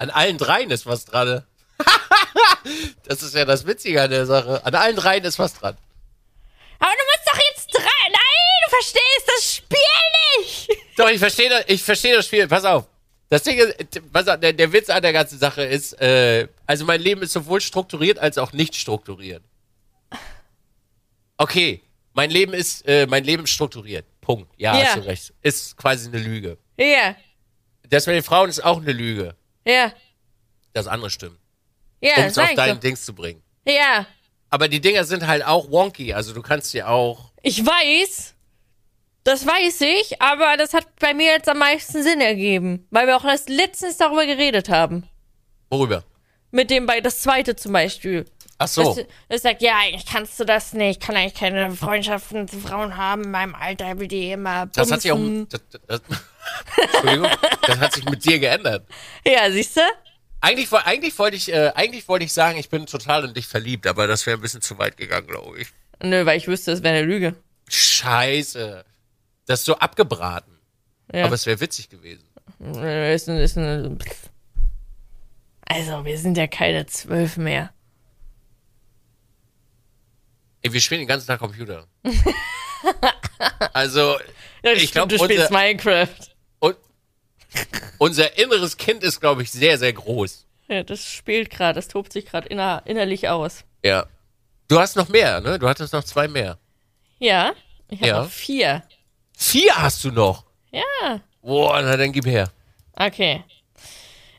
An 0.00 0.08
allen 0.08 0.38
dreien 0.38 0.70
ist 0.70 0.86
was 0.86 1.04
dran. 1.04 1.44
das 3.04 3.22
ist 3.22 3.34
ja 3.34 3.44
das 3.44 3.66
Witzige 3.66 4.00
an 4.00 4.10
der 4.10 4.24
Sache. 4.24 4.64
An 4.64 4.74
allen 4.74 4.96
dreien 4.96 5.22
ist 5.24 5.38
was 5.38 5.52
dran. 5.52 5.76
Aber 6.78 6.90
du 6.90 7.04
musst 7.12 7.28
doch 7.30 7.38
jetzt 7.50 7.74
drei. 7.74 8.08
Nein, 8.08 8.64
du 8.64 8.70
verstehst 8.70 9.24
das 9.26 9.54
Spiel 9.56 9.78
nicht! 10.38 10.68
Doch, 10.96 11.08
ich 11.10 11.18
verstehe 11.18 11.50
das, 11.50 11.64
ich 11.66 11.82
verstehe 11.82 12.16
das 12.16 12.24
Spiel. 12.24 12.48
Pass 12.48 12.64
auf. 12.64 12.86
Das 13.28 13.42
Ding 13.42 13.58
ist, 13.58 14.10
pass 14.10 14.26
auf, 14.26 14.40
der, 14.40 14.54
der 14.54 14.72
Witz 14.72 14.88
an 14.88 15.02
der 15.02 15.12
ganzen 15.12 15.38
Sache 15.38 15.62
ist, 15.64 15.92
äh, 16.00 16.48
also 16.66 16.86
mein 16.86 17.00
Leben 17.02 17.20
ist 17.22 17.32
sowohl 17.34 17.60
strukturiert 17.60 18.18
als 18.18 18.38
auch 18.38 18.52
nicht 18.52 18.74
strukturiert. 18.74 19.42
Okay, 21.36 21.82
mein 22.14 22.30
Leben 22.30 22.54
ist, 22.54 22.86
äh, 22.88 23.06
mein 23.06 23.24
Leben 23.24 23.44
ist 23.44 23.50
strukturiert. 23.50 24.06
Punkt. 24.22 24.50
Ja, 24.56 24.78
Ja. 24.78 24.84
hast 24.86 24.96
du 24.96 25.00
recht. 25.06 25.32
Ist 25.42 25.76
quasi 25.76 26.08
eine 26.08 26.18
Lüge. 26.18 26.56
Ja, 26.78 27.14
Das 27.88 28.06
mit 28.06 28.16
den 28.16 28.22
Frauen 28.22 28.48
ist 28.48 28.64
auch 28.64 28.78
eine 28.80 28.92
Lüge. 28.92 29.36
Ja, 29.70 29.92
Das 30.72 30.86
andere 30.86 31.10
stimmt. 31.10 31.38
ja, 32.00 32.14
Um 32.16 32.22
es 32.24 32.28
auf 32.38 32.44
sag 32.44 32.50
ich 32.50 32.56
dein 32.56 32.74
doch. 32.74 32.80
Dings 32.80 33.04
zu 33.04 33.14
bringen. 33.14 33.42
Ja, 33.66 34.06
Aber 34.50 34.68
die 34.68 34.80
Dinger 34.80 35.04
sind 35.04 35.26
halt 35.26 35.44
auch 35.44 35.70
wonky. 35.70 36.12
Also 36.14 36.32
du 36.32 36.42
kannst 36.42 36.72
ja 36.74 36.88
auch. 36.88 37.30
ich 37.42 37.64
weiß, 37.64 38.34
das 39.24 39.46
weiß 39.46 39.82
ich, 39.82 40.20
aber 40.20 40.56
das 40.56 40.72
hat 40.74 40.86
bei 40.98 41.14
mir 41.14 41.26
jetzt 41.32 41.48
am 41.48 41.58
meisten 41.58 42.02
Sinn 42.02 42.20
ergeben, 42.20 42.86
weil 42.90 43.06
wir 43.06 43.16
auch 43.16 43.24
erst 43.24 43.48
letztens 43.48 43.96
darüber 43.98 44.26
geredet 44.26 44.68
haben. 44.68 45.08
Worüber? 45.68 46.04
Mit 46.50 46.70
dem 46.70 46.86
bei 46.86 47.00
das 47.00 47.20
zweite 47.20 47.54
zum 47.54 47.72
Beispiel. 47.72 48.24
Ach 48.58 48.66
so. 48.68 48.94
Das, 48.94 49.06
das 49.28 49.42
sagt, 49.42 49.62
ja, 49.62 49.76
eigentlich 49.78 50.04
kannst 50.04 50.38
du 50.40 50.44
das 50.44 50.72
nicht. 50.72 51.00
Ich 51.00 51.06
kann 51.06 51.16
eigentlich 51.16 51.34
keine 51.34 51.70
Freundschaften 51.70 52.46
zu 52.48 52.58
Frauen 52.58 52.96
haben. 52.96 53.24
In 53.24 53.30
meinem 53.30 53.54
Alter 53.54 53.98
will 53.98 54.08
die 54.08 54.32
immer 54.32 54.66
bumsen. 54.66 54.72
Das 54.74 54.90
hat 54.92 55.00
sich 55.02 55.12
auch. 55.12 55.18
Das, 55.48 55.60
das, 55.86 56.00
Entschuldigung, 56.76 57.30
das 57.66 57.78
hat 57.78 57.92
sich 57.94 58.04
mit 58.04 58.24
dir 58.24 58.38
geändert. 58.38 58.86
Ja, 59.26 59.50
siehst 59.50 59.76
du? 59.76 59.80
Eigentlich, 60.40 60.72
eigentlich 60.72 61.18
wollte 61.18 61.36
ich, 61.36 61.52
äh, 61.52 61.72
eigentlich 61.74 62.08
wollte 62.08 62.24
ich 62.24 62.32
sagen, 62.32 62.58
ich 62.58 62.70
bin 62.70 62.86
total 62.86 63.24
in 63.26 63.34
dich 63.34 63.46
verliebt, 63.46 63.86
aber 63.86 64.06
das 64.06 64.24
wäre 64.26 64.38
ein 64.38 64.40
bisschen 64.40 64.62
zu 64.62 64.78
weit 64.78 64.96
gegangen, 64.96 65.26
glaube 65.26 65.60
ich. 65.60 65.68
Nö, 66.02 66.24
weil 66.24 66.38
ich 66.38 66.48
wüsste, 66.48 66.72
es 66.72 66.82
wäre 66.82 66.96
eine 66.96 67.06
Lüge. 67.06 67.34
Scheiße. 67.68 68.84
Das 69.46 69.60
ist 69.60 69.66
so 69.66 69.76
abgebraten. 69.76 70.58
Ja. 71.12 71.26
Aber 71.26 71.34
es 71.34 71.44
wäre 71.44 71.60
witzig 71.60 71.90
gewesen. 71.90 72.24
Ist, 72.58 73.28
ein- 73.28 73.36
ist 73.38 73.54
pff. 73.54 74.30
also, 75.66 76.04
wir 76.04 76.18
sind 76.18 76.36
ja 76.38 76.46
keine 76.46 76.86
zwölf 76.86 77.36
mehr. 77.36 77.72
Ey, 80.62 80.72
wir 80.72 80.80
spielen 80.80 81.00
den 81.02 81.08
ganzen 81.08 81.26
Tag 81.26 81.38
Computer. 81.40 81.86
also, 83.72 84.18
Ja, 84.62 84.72
Ich 84.72 84.92
glaub, 84.92 85.08
du 85.08 85.18
spielst 85.18 85.50
Minecraft. 85.50 86.08
Unser 88.00 88.38
inneres 88.38 88.78
Kind 88.78 89.04
ist, 89.04 89.20
glaube 89.20 89.42
ich, 89.42 89.52
sehr, 89.52 89.78
sehr 89.78 89.92
groß. 89.92 90.46
Ja, 90.68 90.82
das 90.82 91.04
spielt 91.04 91.50
gerade, 91.50 91.74
das 91.74 91.88
tobt 91.88 92.12
sich 92.12 92.24
gerade 92.26 92.48
inner, 92.48 92.82
innerlich 92.86 93.28
aus. 93.28 93.64
Ja. 93.84 94.06
Du 94.68 94.78
hast 94.80 94.96
noch 94.96 95.08
mehr, 95.08 95.40
ne? 95.40 95.58
Du 95.58 95.68
hattest 95.68 95.92
noch 95.92 96.04
zwei 96.04 96.26
mehr. 96.28 96.58
Ja, 97.18 97.52
ich 97.90 97.98
habe 98.00 98.08
Ja. 98.08 98.22
noch 98.22 98.30
vier. 98.30 98.82
Vier 99.36 99.74
hast 99.76 100.02
du 100.04 100.10
noch. 100.10 100.44
Ja, 100.72 101.20
Boah, 101.42 101.80
na 101.82 101.96
dann 101.96 102.12
gib 102.12 102.26
her. 102.26 102.50
Okay. 102.94 103.44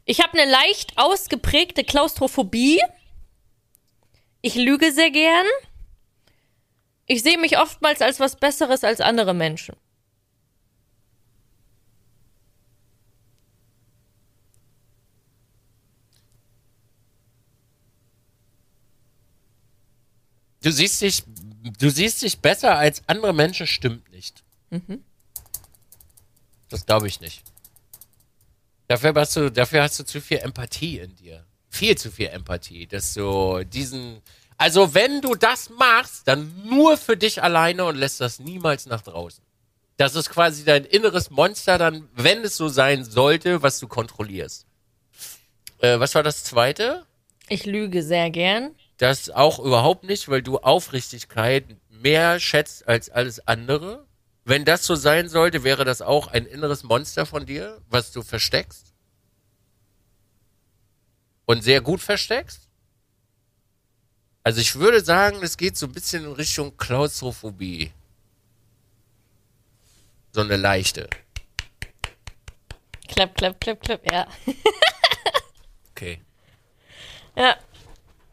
Ich 0.06 0.22
habe 0.22 0.40
eine 0.40 0.50
leicht 0.50 0.94
ausgeprägte 0.98 1.84
Klaustrophobie. 1.84 2.80
Ich 4.42 4.56
lüge 4.56 4.92
sehr 4.92 5.12
gern. 5.12 5.46
Ich 7.06 7.22
sehe 7.24 7.38
mich 7.38 7.58
oftmals 7.60 8.02
als 8.02 8.20
was 8.20 8.36
Besseres 8.38 8.84
als 8.84 9.02
andere 9.02 9.34
Menschen. 9.34 9.76
Du 20.64 20.72
siehst 20.72 21.02
dich, 21.02 21.24
du 21.80 21.90
siehst 21.90 22.22
dich 22.22 22.40
besser 22.40 22.78
als 22.78 23.02
andere 23.08 23.34
Menschen, 23.34 23.68
stimmt 23.68 24.12
nicht. 24.12 24.44
Das 26.70 26.86
glaube 26.86 27.08
ich 27.08 27.20
nicht. 27.20 27.44
Dafür 28.88 29.14
hast, 29.16 29.36
du, 29.36 29.50
dafür 29.50 29.84
hast 29.84 30.00
du 30.00 30.04
zu 30.06 30.22
viel 30.22 30.38
Empathie 30.38 31.00
in 31.00 31.16
dir. 31.16 31.46
Viel 31.70 31.98
zu 31.98 32.12
viel 32.12 32.28
Empathie, 32.28 32.88
dass 32.88 33.14
du 33.14 33.64
diesen. 33.64 34.22
Also, 34.58 34.94
wenn 34.94 35.22
du 35.22 35.34
das 35.36 35.70
machst, 35.70 36.28
dann 36.28 36.54
nur 36.68 36.98
für 36.98 37.18
dich 37.18 37.42
alleine 37.42 37.86
und 37.86 37.96
lässt 37.96 38.22
das 38.22 38.40
niemals 38.40 38.86
nach 38.86 39.02
draußen. 39.02 39.44
Das 39.98 40.16
ist 40.16 40.30
quasi 40.30 40.64
dein 40.64 40.86
inneres 40.86 41.30
Monster, 41.30 41.78
dann, 41.78 42.10
wenn 42.14 42.44
es 42.44 42.58
so 42.58 42.68
sein 42.68 43.04
sollte, 43.06 43.64
was 43.64 43.80
du 43.80 43.88
kontrollierst. 43.88 44.66
Äh, 45.80 46.00
was 46.00 46.14
war 46.16 46.24
das 46.24 46.44
zweite? 46.44 47.06
Ich 47.48 47.66
lüge 47.66 48.04
sehr 48.04 48.30
gern. 48.30 48.76
Das 49.02 49.32
auch 49.32 49.58
überhaupt 49.58 50.04
nicht, 50.04 50.30
weil 50.30 50.44
du 50.44 50.60
Aufrichtigkeit 50.60 51.66
mehr 51.90 52.40
schätzt 52.40 52.88
als 52.88 53.10
alles 53.10 53.48
andere. 53.48 54.06
Wenn 54.46 54.64
das 54.64 54.86
so 54.86 54.94
sein 54.94 55.28
sollte, 55.28 55.64
wäre 55.64 55.86
das 55.86 56.04
auch 56.04 56.28
ein 56.28 56.46
inneres 56.46 56.84
Monster 56.84 57.26
von 57.26 57.48
dir, 57.48 57.82
was 57.90 58.12
du 58.12 58.22
versteckst. 58.22 58.94
Und 61.48 61.64
sehr 61.64 61.82
gut 61.82 62.00
versteckst. 62.00 62.70
Also 64.44 64.62
ich 64.62 64.76
würde 64.76 65.04
sagen, 65.04 65.40
es 65.42 65.58
geht 65.58 65.78
so 65.78 65.88
ein 65.88 65.94
bisschen 65.94 66.24
in 66.24 66.34
Richtung 66.34 66.78
Klaustrophobie. 66.78 67.92
So 70.32 70.42
eine 70.42 70.58
leichte. 70.58 71.10
Klapp, 73.08 73.36
klapp, 73.36 73.60
klapp, 73.60 73.82
klapp, 73.82 74.12
ja. 74.12 74.28
Okay. 75.90 76.22
Ja. 77.36 77.58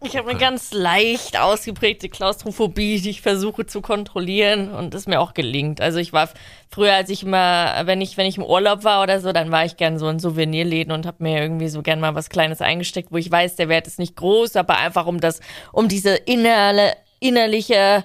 Ich 0.01 0.17
habe 0.17 0.31
eine 0.31 0.39
ganz 0.39 0.73
leicht 0.73 1.37
ausgeprägte 1.37 2.09
Klaustrophobie, 2.09 3.01
die 3.01 3.11
ich 3.11 3.21
versuche 3.21 3.67
zu 3.67 3.81
kontrollieren 3.81 4.71
und 4.73 4.95
es 4.95 5.09
mir 5.09 5.21
auch 5.21 5.35
gelingt. 5.35 5.81
Also 5.81 5.99
ich 5.99 6.13
war 6.13 6.29
früher, 6.71 6.95
als 6.95 7.11
ich 7.11 7.25
immer, 7.25 7.83
wenn 7.85 8.01
ich, 8.01 8.17
wenn 8.17 8.27
ich 8.27 8.37
im 8.37 8.45
Urlaub 8.45 8.85
war 8.85 9.03
oder 9.03 9.21
so, 9.21 9.33
dann 9.33 9.51
war 9.51 9.65
ich 9.65 9.77
gern 9.77 9.99
so 9.99 10.09
in 10.09 10.21
Souvenirläden 10.21 10.93
und 10.93 11.05
habe 11.05 11.25
mir 11.25 11.43
irgendwie 11.43 11.69
so 11.69 11.83
gern 11.83 11.99
mal 11.99 12.15
was 12.15 12.31
Kleines 12.31 12.61
eingesteckt, 12.61 13.11
wo 13.11 13.17
ich 13.17 13.29
weiß, 13.29 13.57
der 13.57 13.69
Wert 13.69 13.89
ist 13.89 13.99
nicht 13.99 14.15
groß, 14.15 14.55
aber 14.55 14.79
einfach 14.79 15.07
um 15.07 15.21
das, 15.21 15.41
um 15.73 15.89
diese 15.89 16.15
innerle, 16.15 16.95
innerliche 17.19 18.05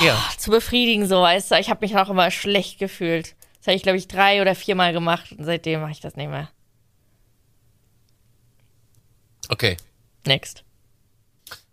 Ja. 0.00 0.20
zu 0.38 0.50
befriedigen, 0.50 1.06
so 1.06 1.20
weißt 1.22 1.52
du. 1.52 1.54
Ich 1.54 1.70
habe 1.70 1.86
mich 1.86 1.96
auch 1.96 2.10
immer 2.10 2.32
schlecht 2.32 2.80
gefühlt. 2.80 3.36
Das 3.58 3.68
habe 3.68 3.76
ich, 3.76 3.82
glaube 3.84 3.96
ich, 3.98 4.08
drei 4.08 4.42
oder 4.42 4.56
viermal 4.56 4.92
gemacht 4.92 5.30
und 5.38 5.44
seitdem 5.44 5.82
mache 5.82 5.92
ich 5.92 6.00
das 6.00 6.16
nicht 6.16 6.28
mehr. 6.28 6.50
Okay. 9.48 9.76
Next. 10.26 10.64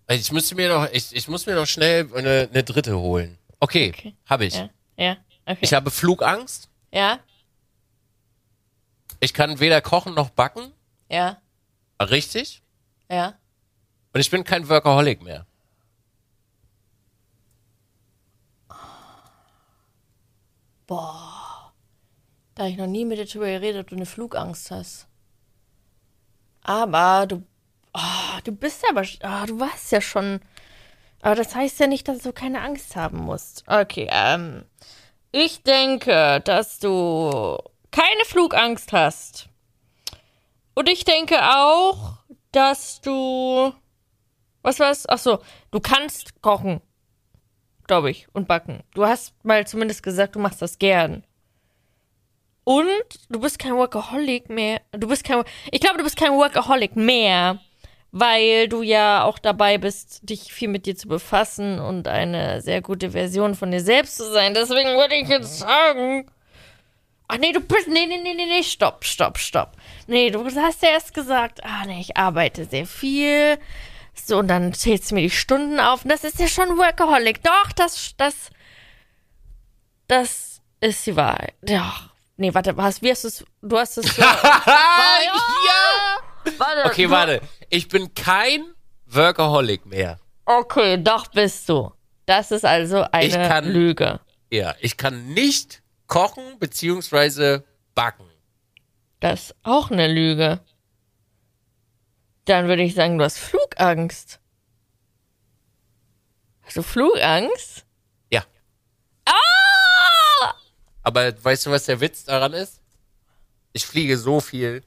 Ich 0.09 0.31
müsste 0.31 0.55
mir 0.55 0.67
noch, 0.69 0.89
ich, 0.91 1.15
ich 1.15 1.27
muss 1.27 1.45
mir 1.45 1.55
noch 1.55 1.67
schnell 1.67 2.09
eine, 2.13 2.49
eine 2.51 2.63
dritte 2.63 2.97
holen. 2.99 3.37
Okay, 3.59 3.89
Okay. 3.95 4.15
habe 4.25 4.45
ich. 4.45 4.55
Ja, 4.55 4.69
ja, 4.97 5.17
okay. 5.45 5.57
Ich 5.61 5.73
habe 5.73 5.89
Flugangst. 5.91 6.69
ja, 6.91 7.19
Ich 9.19 9.33
kann 9.33 9.59
weder 9.59 9.81
kochen 9.81 10.13
noch 10.15 10.29
backen. 10.31 10.71
ja, 11.09 11.41
Richtig. 12.01 12.61
ja. 13.09 13.35
Und 14.13 14.19
ich 14.19 14.29
bin 14.31 14.43
kein 14.43 14.67
Workaholic 14.67 15.21
mehr. 15.21 15.45
Da 22.55 22.63
habe 22.63 22.69
ich 22.69 22.77
noch 22.77 22.87
nie 22.87 23.05
mit 23.05 23.17
dir 23.17 23.25
drüber 23.25 23.45
geredet, 23.45 23.81
ob 23.81 23.87
du 23.89 23.95
eine 23.95 24.05
Flugangst 24.05 24.71
hast. 24.71 25.07
Aber 26.63 27.25
du, 27.27 27.43
oh, 27.93 28.39
du 28.43 28.51
bist 28.51 28.83
aber, 28.89 29.01
oh, 29.01 29.45
du 29.45 29.59
warst 29.59 29.91
ja 29.91 30.01
schon. 30.01 30.41
Aber 31.21 31.35
das 31.35 31.55
heißt 31.55 31.79
ja 31.79 31.87
nicht, 31.87 32.07
dass 32.07 32.19
du 32.19 32.33
keine 32.33 32.61
Angst 32.61 32.95
haben 32.95 33.19
musst. 33.19 33.63
Okay, 33.67 34.07
ähm, 34.11 34.65
ich 35.31 35.63
denke, 35.63 36.41
dass 36.43 36.79
du 36.79 37.57
keine 37.91 38.25
Flugangst 38.25 38.91
hast. 38.91 39.47
Und 40.73 40.89
ich 40.89 41.03
denke 41.03 41.37
auch, 41.41 42.17
dass 42.51 43.01
du, 43.01 43.73
was 44.61 44.79
war's? 44.79 45.05
Ach 45.07 45.17
so, 45.17 45.39
du 45.71 45.79
kannst 45.79 46.41
kochen, 46.41 46.81
glaube 47.87 48.09
ich, 48.09 48.27
und 48.33 48.47
backen. 48.47 48.83
Du 48.93 49.05
hast 49.05 49.33
mal 49.43 49.67
zumindest 49.67 50.03
gesagt, 50.03 50.35
du 50.35 50.39
machst 50.39 50.61
das 50.61 50.79
gern. 50.79 51.23
Und 52.63 52.85
du 53.29 53.39
bist 53.39 53.59
kein 53.59 53.75
Workaholic 53.75 54.49
mehr. 54.49 54.81
Du 54.91 55.07
bist 55.07 55.23
kein. 55.23 55.43
Ich 55.71 55.81
glaube, 55.81 55.97
du 55.97 56.03
bist 56.03 56.17
kein 56.17 56.33
Workaholic 56.33 56.95
mehr, 56.95 57.59
weil 58.11 58.67
du 58.67 58.81
ja 58.81 59.23
auch 59.23 59.39
dabei 59.39 59.77
bist, 59.77 60.29
dich 60.29 60.53
viel 60.53 60.67
mit 60.67 60.85
dir 60.85 60.95
zu 60.95 61.07
befassen 61.07 61.79
und 61.79 62.07
eine 62.07 62.61
sehr 62.61 62.81
gute 62.81 63.11
Version 63.11 63.55
von 63.55 63.71
dir 63.71 63.81
selbst 63.81 64.17
zu 64.17 64.31
sein. 64.31 64.53
Deswegen 64.53 64.97
würde 64.97 65.15
ich 65.15 65.29
jetzt 65.29 65.59
sagen. 65.59 66.29
Ach 67.27 67.37
nee, 67.37 67.53
du 67.53 67.61
bist. 67.61 67.87
Nee, 67.87 68.05
nee, 68.05 68.19
nee, 68.21 68.33
nee, 68.33 68.45
nee, 68.45 68.63
stopp, 68.63 69.05
stopp, 69.05 69.37
stopp. 69.37 69.77
Nee, 70.07 70.29
du 70.29 70.43
hast 70.43 70.83
ja 70.83 70.89
erst 70.89 71.13
gesagt, 71.13 71.63
ah 71.63 71.85
nee, 71.85 72.01
ich 72.01 72.17
arbeite 72.17 72.65
sehr 72.65 72.85
viel. 72.85 73.57
So, 74.13 74.39
und 74.39 74.49
dann 74.49 74.73
zählst 74.73 75.11
du 75.11 75.15
mir 75.15 75.21
die 75.21 75.29
Stunden 75.29 75.79
auf. 75.79 76.03
Und 76.03 76.09
das 76.09 76.25
ist 76.25 76.39
ja 76.39 76.47
schon 76.47 76.77
Workaholic. 76.77 77.41
Doch, 77.43 77.71
das, 77.71 78.13
das, 78.17 78.49
das 80.07 80.61
ist 80.81 81.05
die 81.05 81.15
Wahrheit. 81.15 81.53
Ja. 81.65 81.93
Nee, 82.35 82.53
warte, 82.53 82.75
was, 82.75 83.01
wie 83.01 83.11
hast 83.11 83.23
du 83.23 83.27
es, 83.27 83.45
du 83.61 83.77
hast 83.77 83.97
es 83.97 84.05
so, 84.15 84.21
ja! 84.21 84.61
Warte. 86.59 86.85
Okay, 86.85 87.03
du, 87.05 87.09
warte. 87.11 87.41
Ich 87.69 87.87
bin 87.87 88.13
kein 88.13 88.63
Workaholic 89.05 89.85
mehr. 89.85 90.19
Okay, 90.45 91.01
doch 91.01 91.27
bist 91.27 91.67
du. 91.69 91.91
Das 92.25 92.51
ist 92.51 92.65
also 92.65 93.05
eine 93.11 93.47
kann- 93.47 93.65
Lüge. 93.71 94.19
Ja, 94.49 94.75
ich 94.79 94.97
kann 94.97 95.29
nicht 95.33 95.81
kochen 96.07 96.59
beziehungsweise 96.59 97.63
backen. 97.95 98.25
Das 99.19 99.45
ist 99.51 99.55
auch 99.63 99.91
eine 99.91 100.07
Lüge. 100.11 100.59
Dann 102.45 102.67
würde 102.67 102.83
ich 102.83 102.95
sagen, 102.95 103.17
du 103.17 103.23
hast 103.23 103.37
Flugangst. 103.37 104.39
Hast 106.63 106.77
du 106.77 106.81
Flugangst? 106.83 107.85
Ja. 108.31 108.43
Ah! 109.25 110.53
Aber 111.03 111.31
weißt 111.43 111.65
du, 111.65 111.71
was 111.71 111.85
der 111.85 111.99
Witz 112.01 112.23
daran 112.25 112.53
ist? 112.53 112.81
Ich 113.73 113.85
fliege 113.85 114.17
so 114.17 114.39
viel. 114.41 114.83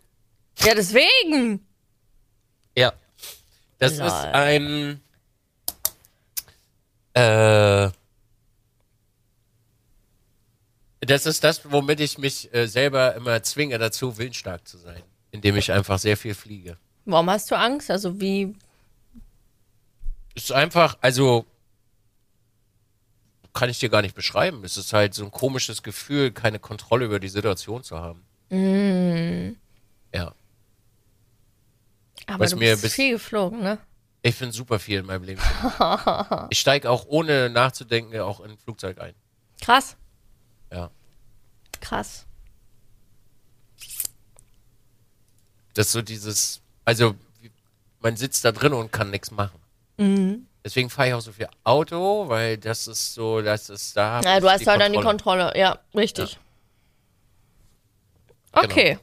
Ja, 0.60 0.74
deswegen. 0.74 1.66
Ja. 2.76 2.92
Das 3.78 3.98
Lol. 3.98 4.06
ist 4.06 4.14
ein. 4.14 5.00
Äh. 7.14 7.90
Das 11.00 11.26
ist 11.26 11.44
das, 11.44 11.70
womit 11.70 12.00
ich 12.00 12.16
mich 12.16 12.52
äh, 12.54 12.66
selber 12.66 13.14
immer 13.14 13.42
zwinge 13.42 13.76
dazu, 13.78 14.16
willensstark 14.16 14.66
zu 14.66 14.78
sein. 14.78 15.02
Indem 15.32 15.56
ich 15.56 15.70
einfach 15.70 15.98
sehr 15.98 16.16
viel 16.16 16.34
fliege. 16.34 16.78
Warum 17.04 17.28
hast 17.28 17.50
du 17.50 17.58
Angst? 17.58 17.90
Also 17.90 18.20
wie, 18.20 18.54
Es 20.34 20.44
ist 20.44 20.52
einfach, 20.52 20.96
also. 21.00 21.44
Kann 23.52 23.70
ich 23.70 23.78
dir 23.78 23.88
gar 23.88 24.02
nicht 24.02 24.16
beschreiben. 24.16 24.64
Es 24.64 24.76
ist 24.76 24.92
halt 24.92 25.14
so 25.14 25.24
ein 25.24 25.30
komisches 25.30 25.84
Gefühl, 25.84 26.32
keine 26.32 26.58
Kontrolle 26.58 27.04
über 27.04 27.20
die 27.20 27.28
Situation 27.28 27.84
zu 27.84 28.00
haben. 28.00 28.24
Ja. 30.12 30.34
Aber 32.26 32.44
Was 32.44 32.50
du 32.50 32.56
mir 32.56 32.70
bist 32.72 32.82
bis- 32.82 32.94
viel 32.94 33.12
geflogen, 33.12 33.60
ne? 33.60 33.78
Ich 34.22 34.34
finde 34.34 34.54
super 34.54 34.78
viel 34.78 35.00
in 35.00 35.06
meinem 35.06 35.24
Leben. 35.24 35.40
ich 36.50 36.58
steige 36.58 36.88
auch 36.90 37.04
ohne 37.06 37.50
nachzudenken 37.50 38.18
auch 38.20 38.40
in 38.40 38.52
ein 38.52 38.58
Flugzeug 38.58 38.98
ein. 39.00 39.14
Krass, 39.60 39.96
Ja. 40.72 40.90
krass. 41.80 42.24
Das 45.74 45.86
ist 45.86 45.92
so 45.92 46.02
dieses, 46.02 46.60
also 46.84 47.14
man 48.00 48.16
sitzt 48.16 48.44
da 48.44 48.52
drin 48.52 48.72
und 48.72 48.92
kann 48.92 49.10
nichts 49.10 49.30
machen. 49.30 49.58
Mhm. 49.96 50.46
Deswegen 50.64 50.88
fahre 50.88 51.08
ich 51.08 51.14
auch 51.14 51.20
so 51.20 51.32
viel 51.32 51.48
Auto, 51.64 52.28
weil 52.28 52.56
das 52.56 52.86
ist 52.86 53.12
so, 53.14 53.42
das 53.42 53.68
ist 53.68 53.96
da. 53.96 54.20
Ja, 54.22 54.40
du 54.40 54.48
hast 54.48 54.66
halt 54.66 54.80
dann 54.80 54.92
die 54.92 55.00
Kontrolle. 55.00 55.52
Ja, 55.56 55.78
richtig. 55.94 56.38
Genau. 58.54 58.64
Okay. 58.66 58.98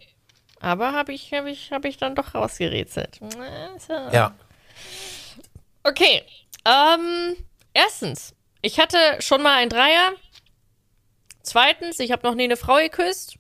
Aber 0.62 0.94
habe 0.94 1.12
ich, 1.12 1.34
hab 1.34 1.48
ich, 1.48 1.72
hab 1.72 1.86
ich 1.86 1.98
dann 1.98 2.16
doch 2.16 2.36
rausgerätselt. 2.36 3.20
Ist 3.76 3.90
ja-. 3.90 4.36
Okay. 5.84 6.24
Ähm, 6.66 7.36
erstens, 7.74 8.36
ich 8.62 8.80
hatte 8.80 8.98
schon 9.20 9.42
mal 9.42 9.58
einen 9.58 9.72
Dreier. 9.72 10.14
Zweitens, 11.42 12.00
ich 12.00 12.12
habe 12.12 12.28
noch 12.28 12.36
nie 12.36 12.44
eine 12.44 12.58
Frau 12.58 12.78
geküsst. 12.78 13.38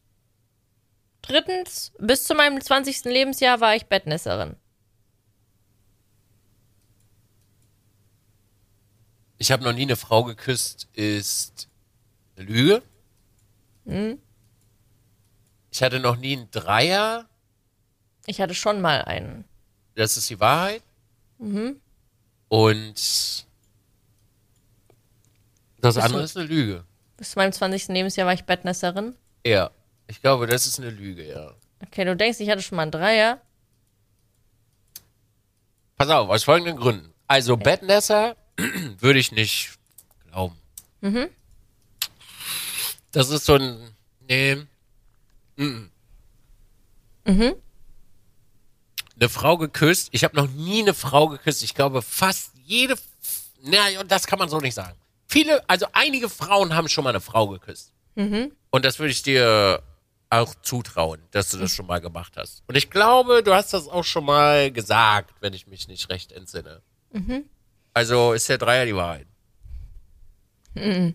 Drittens, 1.22 1.94
bis 2.00 2.24
zu 2.24 2.34
meinem 2.34 2.60
20. 2.60 3.06
Lebensjahr 3.06 3.62
war 3.62 3.76
ich 3.76 3.86
Bettnässerin. 3.86 4.56
Ich 9.38 9.52
habe 9.52 9.64
noch 9.64 9.74
nie 9.74 9.84
eine 9.84 9.96
Frau 9.96 10.24
geküsst, 10.24 10.88
ist 10.94 11.68
eine 12.36 12.46
Lüge. 12.48 12.82
Ich 15.72 15.82
hatte 15.82 16.00
noch 16.00 16.18
nie 16.18 16.34
einen 16.38 16.52
Dreier, 16.52 17.28
Ich 18.28 18.40
hatte 18.42 18.54
schon 18.54 18.82
mal 18.82 19.02
einen. 19.04 19.46
das 19.96 20.18
ist 20.18 20.30
die 20.30 20.40
Wahrheit. 20.40 20.84
Und 21.40 22.94
das 25.80 25.96
du- 25.96 26.02
andere 26.02 26.24
ist 26.24 26.38
eine 26.38 26.46
Lüge. 26.46 26.84
Bis 27.18 27.32
zu 27.32 27.40
meinem 27.40 27.52
20. 27.52 27.88
Lebensjahr 27.94 28.28
war 28.28 28.34
ich 28.34 28.44
Bettnässerin. 28.44 29.16
Ja, 29.46 29.72
ich 30.08 30.22
glaube, 30.22 30.46
das 30.48 30.66
ist 30.68 30.80
eine 30.80 30.90
Lüge, 30.90 31.28
ja. 31.28 31.54
Okay, 31.86 32.06
du 32.06 32.16
denkst, 32.16 32.40
ich 32.40 32.50
hatte 32.50 32.62
schon 32.62 32.76
mal 32.76 32.84
einen 32.84 32.92
Dreier. 32.92 33.40
Pass 35.98 36.10
auf, 36.10 36.30
aus 36.30 36.44
folgenden 36.44 36.78
Gründen. 36.78 37.14
Also 37.28 37.58
Bettnässer 37.58 38.36
würde 39.00 39.20
ich 39.20 39.32
nicht 39.32 39.72
glauben. 40.30 40.56
Das 43.12 43.30
ist 43.30 43.46
so 43.46 43.56
ein. 43.56 43.96
Nee. 44.28 44.64
Mhm. 47.26 47.56
Eine 49.16 49.30
Frau 49.30 49.58
geküsst. 49.58 50.10
Ich 50.12 50.24
habe 50.24 50.36
noch 50.36 50.48
nie 50.50 50.82
eine 50.82 50.94
Frau 50.94 51.28
geküsst. 51.28 51.64
Ich 51.64 51.76
glaube, 51.76 52.02
fast 52.02 52.54
jede. 52.66 52.96
Na, 53.62 54.04
das 54.04 54.26
kann 54.26 54.40
man 54.40 54.50
so 54.50 54.60
nicht 54.60 54.74
sagen. 54.74 54.98
Viele, 55.28 55.68
also 55.70 55.86
einige 55.94 56.30
Frauen 56.30 56.74
haben 56.76 56.90
schon 56.90 57.04
mal 57.04 57.12
eine 57.12 57.22
Frau 57.22 57.48
geküsst. 57.48 57.94
Und 58.72 58.86
das 58.86 58.98
würde 59.00 59.12
ich 59.12 59.22
dir 59.24 59.84
auch 60.30 60.56
zutrauen, 60.62 61.22
dass 61.32 61.52
du 61.52 61.58
das 61.58 61.72
schon 61.76 61.86
mal 61.86 62.02
gemacht 62.02 62.34
hast. 62.38 62.64
Und 62.68 62.76
ich 62.76 62.90
glaube, 62.90 63.44
du 63.44 63.54
hast 63.54 63.74
das 63.74 63.88
auch 63.88 64.04
schon 64.04 64.26
mal 64.26 64.72
gesagt, 64.72 65.34
wenn 65.42 65.54
ich 65.54 65.68
mich 65.68 65.88
nicht 65.88 66.10
recht 66.10 66.32
entsinne. 66.32 66.82
Also 67.94 68.34
ist 68.34 68.50
der 68.50 68.58
Dreier 68.58 68.86
die 68.86 68.96
Wahrheit. 68.96 69.28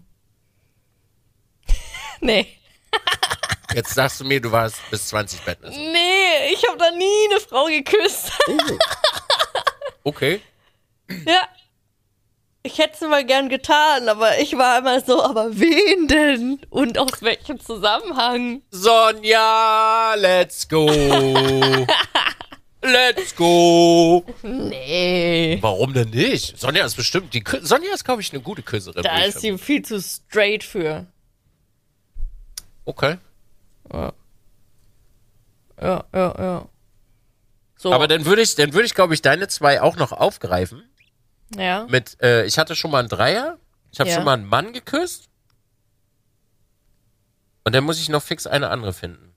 Nee. 2.22 2.46
Jetzt 3.74 3.94
sagst 3.94 4.20
du 4.20 4.24
mir, 4.24 4.40
du 4.40 4.52
warst 4.52 4.76
bis 4.90 5.08
20 5.08 5.42
Bettnässer. 5.42 5.78
Nee, 5.78 6.52
ich 6.52 6.66
habe 6.68 6.78
da 6.78 6.90
nie 6.92 7.28
eine 7.30 7.40
Frau 7.40 7.66
geküsst. 7.66 8.32
Okay. 10.04 10.40
ja. 11.26 11.48
Ich 12.62 12.78
hätte 12.78 12.94
es 12.94 13.00
mal 13.00 13.24
gern 13.24 13.48
getan, 13.48 14.08
aber 14.08 14.38
ich 14.38 14.56
war 14.56 14.78
immer 14.78 15.00
so, 15.00 15.22
aber 15.22 15.56
wen 15.58 16.06
denn? 16.08 16.60
Und 16.70 16.98
aus 16.98 17.22
welchem 17.22 17.58
Zusammenhang? 17.60 18.62
Sonja, 18.70 20.14
let's 20.16 20.68
go. 20.68 20.86
let's 22.82 23.34
go. 23.34 24.24
Nee. 24.42 25.58
Warum 25.60 25.92
denn 25.92 26.10
nicht? 26.10 26.58
Sonja 26.58 26.84
ist 26.84 26.96
bestimmt, 26.96 27.34
die 27.34 27.42
Kü 27.42 27.58
Sonja 27.62 27.92
ist, 27.94 28.04
glaube 28.04 28.22
ich, 28.22 28.32
eine 28.32 28.42
gute 28.42 28.62
Küsserin. 28.62 29.02
Da 29.02 29.24
ist 29.24 29.40
sie 29.40 29.58
viel 29.58 29.82
zu 29.82 30.00
straight 30.00 30.64
für. 30.64 31.06
Okay. 32.84 33.18
Ja, 33.92 34.12
ja, 35.80 36.04
ja. 36.12 36.68
So, 37.76 37.92
Aber 37.92 38.08
dann 38.08 38.24
würde 38.24 38.42
ich, 38.42 38.54
dann 38.54 38.72
würde 38.72 38.86
ich, 38.86 38.94
glaube 38.94 39.14
ich, 39.14 39.22
deine 39.22 39.48
zwei 39.48 39.82
auch 39.82 39.96
noch 39.96 40.12
aufgreifen. 40.12 40.82
ja. 41.54 41.86
Mit, 41.88 42.20
äh, 42.22 42.44
ich 42.46 42.58
hatte 42.58 42.74
schon 42.74 42.90
mal 42.90 43.00
einen 43.00 43.08
Dreier. 43.08 43.58
Ich 43.92 44.00
habe 44.00 44.08
Ja. 44.10 44.16
schon 44.16 44.24
mal 44.24 44.32
einen 44.34 44.46
Mann 44.46 44.72
geküsst. 44.72 45.28
Und 47.64 47.74
dann 47.74 47.84
muss 47.84 48.00
ich 48.00 48.08
noch 48.08 48.22
fix 48.22 48.46
eine 48.46 48.70
andere 48.70 48.92
finden. 48.92 49.34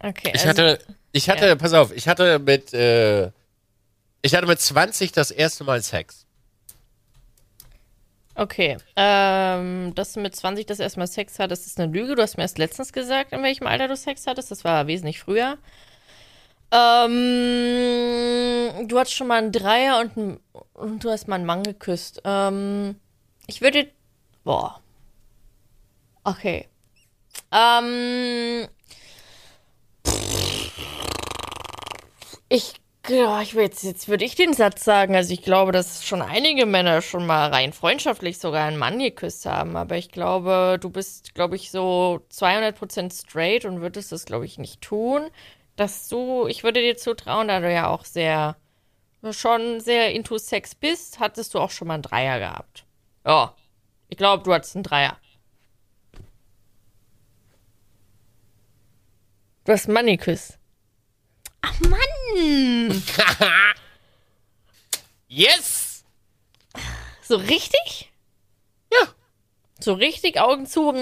Okay. 0.00 0.32
Ich 0.34 0.46
also- 0.46 0.48
hatte, 0.48 0.78
ich 1.12 1.30
hatte, 1.30 1.46
ja. 1.48 1.56
pass 1.56 1.72
auf, 1.72 1.92
ich 1.92 2.08
hatte 2.08 2.38
mit, 2.38 2.72
äh, 2.74 3.30
ich 4.24 4.34
hatte 4.34 4.46
mit 4.46 4.58
20 4.58 5.12
das 5.12 5.30
erste 5.30 5.64
Mal 5.64 5.82
Sex. 5.82 6.24
Okay. 8.34 8.78
Ähm, 8.96 9.94
dass 9.94 10.14
du 10.14 10.20
mit 10.20 10.34
20 10.34 10.64
das 10.64 10.80
erste 10.80 10.98
Mal 10.98 11.06
Sex 11.06 11.38
hattest, 11.38 11.66
ist 11.66 11.78
eine 11.78 11.92
Lüge. 11.92 12.14
Du 12.14 12.22
hast 12.22 12.38
mir 12.38 12.42
erst 12.42 12.56
letztens 12.56 12.94
gesagt, 12.94 13.32
in 13.32 13.42
welchem 13.42 13.66
Alter 13.66 13.86
du 13.86 13.96
Sex 13.96 14.26
hattest. 14.26 14.50
Das 14.50 14.64
war 14.64 14.86
wesentlich 14.86 15.20
früher. 15.20 15.58
Ähm, 16.72 17.10
du 18.88 18.98
hattest 18.98 19.14
schon 19.14 19.26
mal 19.26 19.42
einen 19.42 19.52
Dreier 19.52 20.00
und, 20.00 20.16
ein, 20.16 20.40
und 20.72 21.04
du 21.04 21.10
hast 21.10 21.28
mal 21.28 21.36
einen 21.36 21.44
Mann 21.44 21.62
geküsst. 21.62 22.22
Ähm, 22.24 22.98
ich 23.46 23.60
würde. 23.60 23.90
Boah. 24.42 24.80
Okay. 26.24 26.66
Ähm. 27.52 28.68
Ich, 32.48 32.74
ja, 33.08 33.42
ich 33.42 33.54
will 33.54 33.64
jetzt, 33.64 33.82
jetzt 33.82 34.08
würde 34.08 34.24
ich 34.24 34.34
den 34.34 34.54
Satz 34.54 34.84
sagen. 34.84 35.14
Also 35.14 35.32
ich 35.32 35.42
glaube, 35.42 35.72
dass 35.72 36.04
schon 36.04 36.22
einige 36.22 36.66
Männer 36.66 37.02
schon 37.02 37.26
mal 37.26 37.50
rein 37.50 37.72
freundschaftlich 37.72 38.38
sogar 38.38 38.66
einen 38.66 38.78
Mann 38.78 38.98
geküsst 38.98 39.46
haben. 39.46 39.76
Aber 39.76 39.96
ich 39.96 40.10
glaube, 40.10 40.78
du 40.80 40.90
bist, 40.90 41.34
glaube 41.34 41.56
ich, 41.56 41.70
so 41.70 42.20
200% 42.30 43.12
straight 43.12 43.64
und 43.64 43.80
würdest 43.80 44.12
das, 44.12 44.24
glaube 44.24 44.46
ich, 44.46 44.58
nicht 44.58 44.80
tun. 44.80 45.30
Dass 45.76 46.08
du, 46.08 46.46
ich 46.46 46.64
würde 46.64 46.80
dir 46.80 46.96
zutrauen, 46.96 47.48
da 47.48 47.60
du 47.60 47.72
ja 47.72 47.88
auch 47.88 48.04
sehr, 48.04 48.56
schon 49.30 49.80
sehr 49.80 50.12
into 50.14 50.38
Sex 50.38 50.74
bist, 50.74 51.20
hattest 51.20 51.54
du 51.54 51.58
auch 51.60 51.70
schon 51.70 51.88
mal 51.88 51.94
einen 51.94 52.02
Dreier 52.02 52.38
gehabt. 52.38 52.84
Ja, 53.26 53.54
ich 54.08 54.16
glaube, 54.16 54.44
du 54.44 54.54
hattest 54.54 54.76
einen 54.76 54.84
Dreier. 54.84 55.18
Du 59.64 59.72
hast 59.72 59.88
Mann 59.88 60.06
geküsst. 60.06 60.58
Ach 61.64 61.80
Mann! 61.80 63.02
Yes! 65.26 66.04
So 67.22 67.36
richtig? 67.36 68.12
Ja. 68.92 69.08
So 69.80 69.94
richtig 69.94 70.38
Augen 70.38 70.66
zu. 70.66 70.92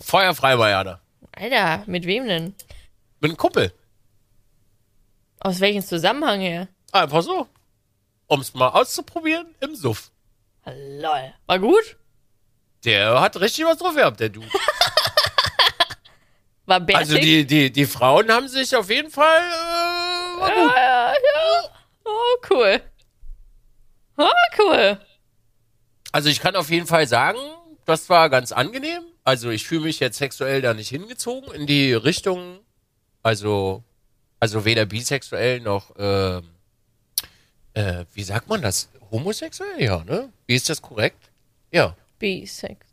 Feuerfrei 0.00 0.58
war 0.58 0.68
ja 0.68 0.84
da. 0.84 1.00
Alter, 1.32 1.82
mit 1.86 2.06
wem 2.06 2.26
denn? 2.28 2.54
Mit 3.20 3.30
einem 3.30 3.36
Kumpel. 3.36 3.72
Aus 5.40 5.58
welchem 5.58 5.82
Zusammenhang 5.82 6.40
her? 6.40 6.68
Einfach 6.92 7.22
so. 7.22 7.48
Um 8.28 8.40
es 8.40 8.54
mal 8.54 8.68
auszuprobieren 8.68 9.56
im 9.60 9.74
Suff. 9.74 10.12
Lol. 10.66 11.34
War 11.46 11.58
gut? 11.58 11.96
Der 12.84 13.20
hat 13.20 13.40
richtig 13.40 13.64
was 13.64 13.78
drauf 13.78 13.96
gehabt, 13.96 14.20
der 14.20 14.28
Dude. 14.28 14.46
War 16.70 16.78
bärtig? 16.78 16.96
Also 16.96 17.18
die, 17.18 17.44
die, 17.44 17.72
die 17.72 17.84
Frauen 17.84 18.30
haben 18.30 18.46
sich 18.46 18.76
auf 18.76 18.88
jeden 18.90 19.10
Fall. 19.10 19.40
Äh, 19.40 20.40
war 20.40 20.50
gut. 20.50 20.72
Ja, 20.76 20.76
ja, 20.76 21.12
ja. 21.14 21.70
Oh, 22.04 22.36
cool. 22.48 22.80
Oh, 24.16 24.28
cool. 24.56 25.00
Also 26.12 26.28
ich 26.28 26.38
kann 26.38 26.54
auf 26.54 26.70
jeden 26.70 26.86
Fall 26.86 27.08
sagen, 27.08 27.38
das 27.86 28.08
war 28.08 28.30
ganz 28.30 28.52
angenehm. 28.52 29.02
Also 29.24 29.50
ich 29.50 29.66
fühle 29.66 29.80
mich 29.80 29.98
jetzt 29.98 30.18
sexuell 30.18 30.62
da 30.62 30.72
nicht 30.72 30.90
hingezogen 30.90 31.52
in 31.52 31.66
die 31.66 31.92
Richtung. 31.92 32.60
Also, 33.24 33.82
also 34.38 34.64
weder 34.64 34.86
bisexuell 34.86 35.58
noch, 35.58 35.92
ähm, 35.98 36.50
äh, 37.74 38.04
wie 38.14 38.22
sagt 38.22 38.48
man 38.48 38.62
das? 38.62 38.90
Homosexuell, 39.10 39.82
ja, 39.82 40.04
ne? 40.04 40.32
Wie 40.46 40.54
ist 40.54 40.68
das 40.68 40.80
korrekt? 40.80 41.32
Ja. 41.72 41.96
Bisex. 42.20 42.86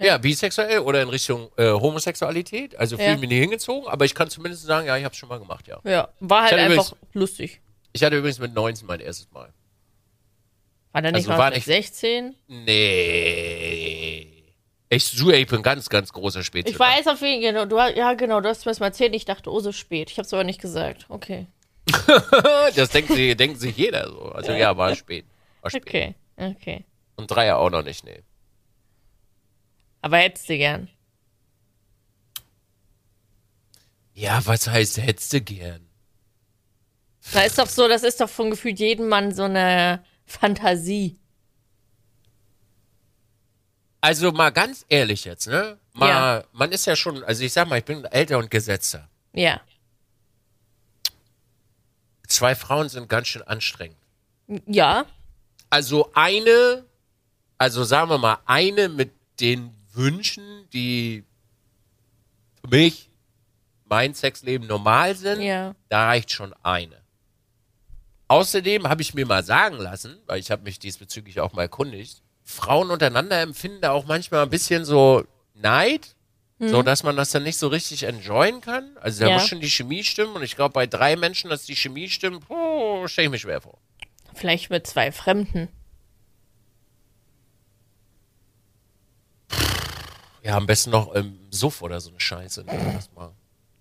Ja, 0.00 0.16
bisexuell 0.18 0.78
oder 0.80 1.02
in 1.02 1.08
Richtung 1.08 1.50
äh, 1.56 1.70
Homosexualität. 1.70 2.76
Also 2.78 2.96
fühle 2.96 3.08
Ja. 3.08 3.14
ich 3.14 3.20
mich 3.20 3.28
nicht 3.30 3.40
hingezogen, 3.40 3.88
aber 3.88 4.04
ich 4.04 4.14
kann 4.14 4.30
zumindest 4.30 4.62
sagen, 4.64 4.86
ja, 4.86 4.96
ich 4.96 5.04
habe 5.04 5.14
schon 5.14 5.28
mal 5.28 5.38
gemacht, 5.40 5.66
ja. 5.66 5.78
Ja, 5.84 6.08
war 6.20 6.42
halt 6.44 6.52
einfach 6.54 6.92
lustig. 7.14 7.60
Ich 7.92 8.02
hatte 8.04 8.16
übrigens 8.16 8.38
mit 8.38 8.54
19 8.54 8.86
mein 8.86 9.00
erstes 9.00 9.28
Mal. 9.32 9.52
War 10.92 11.02
der 11.02 11.12
nicht 11.12 11.28
Also 11.28 11.38
war 11.38 11.46
mit 11.48 11.56
nicht- 11.56 11.64
16? 11.66 12.34
Nee. 13.28 14.26
Ich 14.90 15.04
suche, 15.04 15.36
ich 15.36 15.46
bin 15.46 15.62
ganz, 15.62 15.88
ganz 15.90 16.12
großer 16.12 16.42
Spätzünder. 16.42 16.70
Ich 16.70 16.78
weiß 16.80 17.06
auf 17.08 17.20
jeden 17.20 17.42
Fall, 17.42 17.52
genau, 17.52 17.64
du, 17.66 17.76
ja 17.98 18.14
genau, 18.14 18.40
du 18.40 18.48
hast 18.48 18.64
mir 18.64 18.70
das 18.70 18.80
mal 18.80 18.86
erzählt, 18.86 19.14
ich 19.14 19.24
dachte, 19.26 19.50
oh, 19.50 19.60
so 19.60 19.70
spät. 19.72 20.10
Ich 20.10 20.18
hab's 20.18 20.32
aber 20.32 20.44
nicht 20.44 20.60
gesagt. 20.60 21.06
Okay. 21.08 21.46
Das 22.76 22.90
denkt, 22.90 23.10
sie, 23.12 23.34
denkt 23.34 23.60
sich 23.60 23.76
jeder 23.76 24.08
so. 24.08 24.20
Also 24.32 24.52
ja, 24.52 24.76
war 24.76 24.94
spät. 24.94 25.24
War 25.62 25.70
spät. 25.70 25.82
Okay, 25.86 26.14
okay. 26.36 26.84
Und 27.16 27.26
Dreier 27.30 27.58
auch 27.58 27.70
noch 27.70 27.82
nicht, 27.82 28.04
nee. 28.04 28.22
Aber 30.08 30.16
hättest 30.20 30.48
du 30.48 30.56
gern. 30.56 30.88
Ja, 34.14 34.40
was 34.46 34.66
heißt, 34.66 34.96
hättest 34.96 35.34
du 35.34 35.42
gern? 35.42 35.86
Da 37.34 37.42
ist 37.42 37.58
doch 37.58 37.68
so, 37.68 37.88
das 37.88 38.04
ist 38.04 38.22
doch 38.22 38.30
von 38.30 38.48
gefühlt 38.50 38.78
jedem 38.78 39.08
Mann 39.10 39.34
so 39.34 39.42
eine 39.42 40.02
Fantasie. 40.24 41.18
Also 44.00 44.32
mal 44.32 44.48
ganz 44.48 44.86
ehrlich 44.88 45.26
jetzt, 45.26 45.46
ne? 45.46 45.78
Mal, 45.92 46.08
Ja. 46.08 46.44
Man 46.52 46.72
ist 46.72 46.86
ja 46.86 46.96
schon, 46.96 47.22
also 47.24 47.44
ich 47.44 47.52
sag 47.52 47.68
mal, 47.68 47.78
ich 47.80 47.84
bin 47.84 48.02
älter 48.06 48.38
und 48.38 48.50
gesetzter. 48.50 49.10
Ja. 49.34 49.60
Zwei 52.26 52.54
Frauen 52.54 52.88
sind 52.88 53.10
ganz 53.10 53.28
schön 53.28 53.42
anstrengend. 53.42 53.98
Ja. 54.64 55.04
Also 55.68 56.10
eine, 56.14 56.86
also 57.58 57.84
sagen 57.84 58.08
wir 58.08 58.16
mal, 58.16 58.38
eine 58.46 58.88
mit 58.88 59.12
den 59.38 59.77
Wünschen, 59.98 60.68
die 60.72 61.24
für 62.62 62.68
mich 62.68 63.10
mein 63.84 64.14
Sexleben 64.14 64.66
normal 64.66 65.14
sind, 65.16 65.42
Ja. 65.42 65.74
da 65.88 66.06
reicht 66.06 66.30
schon 66.32 66.54
eine. 66.62 66.96
Außerdem 68.28 68.88
habe 68.88 69.00
ich 69.02 69.14
mir 69.14 69.26
mal 69.26 69.42
sagen 69.42 69.76
lassen, 69.78 70.18
weil 70.26 70.38
ich 70.38 70.50
habe 70.50 70.62
mich 70.62 70.78
diesbezüglich 70.78 71.40
auch 71.40 71.52
mal 71.54 71.62
erkundigt, 71.62 72.22
Frauen 72.44 72.90
untereinander 72.90 73.40
empfinden 73.40 73.80
da 73.80 73.90
auch 73.92 74.06
manchmal 74.06 74.42
ein 74.42 74.50
bisschen 74.50 74.84
so 74.84 75.24
Neid, 75.54 76.14
so 76.60 76.82
dass 76.82 77.02
man 77.04 77.16
das 77.16 77.30
dann 77.30 77.44
nicht 77.44 77.56
so 77.58 77.68
richtig 77.68 78.02
enjoyen 78.02 78.60
kann. 78.60 78.96
Also 78.98 79.20
da 79.20 79.26
Mhm. 79.26 79.30
Ja. 79.30 79.36
muss 79.38 79.48
schon 79.48 79.60
die 79.60 79.70
Chemie 79.70 80.02
stimmen 80.04 80.34
und 80.34 80.42
ich 80.42 80.56
glaube 80.56 80.72
bei 80.72 80.86
drei 80.86 81.14
Menschen, 81.16 81.50
dass 81.50 81.64
die 81.64 81.76
Chemie 81.76 82.08
stimmt, 82.08 82.44
oh, 82.50 83.06
stelle 83.06 83.26
ich 83.26 83.30
mir 83.30 83.38
schwer 83.38 83.60
vor. 83.60 83.78
Vielleicht 84.34 84.68
mit 84.70 84.86
zwei 84.86 85.12
Fremden. 85.12 85.68
Ja, 90.42 90.56
am 90.56 90.66
besten 90.66 90.90
noch 90.90 91.12
im 91.12 91.38
Suff 91.50 91.82
oder 91.82 92.00
so 92.00 92.10
eine 92.10 92.20
Scheiße. 92.20 92.64
Ne? 92.64 92.92
Das, 92.94 93.10
mal. 93.12 93.32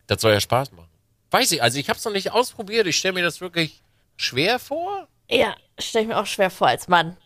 das 0.08 0.22
soll 0.22 0.34
ja 0.34 0.40
Spaß 0.40 0.72
machen. 0.72 0.90
Weiß 1.32 1.52
ich, 1.52 1.62
also 1.62 1.78
ich 1.78 1.90
habe 1.90 1.98
es 1.98 2.06
noch 2.06 2.14
nicht 2.14 2.32
ausprobiert. 2.32 2.88
Ich 2.88 2.98
stelle 2.98 3.14
mir 3.14 3.24
das 3.24 3.42
wirklich 3.42 3.82
schwer 4.16 4.60
vor. 4.60 5.08
Ja, 5.30 5.56
stelle 5.78 6.04
ich 6.04 6.10
mir 6.10 6.18
auch 6.18 6.26
schwer 6.26 6.50
vor 6.50 6.68
als 6.68 6.88
Mann. 6.88 7.18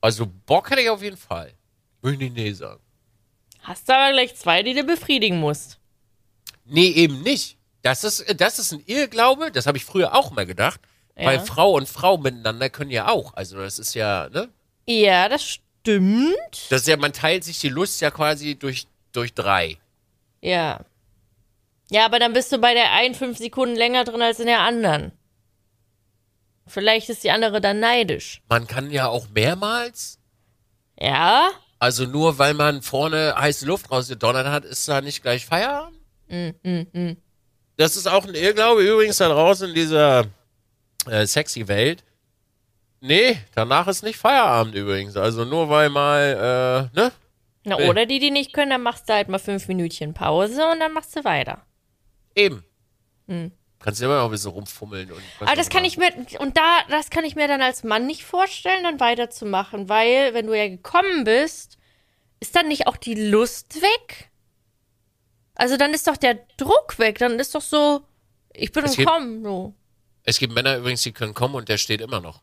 Also 0.00 0.26
Bock 0.26 0.70
hätte 0.70 0.82
ich 0.82 0.90
auf 0.90 1.02
jeden 1.02 1.16
Fall. 1.16 1.52
Würde 2.00 2.14
ich 2.14 2.20
nicht 2.20 2.34
nee 2.34 2.52
sagen. 2.52 2.80
Hast 3.62 3.88
du 3.88 3.94
aber 3.94 4.12
gleich 4.12 4.34
zwei, 4.34 4.62
die 4.64 4.74
du 4.74 4.82
befriedigen 4.82 5.38
musst. 5.38 5.78
Nee, 6.64 6.88
eben 6.88 7.22
nicht. 7.22 7.56
Das 7.82 8.04
ist, 8.04 8.40
das 8.40 8.58
ist 8.58 8.72
ein 8.72 8.82
Irrglaube, 8.86 9.50
das 9.50 9.66
habe 9.66 9.78
ich 9.78 9.84
früher 9.84 10.14
auch 10.14 10.30
mal 10.32 10.46
gedacht. 10.46 10.80
Ja. 11.16 11.26
Weil 11.26 11.40
Frau 11.40 11.72
und 11.72 11.88
Frau 11.88 12.16
miteinander 12.16 12.70
können 12.70 12.90
ja 12.90 13.08
auch. 13.08 13.34
Also 13.34 13.58
das 13.58 13.78
ist 13.78 13.94
ja, 13.94 14.28
ne? 14.30 14.48
Ja, 14.86 15.28
das 15.28 15.58
stimmt. 15.82 16.70
Das 16.70 16.82
ist 16.82 16.88
ja, 16.88 16.96
man 16.96 17.12
teilt 17.12 17.44
sich 17.44 17.58
die 17.58 17.68
Lust 17.68 18.00
ja 18.00 18.10
quasi 18.10 18.54
durch, 18.54 18.86
durch 19.12 19.34
drei. 19.34 19.78
Ja. 20.40 20.80
Ja, 21.90 22.06
aber 22.06 22.18
dann 22.18 22.32
bist 22.32 22.52
du 22.52 22.58
bei 22.58 22.72
der 22.72 22.92
einen 22.92 23.14
fünf 23.14 23.38
Sekunden 23.38 23.76
länger 23.76 24.04
drin 24.04 24.22
als 24.22 24.40
in 24.40 24.46
der 24.46 24.60
anderen. 24.60 25.12
Vielleicht 26.66 27.10
ist 27.10 27.24
die 27.24 27.30
andere 27.30 27.60
dann 27.60 27.80
neidisch. 27.80 28.40
Man 28.48 28.66
kann 28.66 28.90
ja 28.90 29.08
auch 29.08 29.28
mehrmals. 29.34 30.18
Ja? 30.98 31.50
Also 31.78 32.06
nur 32.06 32.38
weil 32.38 32.54
man 32.54 32.80
vorne 32.80 33.34
heiße 33.36 33.66
Luft 33.66 33.90
rausgedonnert 33.90 34.46
hat, 34.46 34.64
ist 34.64 34.88
da 34.88 35.00
nicht 35.00 35.22
gleich 35.22 35.44
Feierabend? 35.44 35.98
Das 37.76 37.96
ist 37.96 38.06
auch 38.06 38.24
ein 38.26 38.34
Irrglaube 38.34 38.82
übrigens 38.82 39.18
da 39.18 39.28
draußen 39.28 39.68
in 39.68 39.74
dieser 39.74 40.26
äh, 41.10 41.26
sexy 41.26 41.66
Welt. 41.66 42.04
Nee, 43.04 43.36
danach 43.54 43.88
ist 43.88 44.02
nicht 44.04 44.16
Feierabend 44.16 44.76
übrigens. 44.76 45.16
Also 45.16 45.44
nur 45.44 45.68
weil 45.68 45.90
mal, 45.90 46.90
äh, 46.94 46.96
ne? 47.00 47.12
Na, 47.64 47.76
Nee. 47.76 47.88
oder 47.90 48.06
die, 48.06 48.20
die 48.20 48.30
nicht 48.30 48.52
können, 48.52 48.70
dann 48.70 48.82
machst 48.82 49.08
du 49.08 49.12
halt 49.12 49.28
mal 49.28 49.38
fünf 49.38 49.66
Minütchen 49.68 50.14
Pause 50.14 50.68
und 50.70 50.78
dann 50.80 50.92
machst 50.92 51.14
du 51.16 51.24
weiter. 51.24 51.64
Eben. 52.36 52.64
Kannst 53.80 54.00
du 54.00 54.04
immer 54.04 54.18
noch 54.18 54.26
ein 54.26 54.30
bisschen 54.30 54.52
rumfummeln. 54.52 55.10
Und 55.10 55.18
Hm. 55.18 55.46
Aber 55.48 55.56
das 55.56 55.68
kann 55.68 55.84
immer. 55.84 55.88
ich 55.88 55.96
mir, 55.98 56.40
und 56.40 56.56
da, 56.56 56.78
das 56.90 57.10
kann 57.10 57.24
ich 57.24 57.34
mir 57.34 57.48
dann 57.48 57.60
als 57.62 57.82
Mann 57.82 58.06
nicht 58.06 58.24
vorstellen, 58.24 58.84
dann 58.84 59.00
weiterzumachen, 59.00 59.88
weil, 59.88 60.32
wenn 60.34 60.46
du 60.46 60.56
ja 60.56 60.68
gekommen 60.68 61.24
bist, 61.24 61.78
ist 62.38 62.54
dann 62.54 62.68
nicht 62.68 62.86
auch 62.86 62.96
die 62.96 63.14
Lust 63.30 63.80
weg? 63.82 64.30
Also 65.56 65.76
dann 65.76 65.92
ist 65.94 66.06
doch 66.06 66.16
der 66.16 66.34
Druck 66.56 66.98
weg, 66.98 67.18
dann 67.18 67.38
ist 67.40 67.54
doch 67.54 67.60
so, 67.62 68.02
ich 68.52 68.70
bin 68.70 68.84
Es 68.84 68.96
gibt- 68.96 69.08
gekommen, 69.08 69.42
so. 69.42 69.74
Es 70.24 70.38
gibt 70.38 70.52
Männer 70.54 70.76
übrigens, 70.76 71.02
die 71.02 71.12
können 71.12 71.34
kommen 71.34 71.54
und 71.56 71.68
der 71.68 71.78
steht 71.78 72.00
immer 72.00 72.20
noch. 72.20 72.42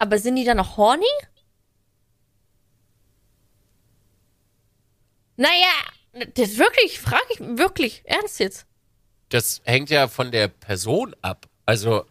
Aber 0.00 0.18
sind 0.18 0.36
die 0.36 0.44
dann 0.44 0.56
noch 0.56 0.78
horny? 0.78 1.04
Naja, 5.36 6.24
das 6.34 6.56
wirklich, 6.56 6.98
frage 6.98 7.22
ich 7.34 7.40
wirklich, 7.40 8.02
ernst 8.06 8.40
jetzt. 8.40 8.66
Das 9.28 9.60
hängt 9.64 9.90
ja 9.90 10.08
von 10.08 10.30
der 10.32 10.48
Person 10.48 11.14
ab. 11.20 11.46
Also, 11.66 12.06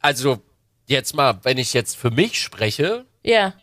also 0.00 0.42
jetzt 0.86 1.14
mal, 1.14 1.38
wenn 1.44 1.56
ich 1.58 1.72
jetzt 1.72 1.96
für 1.96 2.10
mich 2.10 2.40
spreche, 2.42 3.06
Ja. 3.22 3.54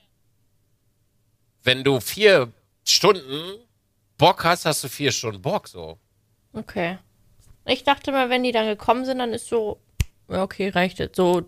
wenn 1.63 1.83
du 1.83 1.99
vier 1.99 2.51
Stunden 2.85 3.59
Bock 4.17 4.45
hast, 4.45 4.65
hast 4.65 4.83
du 4.83 4.87
vier 4.87 5.11
Stunden 5.11 5.41
Bock, 5.41 5.67
so. 5.67 5.99
Okay. 6.53 6.97
Ich 7.65 7.83
dachte 7.83 8.11
mal, 8.13 8.29
wenn 8.29 8.43
die 8.43 8.51
dann 8.53 8.65
gekommen 8.65 9.03
sind, 9.05 9.19
dann 9.19 9.33
ist 9.33 9.47
so, 9.47 9.79
okay, 10.27 10.69
reicht 10.69 10.99
jetzt. 10.99 11.15
So, 11.15 11.43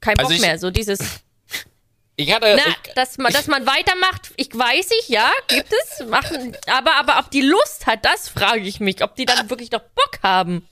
kein 0.00 0.14
Bock 0.16 0.24
Also 0.24 0.34
ich- 0.34 0.40
mehr. 0.40 0.58
So 0.58 0.70
dieses, 0.70 0.98
Ich 2.16 2.32
hatte, 2.32 2.54
na, 2.56 2.66
ich, 2.68 2.92
dass 2.94 3.16
man, 3.16 3.32
dass 3.32 3.46
man 3.46 3.64
weitermacht, 3.66 4.32
ich 4.36 4.50
weiß 4.56 4.90
ich, 5.00 5.08
ja, 5.08 5.32
gibt 5.48 5.72
es, 5.72 6.06
machen, 6.06 6.54
aber, 6.66 6.96
aber 6.96 7.18
ob 7.18 7.30
die 7.30 7.40
Lust 7.40 7.86
hat, 7.86 8.04
das 8.04 8.28
frage 8.28 8.60
ich 8.60 8.80
mich, 8.80 9.02
ob 9.02 9.16
die 9.16 9.24
dann 9.24 9.48
wirklich 9.48 9.70
noch 9.70 9.80
Bock 9.80 10.18
haben. 10.22 10.68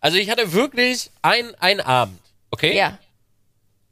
also 0.00 0.16
ich 0.18 0.28
hatte 0.28 0.52
wirklich 0.52 1.10
ein, 1.22 1.54
einen 1.56 1.80
Abend, 1.80 2.18
okay? 2.50 2.76
Ja. 2.76 2.98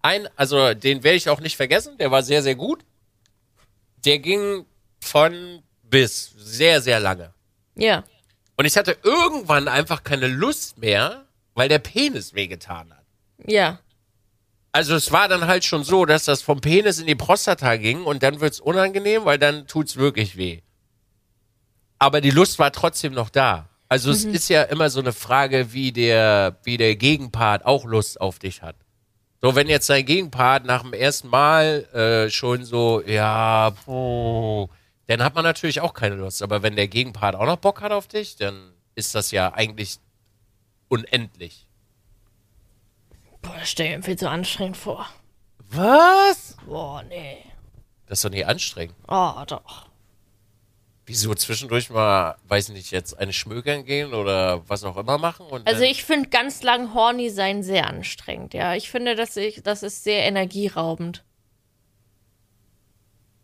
Ein, 0.02 0.28
also 0.34 0.74
den 0.74 1.04
werde 1.04 1.16
ich 1.16 1.28
auch 1.28 1.40
nicht 1.40 1.56
vergessen, 1.56 1.96
der 1.98 2.10
war 2.10 2.22
sehr, 2.24 2.42
sehr 2.42 2.56
gut. 2.56 2.84
Der 4.04 4.18
ging 4.18 4.66
von 5.00 5.62
bis 5.84 6.32
sehr, 6.36 6.80
sehr 6.80 6.98
lange. 6.98 7.32
Ja. 7.76 8.02
Und 8.56 8.64
ich 8.64 8.76
hatte 8.76 8.96
irgendwann 9.04 9.68
einfach 9.68 10.02
keine 10.02 10.26
Lust 10.26 10.76
mehr, 10.78 11.24
weil 11.54 11.68
der 11.68 11.78
Penis 11.78 12.34
wehgetan 12.34 12.90
hat. 12.92 13.04
Ja. 13.46 13.80
Also 14.72 14.94
es 14.94 15.10
war 15.10 15.28
dann 15.28 15.46
halt 15.46 15.64
schon 15.64 15.82
so, 15.82 16.04
dass 16.04 16.24
das 16.24 16.42
vom 16.42 16.60
Penis 16.60 17.00
in 17.00 17.06
die 17.06 17.16
Prostata 17.16 17.76
ging 17.76 18.04
und 18.04 18.22
dann 18.22 18.40
wird's 18.40 18.60
unangenehm, 18.60 19.24
weil 19.24 19.38
dann 19.38 19.66
tut's 19.66 19.96
wirklich 19.96 20.36
weh. 20.36 20.60
Aber 21.98 22.20
die 22.20 22.30
Lust 22.30 22.58
war 22.58 22.72
trotzdem 22.72 23.12
noch 23.12 23.30
da. 23.30 23.68
Also 23.88 24.12
es 24.12 24.24
ist 24.24 24.48
ja 24.48 24.62
immer 24.62 24.88
so 24.88 25.00
eine 25.00 25.12
Frage, 25.12 25.72
wie 25.72 25.90
der, 25.90 26.60
wie 26.62 26.76
der 26.76 26.94
Gegenpart 26.94 27.66
auch 27.66 27.84
Lust 27.84 28.20
auf 28.20 28.38
dich 28.38 28.62
hat. 28.62 28.76
So, 29.42 29.56
wenn 29.56 29.68
jetzt 29.68 29.90
dein 29.90 30.04
Gegenpart 30.04 30.64
nach 30.64 30.82
dem 30.82 30.92
ersten 30.92 31.28
Mal 31.28 31.86
äh, 31.92 32.30
schon 32.30 32.64
so, 32.64 33.02
ja, 33.04 33.70
puh, 33.84 34.68
dann 35.08 35.24
hat 35.24 35.34
man 35.34 35.42
natürlich 35.42 35.80
auch 35.80 35.92
keine 35.92 36.14
Lust. 36.14 36.42
Aber 36.42 36.62
wenn 36.62 36.76
der 36.76 36.86
Gegenpart 36.86 37.34
auch 37.34 37.46
noch 37.46 37.56
Bock 37.56 37.80
hat 37.80 37.90
auf 37.90 38.06
dich, 38.06 38.36
dann 38.36 38.74
ist 38.94 39.14
das 39.16 39.32
ja 39.32 39.52
eigentlich 39.52 39.98
unendlich. 40.90 41.66
Boah, 43.40 43.56
das 43.58 43.70
stell 43.70 43.86
ich 43.86 43.96
mir 43.96 44.02
viel 44.02 44.18
zu 44.18 44.28
anstrengend 44.28 44.76
vor. 44.76 45.08
Was? 45.70 46.56
Boah, 46.66 47.02
nee. 47.04 47.38
Das 48.06 48.18
ist 48.18 48.24
doch 48.24 48.30
nicht 48.30 48.46
anstrengend. 48.46 48.96
Oh, 49.08 49.42
doch. 49.46 49.86
Wieso 51.06 51.34
zwischendurch 51.34 51.90
mal, 51.90 52.36
weiß 52.48 52.68
nicht, 52.70 52.90
jetzt 52.90 53.18
eine 53.18 53.32
Schmökern 53.32 53.84
gehen 53.84 54.12
oder 54.14 54.68
was 54.68 54.84
auch 54.84 54.96
immer 54.96 55.16
machen? 55.16 55.46
Also 55.64 55.82
ich 55.82 56.04
finde 56.04 56.28
ganz 56.28 56.62
lang 56.62 56.92
horny 56.92 57.30
sein 57.30 57.62
sehr 57.62 57.86
anstrengend, 57.86 58.52
ja. 58.52 58.74
Ich 58.74 58.90
finde, 58.90 59.16
dass 59.16 59.36
ich, 59.36 59.62
das 59.62 59.82
ist 59.82 60.04
sehr 60.04 60.24
energieraubend. 60.24 61.24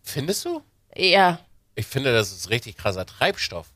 Findest 0.03 0.45
du? 0.45 0.63
Ja. 0.95 1.41
Ich 1.75 1.87
finde, 1.87 2.13
das 2.13 2.33
ist 2.33 2.51
richtig 2.51 2.77
krasser 2.77 3.07
Treibstoff. 3.07 3.73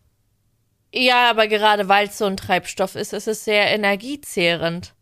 Ja, 0.93 1.31
aber 1.31 1.47
gerade 1.47 1.89
weil 1.89 2.09
es 2.09 2.19
so 2.19 2.25
ein 2.25 2.37
Treibstoff 2.37 2.97
ist, 2.97 3.13
ist 3.13 3.29
es 3.29 3.45
sehr 3.45 3.73
energiezehrend. 3.73 4.95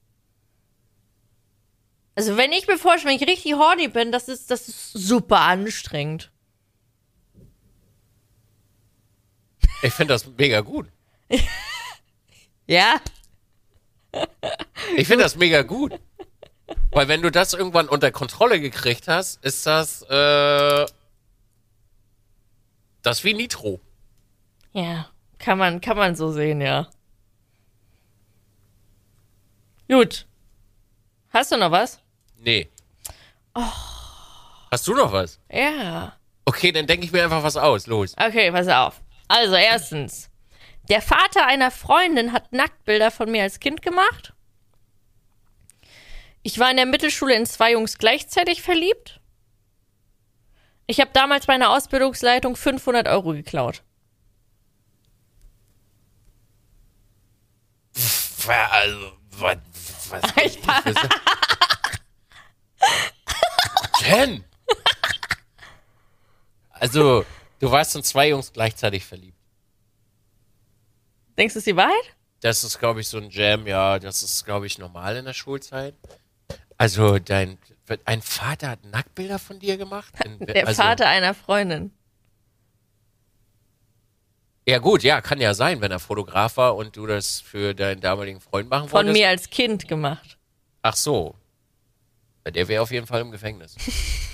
Also 2.15 2.37
wenn 2.37 2.53
ich 2.53 2.67
mir 2.67 2.79
vorstelle, 2.79 3.15
wenn 3.15 3.23
ich 3.23 3.29
richtig 3.29 3.55
horny 3.55 3.89
bin, 3.89 4.13
das 4.13 4.29
ist, 4.29 4.51
das 4.51 4.69
ist 4.69 4.93
super 4.93 5.41
anstrengend. 5.41 6.31
Ich 9.83 9.93
finde 9.93 10.15
das 10.15 10.27
mega 10.27 10.61
gut. 10.61 10.89
Ja? 12.71 13.01
Ich 14.95 15.09
finde 15.09 15.25
das 15.25 15.37
mega 15.37 15.63
gut. 15.63 15.99
Weil 16.91 17.09
wenn 17.09 17.23
du 17.23 17.31
das 17.31 17.55
irgendwann 17.55 17.89
unter 17.89 18.11
Kontrolle 18.11 18.61
gekriegt 18.61 19.09
hast, 19.09 19.43
ist 19.43 19.67
das, 19.67 20.03
äh, 20.03 20.87
das 23.01 23.25
wie 23.25 23.33
Nitro. 23.33 23.81
Ja. 24.73 25.09
Kann 25.39 25.59
man, 25.59 25.81
kann 25.81 25.97
man 25.97 26.17
so 26.17 26.31
sehen, 26.33 26.61
ja. 26.61 26.89
Gut. 29.89 30.27
Hast 31.31 31.53
du 31.53 31.57
noch 31.57 31.71
was? 31.71 32.01
Nee. 32.37 32.69
Hast 34.71 34.87
du 34.87 34.95
noch 34.95 35.13
was? 35.13 35.41
Ja. 35.51 36.15
Okay, 36.45 36.73
dann 36.73 36.87
denke 36.87 37.07
ich 37.07 37.13
mir 37.13 37.25
einfach 37.25 37.43
was 37.43 37.57
aus. 37.57 37.87
Los. 37.87 38.15
Okay, 38.19 38.51
pass 38.51 38.69
auf. 38.69 39.01
Also, 39.29 39.55
erstens. 39.55 40.31
Der 40.89 41.03
Vater 41.03 41.47
einer 41.47 41.71
Freundin 41.71 42.33
hat 42.33 42.53
Nacktbilder 42.53 43.11
von 43.11 43.31
mir 43.31 43.43
als 43.43 43.61
Kind 43.61 43.83
gemacht. 43.83 44.33
Ich 46.43 46.59
war 46.59 46.71
in 46.71 46.77
der 46.77 46.87
Mittelschule 46.87 47.35
in 47.35 47.45
zwei 47.45 47.73
Jungs 47.73 47.99
gleichzeitig 47.99 48.63
verliebt. 48.63 49.21
Ich 50.87 51.01
habe 51.01 51.11
damals 51.13 51.47
bei 51.47 51.53
einer 51.53 51.71
Ausbildungsleitung 51.71 52.57
500 52.57 53.07
Euro 53.09 53.33
geklaut. 53.33 53.83
Also, 58.47 59.13
was, 59.33 59.57
was 60.11 60.23
Ich- 60.45 60.59
Jen! 64.01 64.45
also, 66.71 67.25
du 67.59 67.71
warst 67.71 67.95
in 67.97 68.03
zwei 68.03 68.29
Jungs 68.29 68.53
gleichzeitig 68.53 69.05
verliebt. 69.05 69.37
Denkst 71.37 71.55
du, 71.55 71.59
ist 71.59 71.67
die 71.67 71.77
Wahrheit? 71.77 72.15
Das 72.41 72.65
ist, 72.65 72.79
glaube 72.79 73.01
ich, 73.01 73.09
so 73.09 73.19
ein 73.19 73.31
Jam, 73.31 73.67
ja, 73.67 73.99
das 73.99 74.23
ist, 74.23 74.45
glaube 74.45 74.67
ich, 74.67 74.79
normal 74.79 75.17
in 75.17 75.25
der 75.25 75.35
Schulzeit. 75.35 75.95
Also, 76.77 77.19
dein 77.19 77.59
ein 78.05 78.23
Vater 78.23 78.71
hat 78.71 78.85
Nacktbilder 78.85 79.39
von 79.39 79.59
dir 79.59 79.77
gemacht? 79.77 80.13
In, 80.25 80.39
Der 80.47 80.67
also, 80.67 80.83
Vater 80.83 81.09
einer 81.09 81.35
Freundin. 81.35 81.91
Ja, 84.69 84.77
gut, 84.81 85.03
ja, 85.03 85.23
kann 85.23 85.41
ja 85.41 85.55
sein, 85.55 85.81
wenn 85.81 85.91
er 85.91 85.99
Fotograf 85.99 86.59
war 86.59 86.77
und 86.77 86.95
du 86.95 87.07
das 87.07 87.41
für 87.41 87.75
deinen 87.75 88.03
damaligen 88.03 88.39
Freund 88.39 88.69
machen 88.69 88.91
Von 88.91 89.07
wolltest. 89.07 89.13
mir 89.15 89.29
als 89.31 89.49
Kind 89.49 89.89
gemacht. 89.89 90.37
Ach 90.83 90.95
so. 90.95 91.35
Ja, 92.45 92.51
Der 92.51 92.69
wäre 92.69 92.83
auf 92.83 92.91
jeden 92.91 93.07
Fall 93.07 93.23
im 93.23 93.31
Gefängnis. 93.31 93.77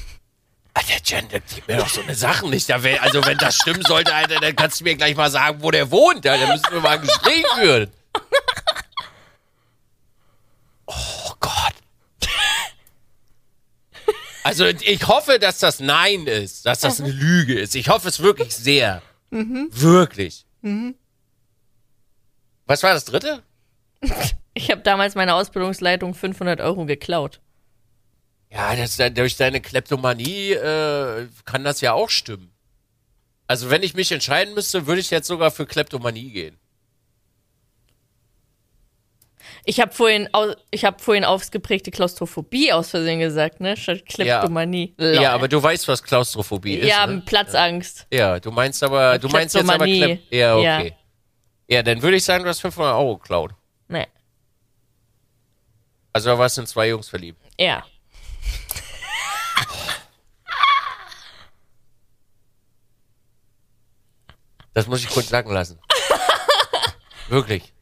Alter, 0.74 0.94
Jen, 1.04 1.28
der 1.28 1.38
gibt 1.38 1.68
mir 1.68 1.76
doch 1.76 1.88
so 1.88 2.00
eine 2.00 2.16
Sachen 2.16 2.50
nicht. 2.50 2.68
Da 2.68 2.82
wär, 2.82 3.00
also, 3.00 3.24
wenn 3.24 3.38
das 3.38 3.54
stimmen 3.58 3.82
sollte, 3.82 4.12
Alter, 4.12 4.40
dann 4.40 4.56
kannst 4.56 4.80
du 4.80 4.84
mir 4.84 4.96
gleich 4.96 5.14
mal 5.14 5.30
sagen, 5.30 5.62
wo 5.62 5.70
der 5.70 5.88
wohnt. 5.92 6.26
Alter. 6.26 6.44
Dann 6.46 6.56
müssen 6.56 6.72
wir 6.72 6.80
mal 6.80 6.98
ein 6.98 7.02
Gespräch 7.02 7.44
führen. 7.54 7.92
Oh 10.86 11.32
Gott. 11.38 11.74
Also, 14.42 14.66
ich 14.66 15.06
hoffe, 15.06 15.38
dass 15.38 15.60
das 15.60 15.78
Nein 15.78 16.26
ist, 16.26 16.66
dass 16.66 16.80
das 16.80 17.00
eine 17.00 17.12
Lüge 17.12 17.54
ist. 17.56 17.76
Ich 17.76 17.88
hoffe 17.88 18.08
es 18.08 18.18
wirklich 18.18 18.52
sehr. 18.52 19.00
Wirklich. 19.70 20.46
Was 22.66 22.82
war 22.82 22.94
das 22.94 23.04
dritte? 23.04 23.42
Ich 24.56 24.70
habe 24.70 24.82
damals 24.82 25.16
meine 25.16 25.34
Ausbildungsleitung 25.34 26.14
500 26.14 26.60
Euro 26.60 26.86
geklaut. 26.86 27.40
Ja, 28.52 28.76
das, 28.76 28.96
durch 29.14 29.36
deine 29.36 29.60
Kleptomanie 29.60 30.52
äh, 30.52 31.26
kann 31.44 31.64
das 31.64 31.80
ja 31.80 31.92
auch 31.92 32.08
stimmen. 32.08 32.52
Also 33.48 33.68
wenn 33.68 33.82
ich 33.82 33.94
mich 33.94 34.12
entscheiden 34.12 34.54
müsste, 34.54 34.86
würde 34.86 35.00
ich 35.00 35.10
jetzt 35.10 35.26
sogar 35.26 35.50
für 35.50 35.66
Kleptomanie 35.66 36.30
gehen. 36.30 36.56
Ich 39.66 39.80
habe 39.80 39.92
vorhin, 39.92 40.28
ich 40.70 40.84
hab 40.84 41.00
vorhin 41.00 41.24
ausgeprägte 41.24 41.90
Klaustrophobie 41.90 42.72
aus 42.72 42.90
Versehen 42.90 43.18
gesagt, 43.20 43.60
ne? 43.60 43.76
Statt 43.76 44.04
Kleptomanie. 44.06 44.94
Lol. 44.98 45.14
Ja, 45.14 45.32
aber 45.32 45.48
du 45.48 45.62
weißt, 45.62 45.88
was 45.88 46.02
Klaustrophobie 46.02 46.74
ist. 46.74 46.88
Ja, 46.88 47.06
ne? 47.06 47.22
Platzangst. 47.24 48.06
ja, 48.12 48.38
du 48.40 48.50
meinst 48.50 48.82
aber, 48.82 49.18
du 49.18 49.28
meinst 49.28 49.54
jetzt 49.54 49.70
aber. 49.70 49.84
Klep 49.84 50.20
Ja, 50.30 50.58
Ja. 50.58 50.78
okay. 50.78 50.94
Ja. 51.68 51.82
dann 51.82 52.02
würde 52.02 52.16
ich 52.18 52.24
sagen, 52.24 52.44
du 52.44 52.50
hast 52.50 52.60
500 52.60 52.94
Euro 52.94 53.16
geklaut. 53.16 53.52
Nee. 53.88 54.06
Also 56.12 56.30
da 56.30 56.38
warst 56.38 56.58
du 56.58 56.60
in 56.60 56.66
zwei 56.66 56.88
Jungs 56.88 57.08
verliebt. 57.08 57.40
Ja. 57.58 57.84
Das 64.74 64.86
muss 64.86 65.02
ich 65.04 65.08
kurz 65.08 65.28
sagen 65.28 65.50
lassen. 65.52 65.78
Wirklich. 67.28 67.73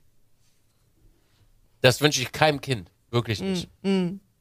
Das 1.82 2.00
wünsche 2.00 2.22
ich 2.22 2.32
keinem 2.32 2.60
Kind. 2.60 2.90
Wirklich 3.10 3.40
nicht. 3.40 3.68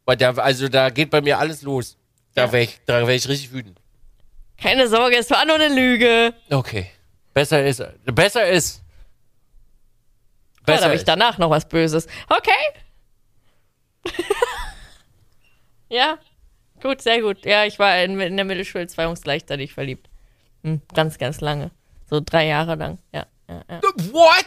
Weil 0.06 0.18
da, 0.18 0.32
also 0.36 0.70
da 0.70 0.90
geht 0.90 1.10
bei 1.10 1.22
mir 1.22 1.38
alles 1.40 1.62
los. 1.62 1.98
Da 2.34 2.46
Ja. 2.46 2.52
wäre 2.54 2.64
ich, 2.64 2.80
da 2.86 3.06
wär 3.06 3.16
ich 3.16 3.28
richtig 3.28 3.52
wütend. 3.52 3.80
Keine 4.58 4.88
Sorge, 4.88 5.18
es 5.18 5.30
war 5.30 5.46
nur 5.46 5.56
eine 5.56 5.68
Lüge. 5.68 6.34
Okay. 6.50 6.90
Besser 7.34 7.66
ist, 7.66 7.84
besser 8.06 8.48
ist. 8.48 8.78
Ja, 8.78 8.84
da 10.66 10.74
Besser 10.74 10.86
habe 10.86 10.96
ich 10.96 11.04
danach 11.04 11.38
noch 11.38 11.50
was 11.50 11.68
Böses. 11.68 12.08
Okay. 12.30 12.52
ja. 15.90 16.18
Gut, 16.82 17.02
sehr 17.02 17.22
gut. 17.22 17.46
Ja, 17.46 17.66
ich 17.66 17.78
war 17.80 18.02
in, 18.04 18.20
in 18.20 18.36
der 18.38 18.46
Mittelschule 18.46 18.88
zwei 18.88 19.04
Jungs 19.04 19.22
gleichzeitig 19.22 19.74
verliebt. 19.74 20.10
Hm, 20.64 20.82
ganz, 20.94 21.18
ganz 21.18 21.42
lange. 21.42 21.72
So 22.10 22.22
drei 22.24 22.48
Jahre 22.48 22.76
lang. 22.76 22.98
Ja, 23.14 23.26
ja, 23.48 23.62
ja. 23.70 23.82
What? 24.12 24.46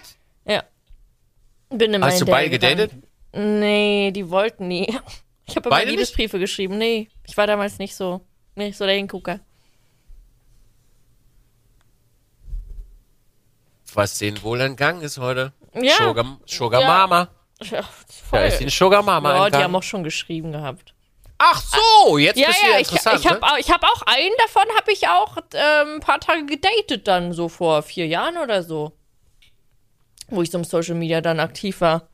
Ja. 1.71 1.77
Bin 1.77 1.95
immer 1.95 2.07
Hast 2.07 2.21
du 2.21 2.27
beide 2.27 2.51
gedatet? 2.51 2.93
Nee, 3.33 4.11
die 4.13 4.29
wollten 4.31 4.69
nie. 4.69 4.87
Ich 5.47 5.57
habe 5.57 5.69
immer 5.69 5.77
Beide 5.77 5.91
nicht? 5.91 5.99
Liebesbriefe 5.99 6.39
geschrieben. 6.39 6.79
Nee, 6.79 7.11
ich 7.27 7.37
war 7.37 7.47
damals 7.47 7.79
nicht 7.79 7.95
so, 7.95 8.23
nicht 8.55 8.79
so 8.79 8.87
der 8.87 8.95
Hingucker. 8.95 9.41
Was 13.93 14.19
denen 14.19 14.43
wohl 14.43 14.61
entgangen 14.61 15.03
ist 15.03 15.19
heute. 15.19 15.53
Ja. 15.75 15.95
Sugar, 15.97 16.39
Sugar 16.47 16.81
Ja. 16.81 16.87
Mama. 16.89 17.29
Ja, 17.61 17.81
Da 17.83 17.87
voll. 18.31 18.41
ist 18.41 18.59
die 18.59 18.69
Sugar 18.69 19.03
Mama 19.03 19.31
ja, 19.31 19.39
die 19.39 19.45
entgangen. 19.47 19.65
haben 19.65 19.77
auch 19.77 19.83
schon 19.83 20.03
geschrieben 20.03 20.53
gehabt. 20.53 20.95
Ach 21.39 21.63
so, 21.63 22.19
jetzt 22.19 22.39
Ja, 22.39 22.49
bist 22.49 22.63
du 22.63 22.67
ja, 22.67 22.73
ja 22.73 22.79
ich, 22.81 22.89
interessant. 22.89 23.21
ich 23.21 23.27
habe 23.29 23.41
ne? 23.41 23.47
hab 23.69 23.83
auch 23.85 24.03
einen 24.07 24.33
davon, 24.39 24.63
habe 24.77 24.93
ich 24.93 25.09
auch 25.09 25.37
ähm, 25.53 25.97
ein 25.97 26.01
paar 26.01 26.21
Tage 26.21 26.47
gedatet 26.47 27.07
dann, 27.07 27.33
so 27.33 27.49
vor 27.49 27.83
vier 27.83 28.07
Jahren 28.07 28.39
oder 28.39 28.63
so. 28.63 28.93
Wo 30.35 30.43
ich 30.43 30.51
so 30.51 30.59
im 30.59 30.65
Social 30.65 30.95
Media 30.95 31.21
dann 31.21 31.41
aktiv 31.41 31.81
war. 31.81 32.09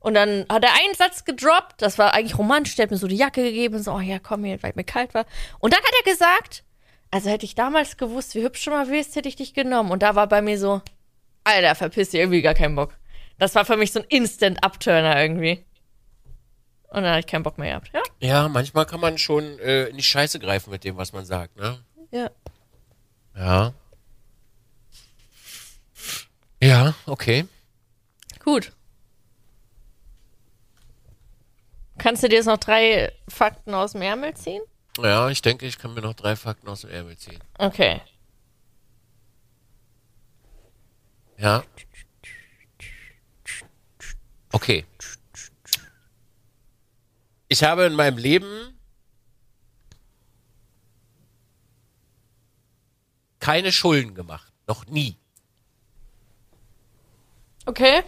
Und 0.00 0.14
dann 0.14 0.46
hat 0.48 0.64
er 0.64 0.72
einen 0.72 0.94
Satz 0.94 1.24
gedroppt, 1.24 1.82
das 1.82 1.98
war 1.98 2.14
eigentlich 2.14 2.38
romantisch, 2.38 2.74
der 2.74 2.84
hat 2.84 2.90
mir 2.90 2.96
so 2.96 3.06
die 3.06 3.16
Jacke 3.16 3.42
gegeben 3.42 3.76
und 3.76 3.82
so, 3.82 3.92
oh 3.92 4.00
ja, 4.00 4.18
komm 4.18 4.44
hier, 4.44 4.62
weil 4.62 4.72
mir 4.74 4.84
kalt 4.84 5.12
war. 5.12 5.26
Und 5.58 5.74
dann 5.74 5.80
hat 5.82 5.92
er 6.04 6.10
gesagt, 6.10 6.64
also 7.10 7.28
hätte 7.28 7.44
ich 7.44 7.54
damals 7.54 7.98
gewusst, 7.98 8.34
wie 8.34 8.42
hübsch 8.42 8.64
du 8.64 8.70
mal 8.70 8.88
willst, 8.88 9.14
hätte 9.14 9.28
ich 9.28 9.36
dich 9.36 9.52
genommen. 9.52 9.90
Und 9.90 10.02
da 10.02 10.14
war 10.14 10.26
bei 10.26 10.40
mir 10.40 10.58
so, 10.58 10.80
Alter, 11.44 11.74
verpiss 11.74 12.10
dich, 12.10 12.20
irgendwie 12.20 12.40
gar 12.40 12.54
keinen 12.54 12.76
Bock. 12.76 12.96
Das 13.38 13.54
war 13.54 13.66
für 13.66 13.76
mich 13.76 13.92
so 13.92 14.00
ein 14.00 14.06
Instant-Upturner 14.08 15.20
irgendwie. 15.20 15.64
Und 16.88 17.02
dann 17.02 17.10
hatte 17.10 17.20
ich 17.20 17.26
keinen 17.26 17.42
Bock 17.42 17.58
mehr 17.58 17.70
gehabt, 17.70 17.90
ja? 17.92 18.02
Ja, 18.20 18.48
manchmal 18.48 18.86
kann 18.86 19.00
man 19.00 19.18
schon 19.18 19.58
äh, 19.58 19.86
in 19.86 19.96
die 19.96 20.02
Scheiße 20.02 20.38
greifen 20.38 20.70
mit 20.70 20.84
dem, 20.84 20.96
was 20.96 21.12
man 21.12 21.24
sagt, 21.24 21.56
ne? 21.56 21.78
Ja. 22.10 22.30
Ja. 23.36 23.72
Ja, 26.62 26.94
okay. 27.06 27.46
Gut. 28.50 28.72
Kannst 31.98 32.24
du 32.24 32.28
dir 32.28 32.34
jetzt 32.34 32.46
noch 32.46 32.58
drei 32.58 33.12
Fakten 33.28 33.74
aus 33.74 33.92
dem 33.92 34.02
Ärmel 34.02 34.34
ziehen? 34.34 34.60
Ja, 34.98 35.28
ich 35.28 35.40
denke, 35.40 35.66
ich 35.66 35.78
kann 35.78 35.94
mir 35.94 36.00
noch 36.00 36.14
drei 36.14 36.34
Fakten 36.34 36.66
aus 36.66 36.80
dem 36.80 36.90
Ärmel 36.90 37.16
ziehen. 37.16 37.38
Okay. 37.58 38.00
Ja. 41.38 41.62
Okay. 44.50 44.84
Ich 47.46 47.62
habe 47.62 47.84
in 47.84 47.94
meinem 47.94 48.18
Leben 48.18 48.76
keine 53.38 53.70
Schulden 53.70 54.16
gemacht. 54.16 54.52
Noch 54.66 54.86
nie. 54.86 55.16
Okay. 57.64 58.02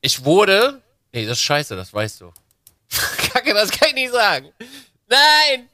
Ich 0.00 0.24
wurde. 0.24 0.82
Nee, 1.12 1.26
das 1.26 1.38
ist 1.38 1.42
scheiße, 1.42 1.76
das 1.76 1.92
weißt 1.92 2.20
du. 2.20 2.32
Kacke, 3.32 3.54
das 3.54 3.70
kann 3.70 3.88
ich 3.88 3.94
nicht 3.94 4.12
sagen. 4.12 4.52
Nein! 5.08 5.68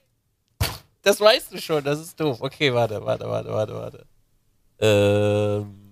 Das 1.03 1.21
weißt 1.21 1.53
du 1.53 1.61
schon, 1.61 1.85
das 1.85 2.01
ist 2.01 2.19
doof. 2.19 2.39
Okay, 2.41 2.75
warte, 2.75 3.05
warte, 3.05 3.29
warte, 3.29 3.51
warte, 3.51 3.75
warte. 3.75 4.07
Ähm. 4.81 5.83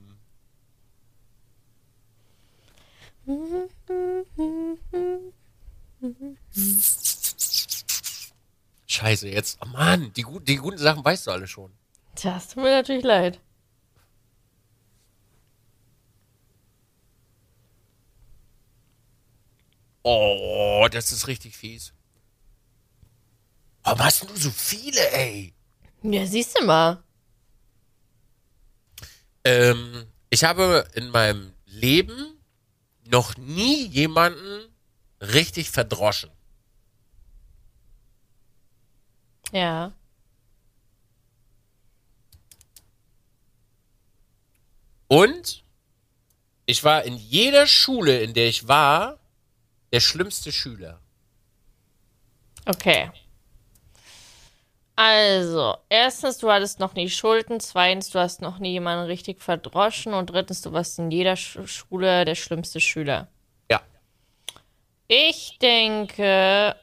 Scheiße, 8.87 9.29
jetzt. 9.29 9.59
Oh 9.63 9.69
Mann, 9.69 10.13
die, 10.15 10.27
die 10.43 10.57
guten 10.57 10.79
Sachen 10.79 11.05
weißt 11.05 11.27
du 11.27 11.31
alle 11.31 11.47
schon. 11.47 11.71
Tja, 12.17 12.37
es 12.37 12.49
tut 12.49 12.63
mir 12.63 12.71
natürlich 12.71 13.05
leid. 13.05 13.41
Oh, 20.05 20.87
das 20.91 21.13
ist 21.13 21.27
richtig 21.29 21.57
fies. 21.57 21.95
Warum 23.83 24.01
hast 24.01 24.23
du 24.23 24.37
so 24.37 24.51
viele, 24.51 25.01
ey? 25.13 25.55
Ja, 26.03 26.27
siehst 26.27 26.59
du 26.59 26.65
mal. 26.65 27.03
Ähm, 29.45 30.07
ich 30.29 30.45
habe 30.45 30.87
in 30.95 31.09
meinem 31.09 31.55
Leben 31.65 32.39
noch 33.07 33.37
nie 33.39 33.87
jemanden 33.87 34.69
richtig 35.21 35.71
verdroschen. 35.71 36.31
Ja. 39.53 39.93
Und 45.09 45.65
ich 46.67 46.85
war 46.85 47.05
in 47.05 47.17
jeder 47.17 47.67
Schule, 47.67 48.21
in 48.21 48.35
der 48.35 48.49
ich 48.49 48.69
war, 48.69 49.19
der 49.95 50.01
schlimmste 50.01 50.51
Schüler. 50.51 50.99
Okay. 52.67 53.13
Also, 54.97 55.77
erstens, 55.89 56.39
du 56.39 56.51
hattest 56.51 56.81
noch 56.81 56.95
nie 56.95 57.09
Schulden. 57.09 57.61
Zweitens, 57.61 58.11
du 58.11 58.19
hast 58.19 58.43
noch 58.43 58.59
nie 58.59 58.73
jemanden 58.73 59.07
richtig 59.07 59.41
verdroschen. 59.41 60.13
Und 60.13 60.31
drittens, 60.31 60.63
du 60.63 60.73
warst 60.73 60.99
in 60.99 61.13
jeder 61.13 61.37
Sch 61.37 61.59
Schule 61.67 62.25
der 62.25 62.35
schlimmste 62.35 62.81
Schüler. 62.81 63.29
Ja. 63.71 63.83
Ich 65.07 65.59
denke. 65.61 66.75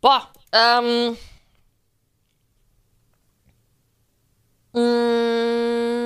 Boah, 0.00 0.28
ähm. 0.52 1.16
mm, 4.72 6.01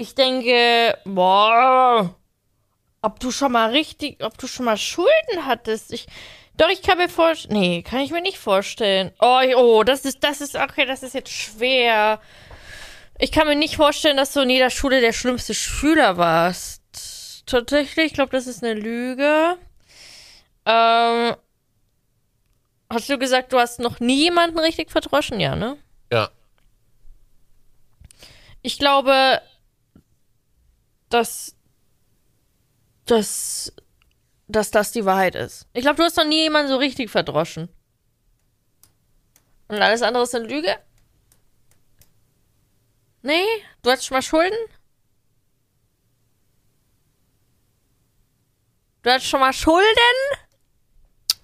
Ich 0.00 0.14
denke, 0.14 0.96
boah, 1.04 2.14
ob 3.02 3.20
du 3.20 3.30
schon 3.30 3.52
mal 3.52 3.68
richtig, 3.68 4.24
ob 4.24 4.38
du 4.38 4.46
schon 4.46 4.64
mal 4.64 4.78
Schulden 4.78 5.44
hattest. 5.44 5.92
Ich, 5.92 6.06
doch, 6.56 6.70
ich 6.70 6.80
kann 6.80 6.96
mir 6.96 7.10
vorstellen, 7.10 7.60
nee, 7.60 7.82
kann 7.82 8.00
ich 8.00 8.10
mir 8.10 8.22
nicht 8.22 8.38
vorstellen. 8.38 9.12
Oh, 9.20 9.42
oh, 9.56 9.84
das 9.84 10.06
ist, 10.06 10.24
das 10.24 10.40
ist, 10.40 10.56
okay, 10.56 10.86
das 10.86 11.02
ist 11.02 11.12
jetzt 11.12 11.30
schwer. 11.30 12.18
Ich 13.18 13.30
kann 13.30 13.46
mir 13.46 13.56
nicht 13.56 13.76
vorstellen, 13.76 14.16
dass 14.16 14.32
du 14.32 14.40
in 14.40 14.48
jeder 14.48 14.70
Schule 14.70 15.02
der 15.02 15.12
schlimmste 15.12 15.52
Schüler 15.52 16.16
warst. 16.16 17.44
Tatsächlich, 17.44 18.06
ich 18.06 18.14
glaube, 18.14 18.32
das 18.32 18.46
ist 18.46 18.64
eine 18.64 18.72
Lüge. 18.72 19.58
Ähm, 20.64 21.36
hast 22.88 23.10
du 23.10 23.18
gesagt, 23.18 23.52
du 23.52 23.58
hast 23.58 23.80
noch 23.80 24.00
nie 24.00 24.22
jemanden 24.22 24.60
richtig 24.60 24.90
verdroschen, 24.90 25.40
ja, 25.40 25.56
ne? 25.56 25.76
Ja. 26.10 26.30
Ich 28.62 28.78
glaube, 28.78 29.42
dass, 31.10 31.54
dass, 33.04 33.72
dass 34.48 34.70
das 34.70 34.92
die 34.92 35.04
Wahrheit 35.04 35.34
ist. 35.34 35.66
Ich 35.74 35.82
glaube, 35.82 35.96
du 35.96 36.04
hast 36.04 36.16
noch 36.16 36.24
nie 36.24 36.42
jemanden 36.42 36.70
so 36.70 36.78
richtig 36.78 37.10
verdroschen. 37.10 37.68
Und 39.68 39.82
alles 39.82 40.02
andere 40.02 40.22
ist 40.22 40.34
eine 40.34 40.46
Lüge? 40.46 40.78
Nee? 43.22 43.44
Du 43.82 43.90
hattest 43.90 44.06
schon 44.06 44.16
mal 44.16 44.22
Schulden? 44.22 44.58
Du 49.02 49.10
hattest 49.10 49.28
schon 49.28 49.40
mal 49.40 49.52
Schulden? 49.52 49.86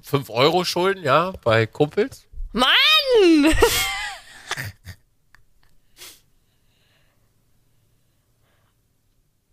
5 0.03 0.31
Euro 0.31 0.65
Schulden, 0.65 1.03
ja, 1.03 1.33
bei 1.43 1.67
Kumpels. 1.67 2.27
Mann! 2.53 2.67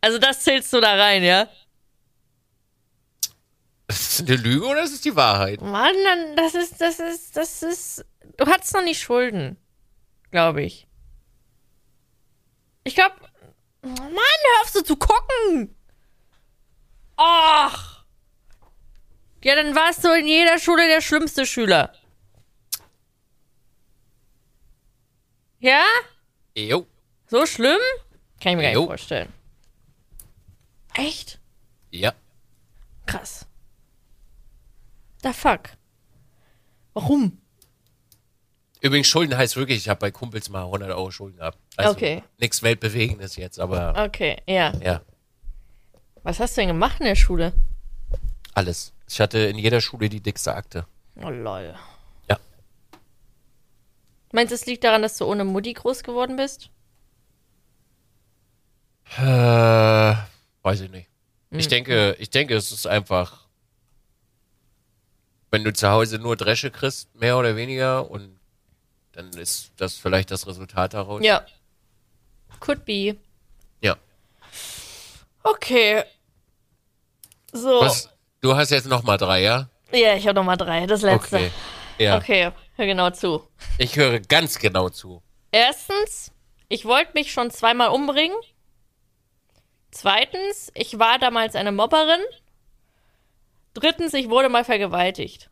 also 0.03 0.17
das 0.19 0.41
zählst 0.41 0.71
du 0.73 0.81
da 0.81 0.95
rein, 0.95 1.23
ja? 1.23 1.47
Ist 3.87 4.19
das 4.19 4.27
eine 4.27 4.35
Lüge 4.37 4.65
oder 4.65 4.83
ist 4.83 4.93
es 4.93 5.01
die 5.01 5.15
Wahrheit? 5.15 5.61
Mann, 5.61 5.95
dann- 6.03 6.35
das 6.35 6.55
ist, 6.55 6.79
das 6.81 6.99
ist, 6.99 7.35
das 7.37 7.63
ist. 7.63 8.05
Du 8.37 8.45
hattest 8.45 8.73
noch 8.73 8.83
nicht 8.83 9.01
Schulden. 9.01 9.57
Glaube 10.31 10.63
ich. 10.63 10.87
Ich 12.83 12.95
glaube. 12.95 13.15
Mann, 13.81 13.99
hör 14.13 14.61
auf 14.61 14.69
so 14.69 14.81
zu 14.81 14.95
gucken! 14.95 15.75
Ach! 17.17 18.03
Ja, 19.43 19.55
dann 19.55 19.75
warst 19.75 20.03
du 20.05 20.09
in 20.17 20.25
jeder 20.25 20.57
Schule 20.57 20.87
der 20.87 21.01
schlimmste 21.01 21.45
Schüler. 21.45 21.93
Ja? 25.59 25.83
Jo. 26.55 26.87
So 27.27 27.45
schlimm? 27.45 27.79
Kann 28.41 28.51
ich 28.53 28.55
mir 28.57 28.63
gar 28.63 28.71
Jo. 28.73 28.79
nicht 28.81 28.87
vorstellen. 28.87 29.33
Echt? 30.95 31.39
Ja. 31.91 32.13
Krass. 33.05 33.45
Da 35.21 35.33
fuck. 35.33 35.69
Warum? 36.93 37.39
Übrigens, 38.81 39.07
Schulden 39.07 39.37
heißt 39.37 39.55
wirklich, 39.55 39.77
ich 39.77 39.89
habe 39.89 39.99
bei 39.99 40.11
Kumpels 40.11 40.49
mal 40.49 40.63
100 40.65 40.91
Euro 40.91 41.09
Schulden 41.09 41.37
gehabt. 41.37 41.57
Also 41.77 41.91
Okay. 41.91 42.21
Nichts 42.37 42.61
Weltbewegendes 42.63 43.35
jetzt, 43.37 43.59
aber 43.59 43.93
Okay, 44.05 44.41
ja. 44.47 44.73
ja, 44.81 45.01
Was 46.23 46.39
hast 46.39 46.57
du 46.57 46.61
denn 46.61 46.67
gemacht 46.69 46.99
in 46.99 47.05
der 47.05 47.15
Schule? 47.15 47.53
alles. 48.55 48.93
Ich 49.09 49.19
hatte 49.19 49.39
in 49.39 49.57
jeder 49.57 49.81
Schule 49.81 50.09
die 50.09 50.21
dickste 50.21 50.53
Akte. 50.53 50.85
Oh 51.15 51.29
lol. 51.29 51.75
Ja. 52.29 52.37
Meinst 54.31 54.51
du, 54.51 54.55
es 54.55 54.65
liegt 54.65 54.83
daran, 54.83 55.01
dass 55.01 55.17
du 55.17 55.25
ohne 55.25 55.43
Mutti 55.43 55.73
groß 55.73 56.03
geworden 56.03 56.35
bist? 56.35 56.69
Äh, 59.17 60.15
weiß 60.63 60.81
ich 60.81 60.89
nicht. 60.89 61.09
Ich 61.51 61.67
denke, 61.67 62.15
ich 62.17 62.31
denke, 62.31 62.55
es 62.55 62.71
ist 62.71 62.87
einfach, 62.87 63.47
wenn 65.51 65.63
du 65.63 65.71
zu 65.71 65.87
Hause 65.87 66.17
nur 66.17 66.35
Dresche 66.35 66.71
kriegst, 66.71 67.13
mehr 67.13 67.37
oder 67.37 67.55
weniger, 67.55 68.09
und 68.09 68.39
dann 69.11 69.29
ist 69.33 69.71
das 69.77 69.95
vielleicht 69.95 70.31
das 70.31 70.47
Resultat 70.47 70.95
daraus. 70.95 71.21
Ja. 71.23 71.45
Could 72.59 72.85
be. 72.85 73.17
Ja. 73.81 73.97
Okay. 75.43 76.03
So. 77.51 77.81
Was, 77.81 78.09
du 78.41 78.55
hast 78.55 78.71
jetzt 78.71 78.87
noch 78.87 79.03
mal 79.03 79.17
drei, 79.17 79.43
ja? 79.43 79.69
Ja, 79.91 80.15
ich 80.15 80.27
habe 80.27 80.39
Nummer 80.39 80.57
drei, 80.57 80.87
das 80.87 81.03
letzte. 81.03 81.35
Okay. 81.35 81.51
Ja. 81.99 82.17
Okay, 82.17 82.51
hör 82.75 82.85
genau 82.87 83.11
zu. 83.11 83.47
Ich 83.77 83.95
höre 83.95 84.19
ganz 84.21 84.57
genau 84.57 84.89
zu. 84.89 85.21
Erstens, 85.51 86.31
ich 86.67 86.85
wollte 86.85 87.11
mich 87.13 87.31
schon 87.31 87.51
zweimal 87.51 87.89
umbringen. 87.89 88.35
Zweitens, 89.93 90.71
ich 90.73 90.97
war 90.97 91.19
damals 91.19 91.55
eine 91.55 91.71
Mobberin. 91.71 92.19
Drittens, 93.75 94.13
ich 94.15 94.27
wurde 94.27 94.49
mal 94.49 94.65
vergewaltigt. 94.65 95.51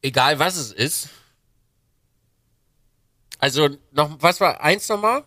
Egal 0.00 0.38
was 0.38 0.56
es 0.56 0.70
ist. 0.70 1.08
Also, 3.40 3.68
noch, 3.90 4.22
was 4.22 4.40
war 4.40 4.60
eins 4.60 4.88
nochmal? 4.88 5.24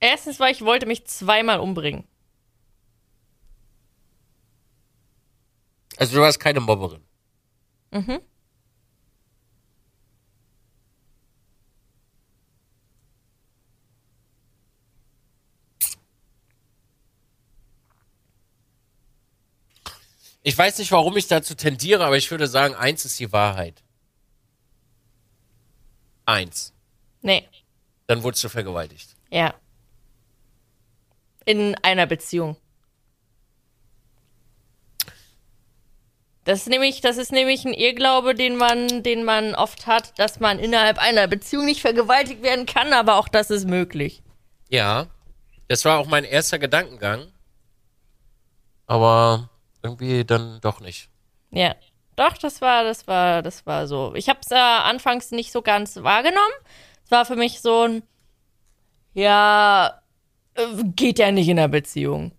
Erstens 0.00 0.38
war, 0.40 0.50
ich 0.50 0.62
wollte 0.62 0.86
mich 0.86 1.06
zweimal 1.06 1.60
umbringen. 1.60 2.06
Also, 5.96 6.14
du 6.16 6.20
warst 6.20 6.38
keine 6.40 6.60
Mobberin. 6.60 7.02
Mhm. 7.90 8.20
Ich 20.42 20.56
weiß 20.56 20.78
nicht, 20.78 20.92
warum 20.92 21.16
ich 21.16 21.26
dazu 21.26 21.54
tendiere, 21.54 22.04
aber 22.04 22.16
ich 22.16 22.30
würde 22.30 22.46
sagen, 22.46 22.74
eins 22.74 23.04
ist 23.04 23.18
die 23.18 23.32
Wahrheit. 23.32 23.82
Eins. 26.24 26.72
Nee, 27.22 27.48
Dann 28.06 28.22
wurdest 28.22 28.44
du 28.44 28.48
vergewaltigt. 28.48 29.16
ja. 29.30 29.54
In 31.46 31.74
einer 31.82 32.06
Beziehung. 32.06 32.56
Das 36.44 36.60
ist 36.60 36.68
nämlich, 36.68 37.00
das 37.00 37.16
ist 37.16 37.32
nämlich 37.32 37.64
ein 37.64 37.72
Irrglaube, 37.72 38.34
den 38.34 38.56
man, 38.56 39.02
den 39.02 39.24
man 39.24 39.54
oft 39.56 39.88
hat, 39.88 40.16
dass 40.18 40.38
man 40.38 40.60
innerhalb 40.60 40.98
einer 40.98 41.26
Beziehung 41.26 41.64
nicht 41.64 41.80
vergewaltigt 41.80 42.42
werden 42.42 42.66
kann, 42.66 42.92
aber 42.92 43.16
auch 43.16 43.26
das 43.28 43.50
ist 43.50 43.66
möglich. 43.66 44.22
Ja. 44.68 45.06
Das 45.66 45.84
war 45.84 45.98
auch 45.98 46.06
mein 46.06 46.22
erster 46.22 46.60
Gedankengang. 46.60 47.32
Aber 48.86 49.50
irgendwie 49.82 50.24
dann 50.24 50.60
doch 50.60 50.80
nicht. 50.80 51.08
Ja. 51.50 51.74
Doch, 52.14 52.38
das 52.38 52.60
war, 52.60 52.84
das 52.84 53.06
war, 53.06 53.42
das 53.42 53.66
war 53.66 53.86
so. 53.86 54.14
Ich 54.14 54.28
habe 54.28 54.38
es 54.42 54.50
äh, 54.50 54.54
anfangs 54.54 55.32
nicht 55.32 55.52
so 55.52 55.62
ganz 55.62 55.96
wahrgenommen. 55.96 56.54
Es 57.04 57.10
war 57.10 57.26
für 57.26 57.36
mich 57.36 57.60
so 57.60 57.82
ein, 57.82 58.02
ja, 59.12 60.00
geht 60.94 61.18
ja 61.18 61.30
nicht 61.32 61.48
in 61.48 61.56
der 61.56 61.68
Beziehung. 61.68 62.32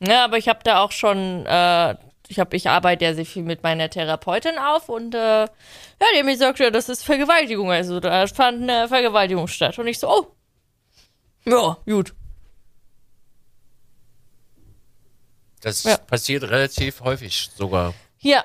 Ja, 0.00 0.24
aber 0.24 0.38
ich 0.38 0.48
habe 0.48 0.60
da 0.64 0.80
auch 0.82 0.92
schon, 0.92 1.44
äh, 1.46 1.94
ich 2.28 2.38
habe, 2.38 2.56
ich 2.56 2.68
arbeite 2.68 3.04
ja 3.04 3.14
sehr 3.14 3.26
viel 3.26 3.42
mit 3.42 3.62
meiner 3.62 3.90
Therapeutin 3.90 4.58
auf 4.58 4.88
und 4.88 5.14
äh, 5.14 5.18
ja, 5.44 5.48
die 6.14 6.18
hat 6.18 6.24
mir 6.24 6.32
gesagt, 6.32 6.58
ja, 6.58 6.70
das 6.70 6.88
ist 6.88 7.04
Vergewaltigung. 7.04 7.70
Also 7.70 8.00
da 8.00 8.26
fand 8.26 8.62
eine 8.62 8.88
Vergewaltigung 8.88 9.46
statt. 9.48 9.78
Und 9.78 9.86
ich 9.88 9.98
so, 9.98 10.08
oh, 10.08 10.26
ja, 11.44 11.76
gut. 11.86 12.14
Das 15.60 15.82
Ja. 15.84 15.98
passiert 15.98 16.44
relativ 16.44 17.00
häufig 17.02 17.50
sogar. 17.54 17.92
Ja. 18.20 18.44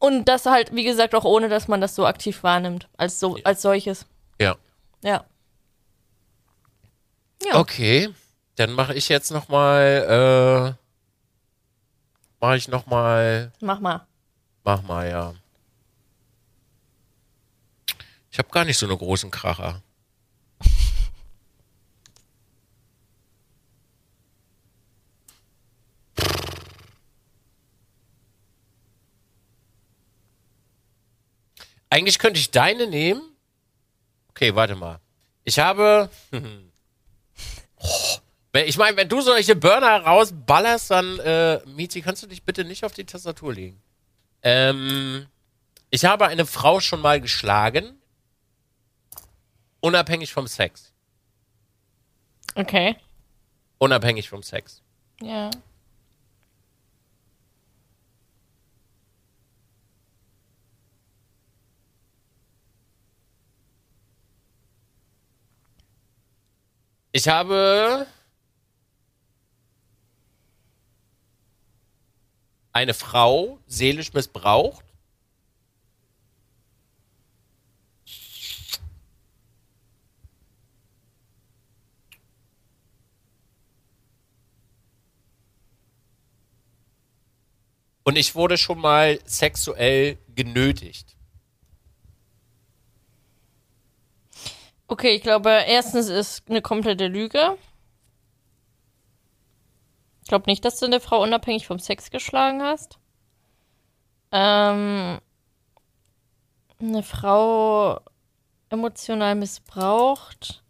Und 0.00 0.26
das 0.26 0.46
halt, 0.46 0.74
wie 0.74 0.84
gesagt, 0.84 1.14
auch 1.14 1.24
ohne, 1.24 1.48
dass 1.48 1.66
man 1.68 1.80
das 1.80 1.94
so 1.96 2.06
aktiv 2.06 2.42
wahrnimmt, 2.44 2.88
als 2.96 3.18
so, 3.20 3.36
als 3.44 3.62
solches. 3.62 4.06
Ja. 4.40 4.56
Ja. 5.02 5.24
Ja. 7.44 7.56
Okay. 7.58 8.08
Dann 8.58 8.72
mache 8.72 8.92
ich 8.94 9.08
jetzt 9.08 9.30
noch 9.30 9.48
mal. 9.48 10.74
Äh, 10.74 10.84
mache 12.40 12.56
ich 12.56 12.66
noch 12.66 12.86
mal. 12.86 13.52
Mach 13.60 13.78
mal. 13.78 14.04
Mach 14.64 14.82
mal, 14.82 15.08
ja. 15.08 15.34
Ich 18.32 18.38
habe 18.38 18.48
gar 18.48 18.64
nicht 18.64 18.76
so 18.76 18.86
eine 18.86 18.96
großen 18.96 19.30
Kracher. 19.30 19.80
Eigentlich 31.90 32.18
könnte 32.18 32.40
ich 32.40 32.50
deine 32.50 32.88
nehmen. 32.88 33.22
Okay, 34.30 34.56
warte 34.56 34.74
mal. 34.74 34.98
Ich 35.44 35.60
habe. 35.60 36.10
Ich 38.66 38.78
meine, 38.78 38.96
wenn 38.96 39.08
du 39.08 39.20
solche 39.20 39.56
Burner 39.56 40.00
rausballerst, 40.02 40.90
dann, 40.90 41.18
äh, 41.20 41.60
Mizi, 41.66 42.00
kannst 42.00 42.22
du 42.22 42.26
dich 42.26 42.42
bitte 42.42 42.64
nicht 42.64 42.84
auf 42.84 42.92
die 42.92 43.04
Tastatur 43.04 43.52
legen. 43.52 43.80
Ähm, 44.42 45.26
ich 45.90 46.04
habe 46.04 46.26
eine 46.26 46.46
Frau 46.46 46.80
schon 46.80 47.00
mal 47.00 47.20
geschlagen. 47.20 47.98
Unabhängig 49.80 50.32
vom 50.32 50.46
Sex. 50.46 50.92
Okay. 52.54 52.96
Unabhängig 53.78 54.28
vom 54.28 54.42
Sex. 54.42 54.82
Ja. 55.20 55.50
Ich 67.12 67.26
habe 67.26 68.06
eine 72.78 72.94
Frau 72.94 73.58
seelisch 73.66 74.12
missbraucht. 74.12 74.84
Und 88.04 88.16
ich 88.16 88.36
wurde 88.36 88.56
schon 88.56 88.78
mal 88.78 89.18
sexuell 89.24 90.16
genötigt. 90.36 91.16
Okay, 94.86 95.16
ich 95.16 95.22
glaube, 95.22 95.50
erstens 95.66 96.08
ist 96.08 96.48
eine 96.48 96.62
komplette 96.62 97.08
Lüge. 97.08 97.58
Ich 100.28 100.30
glaube 100.30 100.50
nicht, 100.50 100.62
dass 100.66 100.78
du 100.78 100.84
eine 100.84 101.00
Frau 101.00 101.22
unabhängig 101.22 101.66
vom 101.66 101.78
Sex 101.78 102.10
geschlagen 102.10 102.62
hast. 102.62 102.98
Ähm, 104.30 105.18
eine 106.78 107.02
Frau 107.02 107.98
emotional 108.68 109.36
missbraucht 109.36 110.62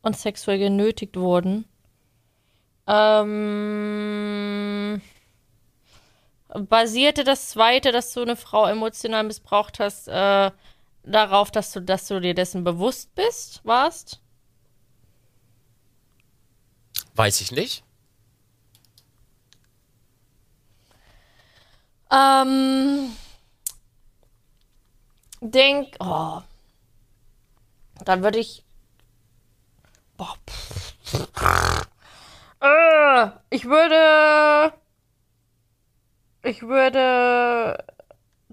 und 0.00 0.16
sexuell 0.16 0.58
genötigt 0.58 1.18
wurden. 1.18 1.66
Ähm, 2.86 3.42
basierte 6.48 7.24
das 7.24 7.50
zweite, 7.50 7.92
dass 7.92 8.14
du 8.14 8.22
eine 8.22 8.36
Frau 8.36 8.64
emotional 8.64 9.24
missbraucht 9.24 9.80
hast, 9.80 10.08
äh, 10.08 10.50
darauf, 11.02 11.50
dass 11.50 11.72
du, 11.72 11.80
dass 11.80 12.08
du 12.08 12.20
dir 12.22 12.32
dessen 12.32 12.64
bewusst 12.64 13.14
bist, 13.14 13.60
warst? 13.66 14.22
Weiß 17.14 17.42
ich 17.42 17.52
nicht. 17.52 17.83
Ähm, 22.14 23.10
denk, 25.40 25.96
oh, 25.98 26.42
dann 28.04 28.22
würde 28.22 28.38
ich, 28.38 28.64
boah, 30.16 30.36
pff, 30.48 31.88
äh, 32.60 33.30
ich 33.50 33.64
würde, 33.64 34.72
ich 36.44 36.62
würde, 36.62 37.84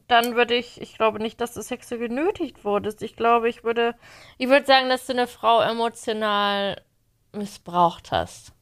dann 0.07 0.35
würde 0.35 0.55
ich, 0.55 0.81
ich 0.81 0.95
glaube 0.95 1.19
nicht, 1.19 1.39
dass 1.39 1.53
du 1.53 1.61
sexuell 1.61 1.99
genötigt 1.99 2.65
wurdest. 2.65 3.03
Ich 3.03 3.15
glaube, 3.15 3.47
ich 3.47 3.63
würde, 3.63 3.93
ich 4.39 4.49
würde 4.49 4.65
sagen, 4.65 4.89
dass 4.89 5.05
du 5.05 5.13
eine 5.13 5.27
Frau 5.27 5.61
emotional 5.61 6.81
missbraucht 7.31 8.11
hast. 8.11 8.53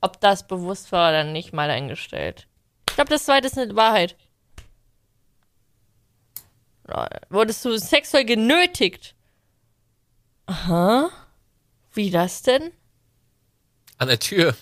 Ob 0.00 0.20
das 0.20 0.46
bewusst 0.46 0.92
war 0.92 1.10
oder 1.10 1.24
nicht, 1.24 1.52
mal 1.52 1.70
eingestellt. 1.70 2.46
Ich 2.92 2.96
glaube, 2.96 3.08
das 3.08 3.24
zweite 3.24 3.46
ist 3.46 3.56
eine 3.56 3.74
Wahrheit. 3.74 4.18
Wurdest 7.30 7.64
du 7.64 7.78
sexuell 7.78 8.26
genötigt? 8.26 9.14
Aha. 10.44 11.08
Wie 11.94 12.10
das 12.10 12.42
denn? 12.42 12.70
An 13.96 14.08
der 14.08 14.18
Tür, 14.18 14.48
als 14.48 14.58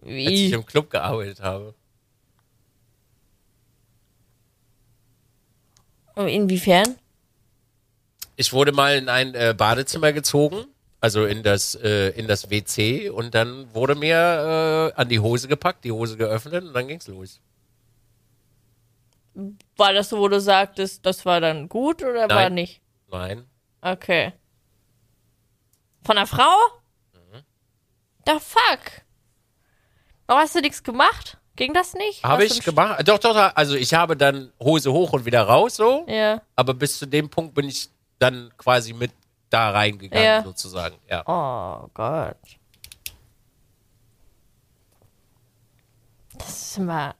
ich 0.00 0.16
Wie? 0.16 0.52
im 0.54 0.64
Club 0.64 0.88
gearbeitet 0.88 1.40
habe. 1.40 1.74
Inwiefern? 6.16 6.96
Ich 8.36 8.54
wurde 8.54 8.72
mal 8.72 8.96
in 8.96 9.10
ein 9.10 9.34
äh, 9.34 9.54
Badezimmer 9.54 10.14
gezogen, 10.14 10.64
also 11.00 11.24
in 11.26 11.42
das, 11.42 11.74
äh, 11.76 12.08
in 12.10 12.26
das 12.26 12.50
WC 12.50 13.10
und 13.10 13.34
dann 13.34 13.72
wurde 13.74 13.94
mir 13.94 14.92
äh, 14.96 15.00
an 15.00 15.08
die 15.08 15.20
Hose 15.20 15.48
gepackt, 15.48 15.84
die 15.84 15.92
Hose 15.92 16.16
geöffnet 16.16 16.64
und 16.64 16.72
dann 16.74 16.88
ging's 16.88 17.06
los. 17.06 17.40
War 19.76 19.92
das 19.92 20.08
so, 20.08 20.18
wo 20.18 20.28
du 20.28 20.40
sagtest, 20.40 21.04
das 21.04 21.26
war 21.26 21.40
dann 21.40 21.68
gut 21.68 22.02
oder 22.02 22.20
war 22.22 22.28
Nein. 22.28 22.54
nicht? 22.54 22.80
Nein. 23.10 23.44
Okay. 23.82 24.32
Von 26.04 26.16
einer 26.16 26.26
Frau? 26.26 26.56
Mhm. 27.12 27.42
The 28.26 28.32
fuck? 28.40 29.02
Warum 30.26 30.42
hast 30.42 30.54
du 30.54 30.60
nichts 30.60 30.82
gemacht? 30.82 31.36
Ging 31.56 31.72
das 31.74 31.94
nicht? 31.94 32.22
Habe 32.24 32.44
ich 32.44 32.62
gemacht. 32.62 33.06
Doch, 33.08 33.18
doch, 33.18 33.34
doch, 33.34 33.52
also 33.54 33.74
ich 33.76 33.94
habe 33.94 34.16
dann 34.16 34.52
Hose 34.60 34.92
hoch 34.92 35.12
und 35.12 35.24
wieder 35.24 35.42
raus 35.42 35.76
so, 35.76 36.04
Ja. 36.08 36.42
aber 36.54 36.74
bis 36.74 36.98
zu 36.98 37.06
dem 37.06 37.28
Punkt 37.30 37.54
bin 37.54 37.68
ich 37.68 37.88
dann 38.18 38.50
quasi 38.56 38.92
mit 38.92 39.10
da 39.50 39.70
reingegangen 39.70 40.24
Ja. 40.24 40.42
sozusagen. 40.42 40.96
Ja. 41.08 41.22
Oh 41.26 41.88
Gott. 41.94 42.36
Das 46.38 46.48
ist 46.48 46.78
immer. 46.78 47.14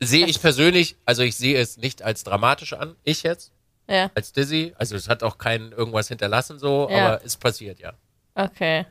Sehe 0.00 0.26
ich 0.26 0.40
persönlich, 0.40 0.96
also 1.06 1.22
ich 1.22 1.36
sehe 1.36 1.58
es 1.58 1.76
nicht 1.76 2.02
als 2.02 2.24
dramatisch 2.24 2.72
an, 2.72 2.96
ich 3.04 3.22
jetzt, 3.22 3.52
Ja, 3.88 4.10
als 4.14 4.32
Dizzy. 4.32 4.74
Also 4.78 4.96
es 4.96 5.08
hat 5.08 5.22
auch 5.22 5.38
kein 5.38 5.72
irgendwas 5.72 6.08
hinterlassen 6.08 6.58
so, 6.58 6.88
Ja. 6.90 7.06
aber 7.14 7.24
es 7.24 7.36
passiert, 7.36 7.78
ja. 7.78 7.92
okay. 8.34 8.86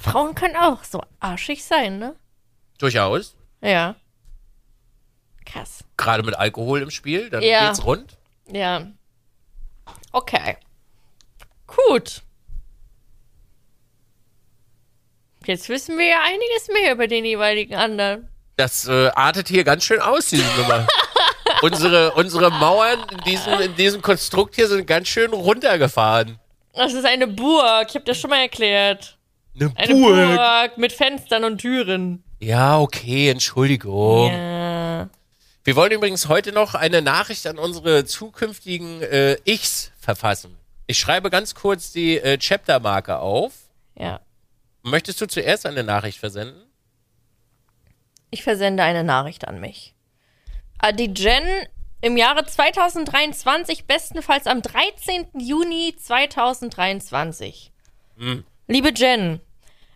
Frauen 0.00 0.34
können 0.34 0.56
auch 0.56 0.84
so 0.84 1.02
arschig 1.18 1.64
sein, 1.64 1.98
ne? 1.98 2.14
Durchaus. 2.78 3.36
Ja. 3.62 3.96
Krass. 5.46 5.84
Gerade 5.96 6.22
mit 6.22 6.34
Alkohol 6.36 6.82
im 6.82 6.90
Spiel, 6.90 7.30
dann 7.30 7.42
Ja. 7.42 7.66
geht's 7.68 7.84
rund. 7.84 8.16
Ja. 8.50 8.86
Okay. 10.12 10.56
Gut. 11.66 12.22
Jetzt 15.46 15.68
wissen 15.68 15.98
wir 15.98 16.06
ja 16.06 16.20
einiges 16.22 16.68
mehr 16.72 16.92
über 16.92 17.06
den 17.06 17.24
jeweiligen 17.24 17.74
anderen. 17.74 18.28
Das 18.56 18.86
äh, 18.86 19.08
artet 19.14 19.48
hier 19.48 19.64
ganz 19.64 19.84
schön 19.84 20.00
aus, 20.00 20.28
diese 20.28 20.44
Nummer. 20.60 20.86
unsere, 21.62 22.12
unsere 22.12 22.50
Mauern 22.50 23.04
in 23.10 23.18
diesem, 23.18 23.60
in 23.60 23.74
diesem 23.74 24.00
Konstrukt 24.00 24.54
hier 24.54 24.68
sind 24.68 24.86
ganz 24.86 25.08
schön 25.08 25.32
runtergefahren. 25.32 26.38
Das 26.72 26.92
ist 26.92 27.04
eine 27.04 27.26
Burg. 27.26 27.86
Ich 27.88 27.94
habe 27.94 28.04
das 28.04 28.18
schon 28.18 28.30
mal 28.30 28.40
erklärt. 28.40 29.18
Eine 29.54 29.72
Eine 29.76 29.94
Burg, 29.94 30.78
mit 30.78 30.92
Fenstern 30.92 31.44
und 31.44 31.58
Türen. 31.58 32.24
Ja, 32.40 32.78
okay, 32.80 33.30
Entschuldigung. 33.30 34.30
Ja. 34.30 34.53
Wir 35.66 35.76
wollen 35.76 35.92
übrigens 35.92 36.28
heute 36.28 36.52
noch 36.52 36.74
eine 36.74 37.00
Nachricht 37.00 37.46
an 37.46 37.58
unsere 37.58 38.04
zukünftigen 38.04 39.00
äh, 39.00 39.38
Ichs 39.46 39.92
verfassen. 39.98 40.58
Ich 40.86 40.98
schreibe 40.98 41.30
ganz 41.30 41.54
kurz 41.54 41.90
die 41.90 42.18
äh, 42.18 42.36
Chaptermarke 42.36 43.18
auf. 43.18 43.54
Ja. 43.94 44.20
Möchtest 44.82 45.22
du 45.22 45.26
zuerst 45.26 45.64
eine 45.64 45.82
Nachricht 45.82 46.18
versenden? 46.18 46.62
Ich 48.30 48.42
versende 48.42 48.82
eine 48.82 49.04
Nachricht 49.04 49.48
an 49.48 49.58
mich. 49.58 49.94
Die 50.98 51.14
Jen 51.14 51.44
im 52.02 52.18
Jahre 52.18 52.44
2023, 52.44 53.86
bestenfalls 53.86 54.46
am 54.46 54.60
13. 54.60 55.28
Juni 55.38 55.96
2023. 55.96 57.72
Liebe 58.66 58.92
Jen, 58.94 59.40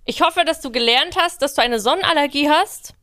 ich 0.06 0.22
hoffe, 0.22 0.46
dass 0.46 0.62
du 0.62 0.72
gelernt 0.72 1.16
hast, 1.18 1.42
dass 1.42 1.52
du 1.52 1.60
eine 1.60 1.78
Sonnenallergie 1.78 2.48
hast 2.48 2.94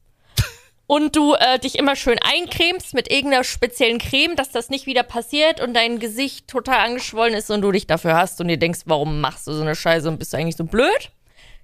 und 0.87 1.15
du 1.15 1.33
äh, 1.33 1.59
dich 1.59 1.77
immer 1.77 1.95
schön 1.95 2.19
eincremst 2.21 2.93
mit 2.93 3.11
irgendeiner 3.11 3.43
speziellen 3.43 3.97
Creme, 3.97 4.35
dass 4.35 4.51
das 4.51 4.69
nicht 4.69 4.85
wieder 4.85 5.03
passiert 5.03 5.61
und 5.61 5.73
dein 5.73 5.99
Gesicht 5.99 6.47
total 6.47 6.79
angeschwollen 6.85 7.33
ist 7.33 7.49
und 7.49 7.61
du 7.61 7.71
dich 7.71 7.87
dafür 7.87 8.15
hast 8.15 8.39
und 8.41 8.47
dir 8.47 8.57
denkst, 8.57 8.81
warum 8.85 9.21
machst 9.21 9.47
du 9.47 9.53
so 9.53 9.61
eine 9.61 9.75
Scheiße 9.75 10.07
und 10.07 10.19
bist 10.19 10.33
du 10.33 10.37
eigentlich 10.37 10.57
so 10.57 10.65
blöd? 10.65 11.11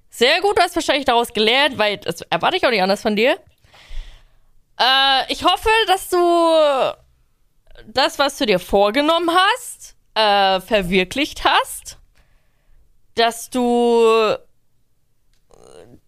Sehr 0.10 0.42
gut, 0.42 0.58
du 0.58 0.62
hast 0.62 0.76
wahrscheinlich 0.76 1.06
daraus 1.06 1.34
gelernt, 1.34 1.78
weil 1.78 1.98
das 1.98 2.22
erwarte 2.22 2.58
ich 2.58 2.66
auch 2.66 2.72
nicht 2.72 2.82
anders 2.82 3.02
von 3.02 3.16
dir. 3.16 3.38
Äh, 4.80 5.32
ich 5.32 5.44
hoffe, 5.44 5.70
dass 5.88 6.10
du 6.10 6.18
das, 7.88 8.20
was 8.20 8.38
du 8.38 8.46
dir 8.46 8.60
vorgenommen 8.60 9.30
hast, 9.32 9.96
äh, 10.16 10.60
verwirklicht 10.62 11.44
hast. 11.46 11.98
Dass 13.16 13.50
du 13.50 14.36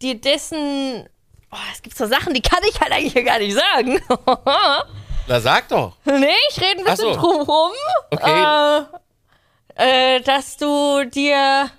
dir 0.01 0.15
dessen. 0.19 1.07
Oh, 1.53 1.57
es 1.71 1.83
gibt 1.83 1.95
so 1.95 2.07
Sachen, 2.07 2.33
die 2.33 2.41
kann 2.41 2.63
ich 2.67 2.81
halt 2.81 2.91
eigentlich 2.91 3.23
gar 3.23 3.37
nicht 3.37 3.55
sagen. 3.55 4.01
Na 5.27 5.39
sag 5.39 5.67
doch. 5.69 5.95
Nee, 6.03 6.33
ich 6.49 6.59
rede 6.59 6.79
ein 6.79 6.85
bisschen 6.85 7.13
so. 7.13 7.19
drum 7.19 7.41
rum. 7.41 7.71
Okay. 8.09 8.87
Äh, 9.75 10.15
äh, 10.17 10.21
dass 10.21 10.57
du 10.57 11.05
dir, 11.05 11.69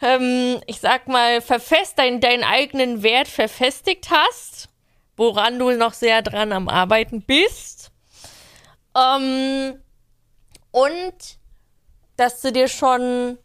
ähm, 0.00 0.60
ich 0.66 0.78
sag 0.78 1.08
mal, 1.08 1.40
verfest, 1.40 1.94
dein, 1.96 2.20
deinen 2.20 2.44
eigenen 2.44 3.02
Wert 3.02 3.26
verfestigt 3.26 4.10
hast, 4.10 4.68
woran 5.16 5.58
du 5.58 5.72
noch 5.72 5.92
sehr 5.92 6.22
dran 6.22 6.52
am 6.52 6.68
Arbeiten 6.68 7.20
bist. 7.20 7.90
Ähm, 8.96 9.82
und 10.70 11.38
dass 12.16 12.40
du 12.42 12.52
dir 12.52 12.68
schon 12.68 13.38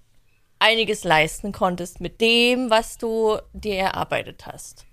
einiges 0.60 1.04
leisten 1.04 1.52
konntest 1.52 2.02
mit 2.02 2.22
dem, 2.22 2.70
was 2.70 3.00
du 3.00 3.40
dir 3.54 3.78
erarbeitet 3.78 4.46
hast. 4.46 4.86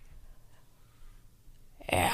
Ja. 1.90 2.12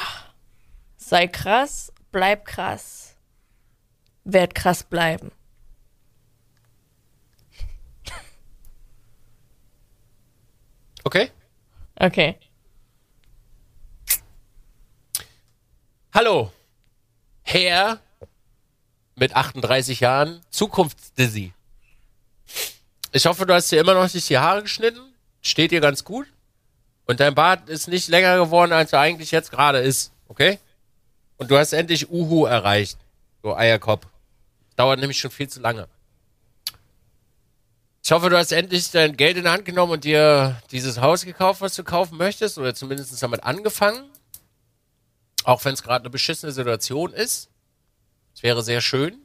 Sei 0.96 1.26
krass, 1.26 1.92
bleib 2.12 2.44
krass, 2.44 3.16
werd 4.24 4.54
krass 4.54 4.84
bleiben. 4.84 5.32
Okay. 11.04 11.30
Okay. 11.96 12.38
Hallo. 16.14 16.52
Herr 17.42 18.00
mit 19.16 19.36
38 19.36 20.00
Jahren, 20.00 20.40
Zukunftsdizzy. 20.50 21.52
Ich 23.12 23.26
hoffe, 23.26 23.46
du 23.46 23.54
hast 23.54 23.70
dir 23.70 23.80
immer 23.80 23.94
noch 23.94 24.12
nicht 24.12 24.28
die 24.28 24.38
Haare 24.38 24.62
geschnitten. 24.62 25.14
Steht 25.40 25.70
dir 25.70 25.80
ganz 25.80 26.02
gut. 26.02 26.26
Und 27.06 27.20
dein 27.20 27.34
Bart 27.34 27.68
ist 27.68 27.88
nicht 27.88 28.08
länger 28.08 28.38
geworden, 28.38 28.72
als 28.72 28.92
er 28.92 29.00
eigentlich 29.00 29.30
jetzt 29.30 29.50
gerade 29.50 29.78
ist. 29.78 30.12
Okay? 30.28 30.58
Und 31.36 31.50
du 31.50 31.58
hast 31.58 31.72
endlich 31.72 32.10
Uhu 32.10 32.46
erreicht. 32.46 32.98
Du 33.42 33.54
Eierkopf. 33.54 34.06
Dauert 34.76 35.00
nämlich 35.00 35.18
schon 35.18 35.30
viel 35.30 35.48
zu 35.48 35.60
lange. 35.60 35.88
Ich 38.02 38.10
hoffe, 38.12 38.28
du 38.28 38.36
hast 38.36 38.52
endlich 38.52 38.90
dein 38.90 39.16
Geld 39.16 39.36
in 39.36 39.44
die 39.44 39.48
Hand 39.48 39.64
genommen 39.64 39.92
und 39.92 40.04
dir 40.04 40.60
dieses 40.70 41.00
Haus 41.00 41.24
gekauft, 41.24 41.60
was 41.60 41.74
du 41.74 41.84
kaufen 41.84 42.18
möchtest. 42.18 42.58
Oder 42.58 42.74
zumindest 42.74 43.22
damit 43.22 43.44
angefangen. 43.44 44.10
Auch 45.44 45.64
wenn 45.64 45.74
es 45.74 45.82
gerade 45.82 46.02
eine 46.02 46.10
beschissene 46.10 46.52
Situation 46.52 47.12
ist. 47.12 47.48
Es 48.34 48.42
wäre 48.42 48.62
sehr 48.62 48.80
schön. 48.80 49.20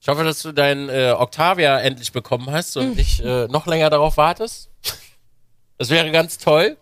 Ich 0.00 0.08
hoffe, 0.08 0.24
dass 0.24 0.42
du 0.42 0.52
dein 0.52 0.90
äh, 0.90 1.14
Octavia 1.16 1.80
endlich 1.80 2.12
bekommen 2.12 2.50
hast 2.50 2.76
und 2.76 2.96
nicht 2.96 3.20
äh, 3.20 3.48
noch 3.48 3.66
länger 3.66 3.88
darauf 3.88 4.16
wartest. 4.18 4.68
Das 5.78 5.90
wäre 5.90 6.10
ganz 6.12 6.38
toll. 6.38 6.76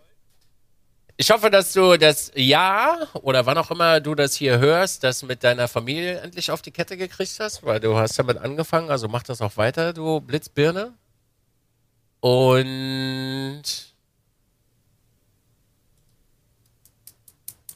Ich 1.15 1.29
hoffe, 1.29 1.51
dass 1.51 1.73
du 1.73 1.97
das 1.97 2.31
Jahr 2.35 3.07
oder 3.13 3.45
wann 3.45 3.57
auch 3.57 3.69
immer 3.69 3.99
du 4.01 4.15
das 4.15 4.35
hier 4.35 4.59
hörst, 4.59 5.03
das 5.03 5.23
mit 5.23 5.43
deiner 5.43 5.67
Familie 5.67 6.19
endlich 6.19 6.49
auf 6.49 6.61
die 6.61 6.71
Kette 6.71 6.97
gekriegt 6.97 7.39
hast, 7.39 7.63
weil 7.63 7.79
du 7.79 7.95
hast 7.95 8.17
damit 8.17 8.37
angefangen, 8.37 8.89
also 8.89 9.07
mach 9.07 9.23
das 9.23 9.41
auch 9.41 9.55
weiter, 9.57 9.93
du 9.93 10.21
Blitzbirne. 10.21 10.93
Und 12.19 13.92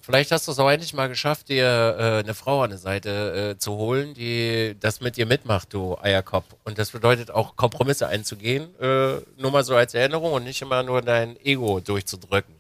Vielleicht 0.07 0.31
hast 0.31 0.47
du 0.47 0.53
es 0.53 0.59
auch 0.59 0.69
endlich 0.69 0.93
mal 0.93 1.09
geschafft, 1.09 1.49
dir 1.49 1.65
äh, 1.99 2.19
eine 2.23 2.33
Frau 2.33 2.61
an 2.61 2.69
der 2.69 2.79
Seite 2.79 3.55
äh, 3.55 3.59
zu 3.59 3.73
holen, 3.73 4.13
die 4.13 4.73
das 4.79 5.01
mit 5.01 5.17
dir 5.17 5.25
mitmacht, 5.25 5.73
du 5.73 5.97
Eierkopf. 5.97 6.45
Und 6.63 6.77
das 6.79 6.91
bedeutet 6.91 7.29
auch 7.29 7.57
Kompromisse 7.57 8.07
einzugehen, 8.07 8.73
äh, 8.79 9.17
nur 9.35 9.51
mal 9.51 9.65
so 9.65 9.75
als 9.75 9.93
Erinnerung 9.93 10.31
und 10.31 10.45
nicht 10.45 10.61
immer 10.61 10.81
nur 10.81 11.01
dein 11.01 11.35
Ego 11.45 11.81
durchzudrücken. 11.81 12.55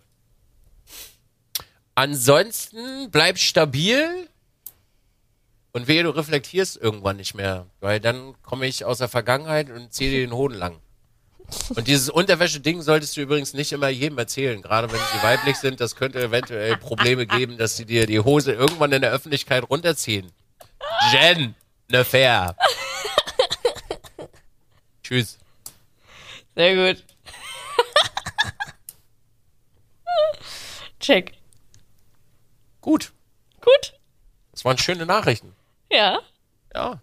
Ansonsten 1.95 3.09
bleib 3.11 3.37
stabil 3.37 4.27
und 5.71 5.87
wehe, 5.87 6.03
du 6.03 6.09
reflektierst 6.09 6.75
irgendwann 6.75 7.15
nicht 7.15 7.33
mehr, 7.33 7.65
weil 7.79 8.01
dann 8.01 8.35
komme 8.41 8.65
ich 8.65 8.83
aus 8.83 8.97
der 8.97 9.07
Vergangenheit 9.07 9.69
und 9.69 9.93
ziehe 9.93 10.11
dir 10.11 10.19
den 10.19 10.33
Hoden 10.33 10.55
lang. 10.55 10.81
Und 11.69 11.87
dieses 11.87 12.09
Unterwäsche-Ding 12.09 12.81
solltest 12.81 13.15
du 13.15 13.21
übrigens 13.21 13.53
nicht 13.53 13.71
immer 13.71 13.87
jedem 13.87 14.17
erzählen, 14.17 14.61
gerade 14.61 14.91
wenn 14.91 14.99
sie 14.99 15.23
weiblich 15.23 15.57
sind. 15.57 15.79
Das 15.79 15.95
könnte 15.95 16.21
eventuell 16.21 16.77
Probleme 16.77 17.25
geben, 17.25 17.57
dass 17.57 17.77
sie 17.77 17.85
dir 17.85 18.05
die 18.05 18.19
Hose 18.19 18.51
irgendwann 18.53 18.91
in 18.91 19.01
der 19.01 19.11
Öffentlichkeit 19.11 19.69
runterziehen. 19.69 20.31
Jen, 21.11 21.55
ne 21.89 22.03
fair. 22.03 22.55
Tschüss. 25.03 25.37
Sehr 26.55 26.93
gut. 26.93 27.03
Check. 30.99 31.33
Gut. 32.81 33.13
Gut. 33.61 33.93
Das 34.51 34.65
waren 34.65 34.77
schöne 34.77 35.05
Nachrichten. 35.05 35.55
Ja. 35.91 36.19
Ja. 36.73 36.99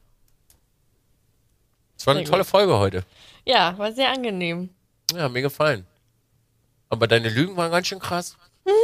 Das 1.97 2.07
war 2.07 2.15
eine 2.15 2.25
Sehr 2.25 2.31
tolle 2.31 2.45
Folge 2.45 2.79
heute. 2.79 3.05
Ja, 3.45 3.77
war 3.79 3.93
sehr 3.93 4.11
angenehm. 4.11 4.71
Ja, 5.15 5.29
mir 5.29 5.43
gefallen. 5.43 5.87
Aber 6.89 7.07
deine 7.07 7.29
Lügen 7.29 7.57
waren 7.57 7.71
ganz 7.71 7.87
schön 7.87 7.99
krass. 7.99 8.37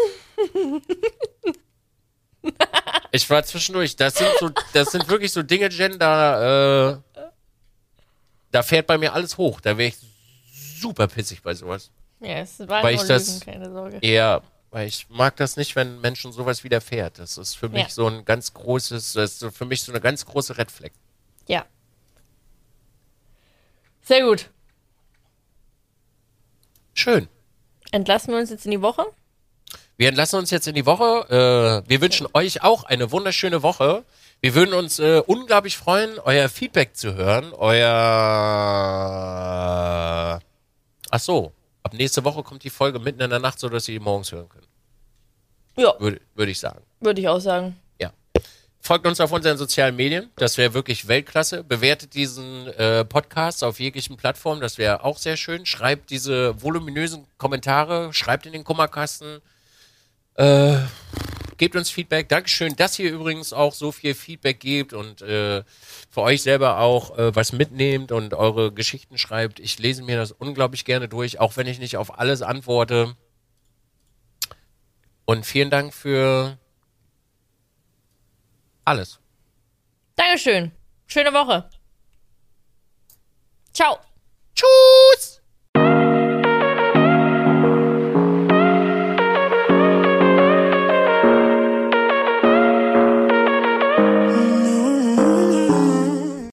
Ich 3.12 3.28
war 3.28 3.42
zwischendurch. 3.42 3.96
Das 3.96 4.14
sind 4.14 4.30
so, 4.38 4.50
das 4.72 4.92
sind 4.92 5.08
wirklich 5.08 5.32
so 5.32 5.42
Dinge, 5.42 5.68
Jen, 5.68 5.98
da, 5.98 6.92
äh, 6.92 6.96
da 8.52 8.62
fährt 8.62 8.86
bei 8.86 8.98
mir 8.98 9.12
alles 9.12 9.36
hoch. 9.36 9.60
Da 9.60 9.76
wäre 9.76 9.88
ich 9.88 9.96
super 10.80 11.06
pissig 11.08 11.42
bei 11.42 11.54
sowas. 11.54 11.90
Ja, 12.20 12.36
es 12.38 12.58
waren 12.60 12.82
Weil 12.84 12.94
nur 12.94 13.02
ich 13.02 13.08
das- 13.08 13.40
Lügen, 13.40 13.52
keine 13.52 13.70
Sorge. 13.72 13.98
Eher, 14.00 14.42
weil 14.70 14.86
ich 14.86 15.06
mag 15.10 15.36
das 15.36 15.56
nicht, 15.56 15.74
wenn 15.76 16.00
Menschen 16.00 16.32
sowas 16.32 16.62
widerfährt. 16.64 17.18
Das 17.18 17.36
ist 17.36 17.54
für 17.56 17.68
mich 17.68 17.82
Ja. 17.82 17.88
so 17.88 18.06
ein 18.06 18.24
ganz 18.24 18.54
großes, 18.54 19.14
das 19.14 19.32
ist 19.32 19.40
so 19.40 19.50
für 19.50 19.64
mich 19.64 19.82
so 19.82 19.90
eine 19.92 20.00
ganz 20.00 20.24
große 20.24 20.56
Red 20.56 20.70
Flag. 20.70 20.90
Ja. 21.46 21.66
Sehr 24.02 24.24
gut. 24.24 24.50
Schön. 26.94 27.28
Entlassen 27.92 28.32
wir 28.32 28.40
uns 28.40 28.50
jetzt 28.50 28.64
in 28.64 28.70
die 28.72 28.82
Woche? 28.82 29.04
Wir 29.96 30.08
entlassen 30.08 30.38
uns 30.38 30.50
jetzt 30.50 30.66
in 30.66 30.74
die 30.74 30.86
Woche. 30.86 31.82
Äh, 31.84 31.88
wir 31.88 32.00
wünschen 32.00 32.26
euch 32.32 32.62
auch 32.62 32.84
eine 32.84 33.12
wunderschöne 33.12 33.62
Woche. 33.62 34.04
Wir 34.40 34.54
würden 34.54 34.72
uns 34.74 34.98
äh, 34.98 35.22
unglaublich 35.26 35.76
freuen, 35.76 36.18
euer 36.20 36.48
Feedback 36.48 36.96
zu 36.96 37.14
hören. 37.14 37.52
Euer. 37.52 37.90
Ach 41.10 41.20
so. 41.20 41.52
Ab 41.82 41.92
nächste 41.94 42.24
Woche 42.24 42.42
kommt 42.42 42.64
die 42.64 42.70
Folge 42.70 42.98
mitten 42.98 43.20
in 43.20 43.30
der 43.30 43.38
Nacht, 43.38 43.58
so 43.58 43.68
dass 43.68 43.88
ihr 43.88 43.98
die 43.98 44.04
morgens 44.04 44.32
hören 44.32 44.48
könnt. 44.48 44.68
Ja, 45.76 45.94
Würde 45.98 46.20
würde 46.34 46.52
ich 46.52 46.58
sagen. 46.60 46.82
würde 47.00 47.20
ich 47.20 47.28
auch 47.28 47.40
sagen. 47.40 47.76
Folgt 48.82 49.06
uns 49.06 49.20
auf 49.20 49.30
unseren 49.30 49.58
sozialen 49.58 49.94
Medien. 49.94 50.30
Das 50.36 50.56
wäre 50.56 50.72
wirklich 50.72 51.06
Weltklasse. 51.06 51.62
Bewertet 51.62 52.14
diesen 52.14 52.66
äh, 52.68 53.04
Podcast 53.04 53.62
auf 53.62 53.78
jeglichen 53.78 54.16
Plattformen. 54.16 54.60
Das 54.60 54.78
wäre 54.78 55.04
auch 55.04 55.18
sehr 55.18 55.36
schön. 55.36 55.66
Schreibt 55.66 56.10
diese 56.10 56.60
voluminösen 56.62 57.26
Kommentare. 57.36 58.12
Schreibt 58.14 58.46
in 58.46 58.52
den 58.52 58.64
Kummerkasten. 58.64 59.42
Äh, 60.34 60.78
gebt 61.58 61.76
uns 61.76 61.90
Feedback. 61.90 62.30
Dankeschön, 62.30 62.74
dass 62.74 62.98
ihr 62.98 63.12
übrigens 63.12 63.52
auch 63.52 63.74
so 63.74 63.92
viel 63.92 64.14
Feedback 64.14 64.60
gebt 64.60 64.94
und 64.94 65.20
äh, 65.20 65.62
für 66.10 66.22
euch 66.22 66.42
selber 66.42 66.78
auch 66.78 67.18
äh, 67.18 67.36
was 67.36 67.52
mitnehmt 67.52 68.12
und 68.12 68.32
eure 68.32 68.72
Geschichten 68.72 69.18
schreibt. 69.18 69.60
Ich 69.60 69.78
lese 69.78 70.02
mir 70.02 70.16
das 70.16 70.32
unglaublich 70.32 70.86
gerne 70.86 71.06
durch, 71.06 71.38
auch 71.38 71.58
wenn 71.58 71.66
ich 71.66 71.78
nicht 71.78 71.98
auf 71.98 72.18
alles 72.18 72.40
antworte. 72.40 73.14
Und 75.26 75.44
vielen 75.44 75.68
Dank 75.68 75.92
für 75.92 76.56
alles. 78.90 79.20
Dankeschön. 80.16 80.72
Schöne 81.06 81.32
Woche. 81.32 81.70
Ciao. 83.72 84.00
Tschüss. 84.52 84.89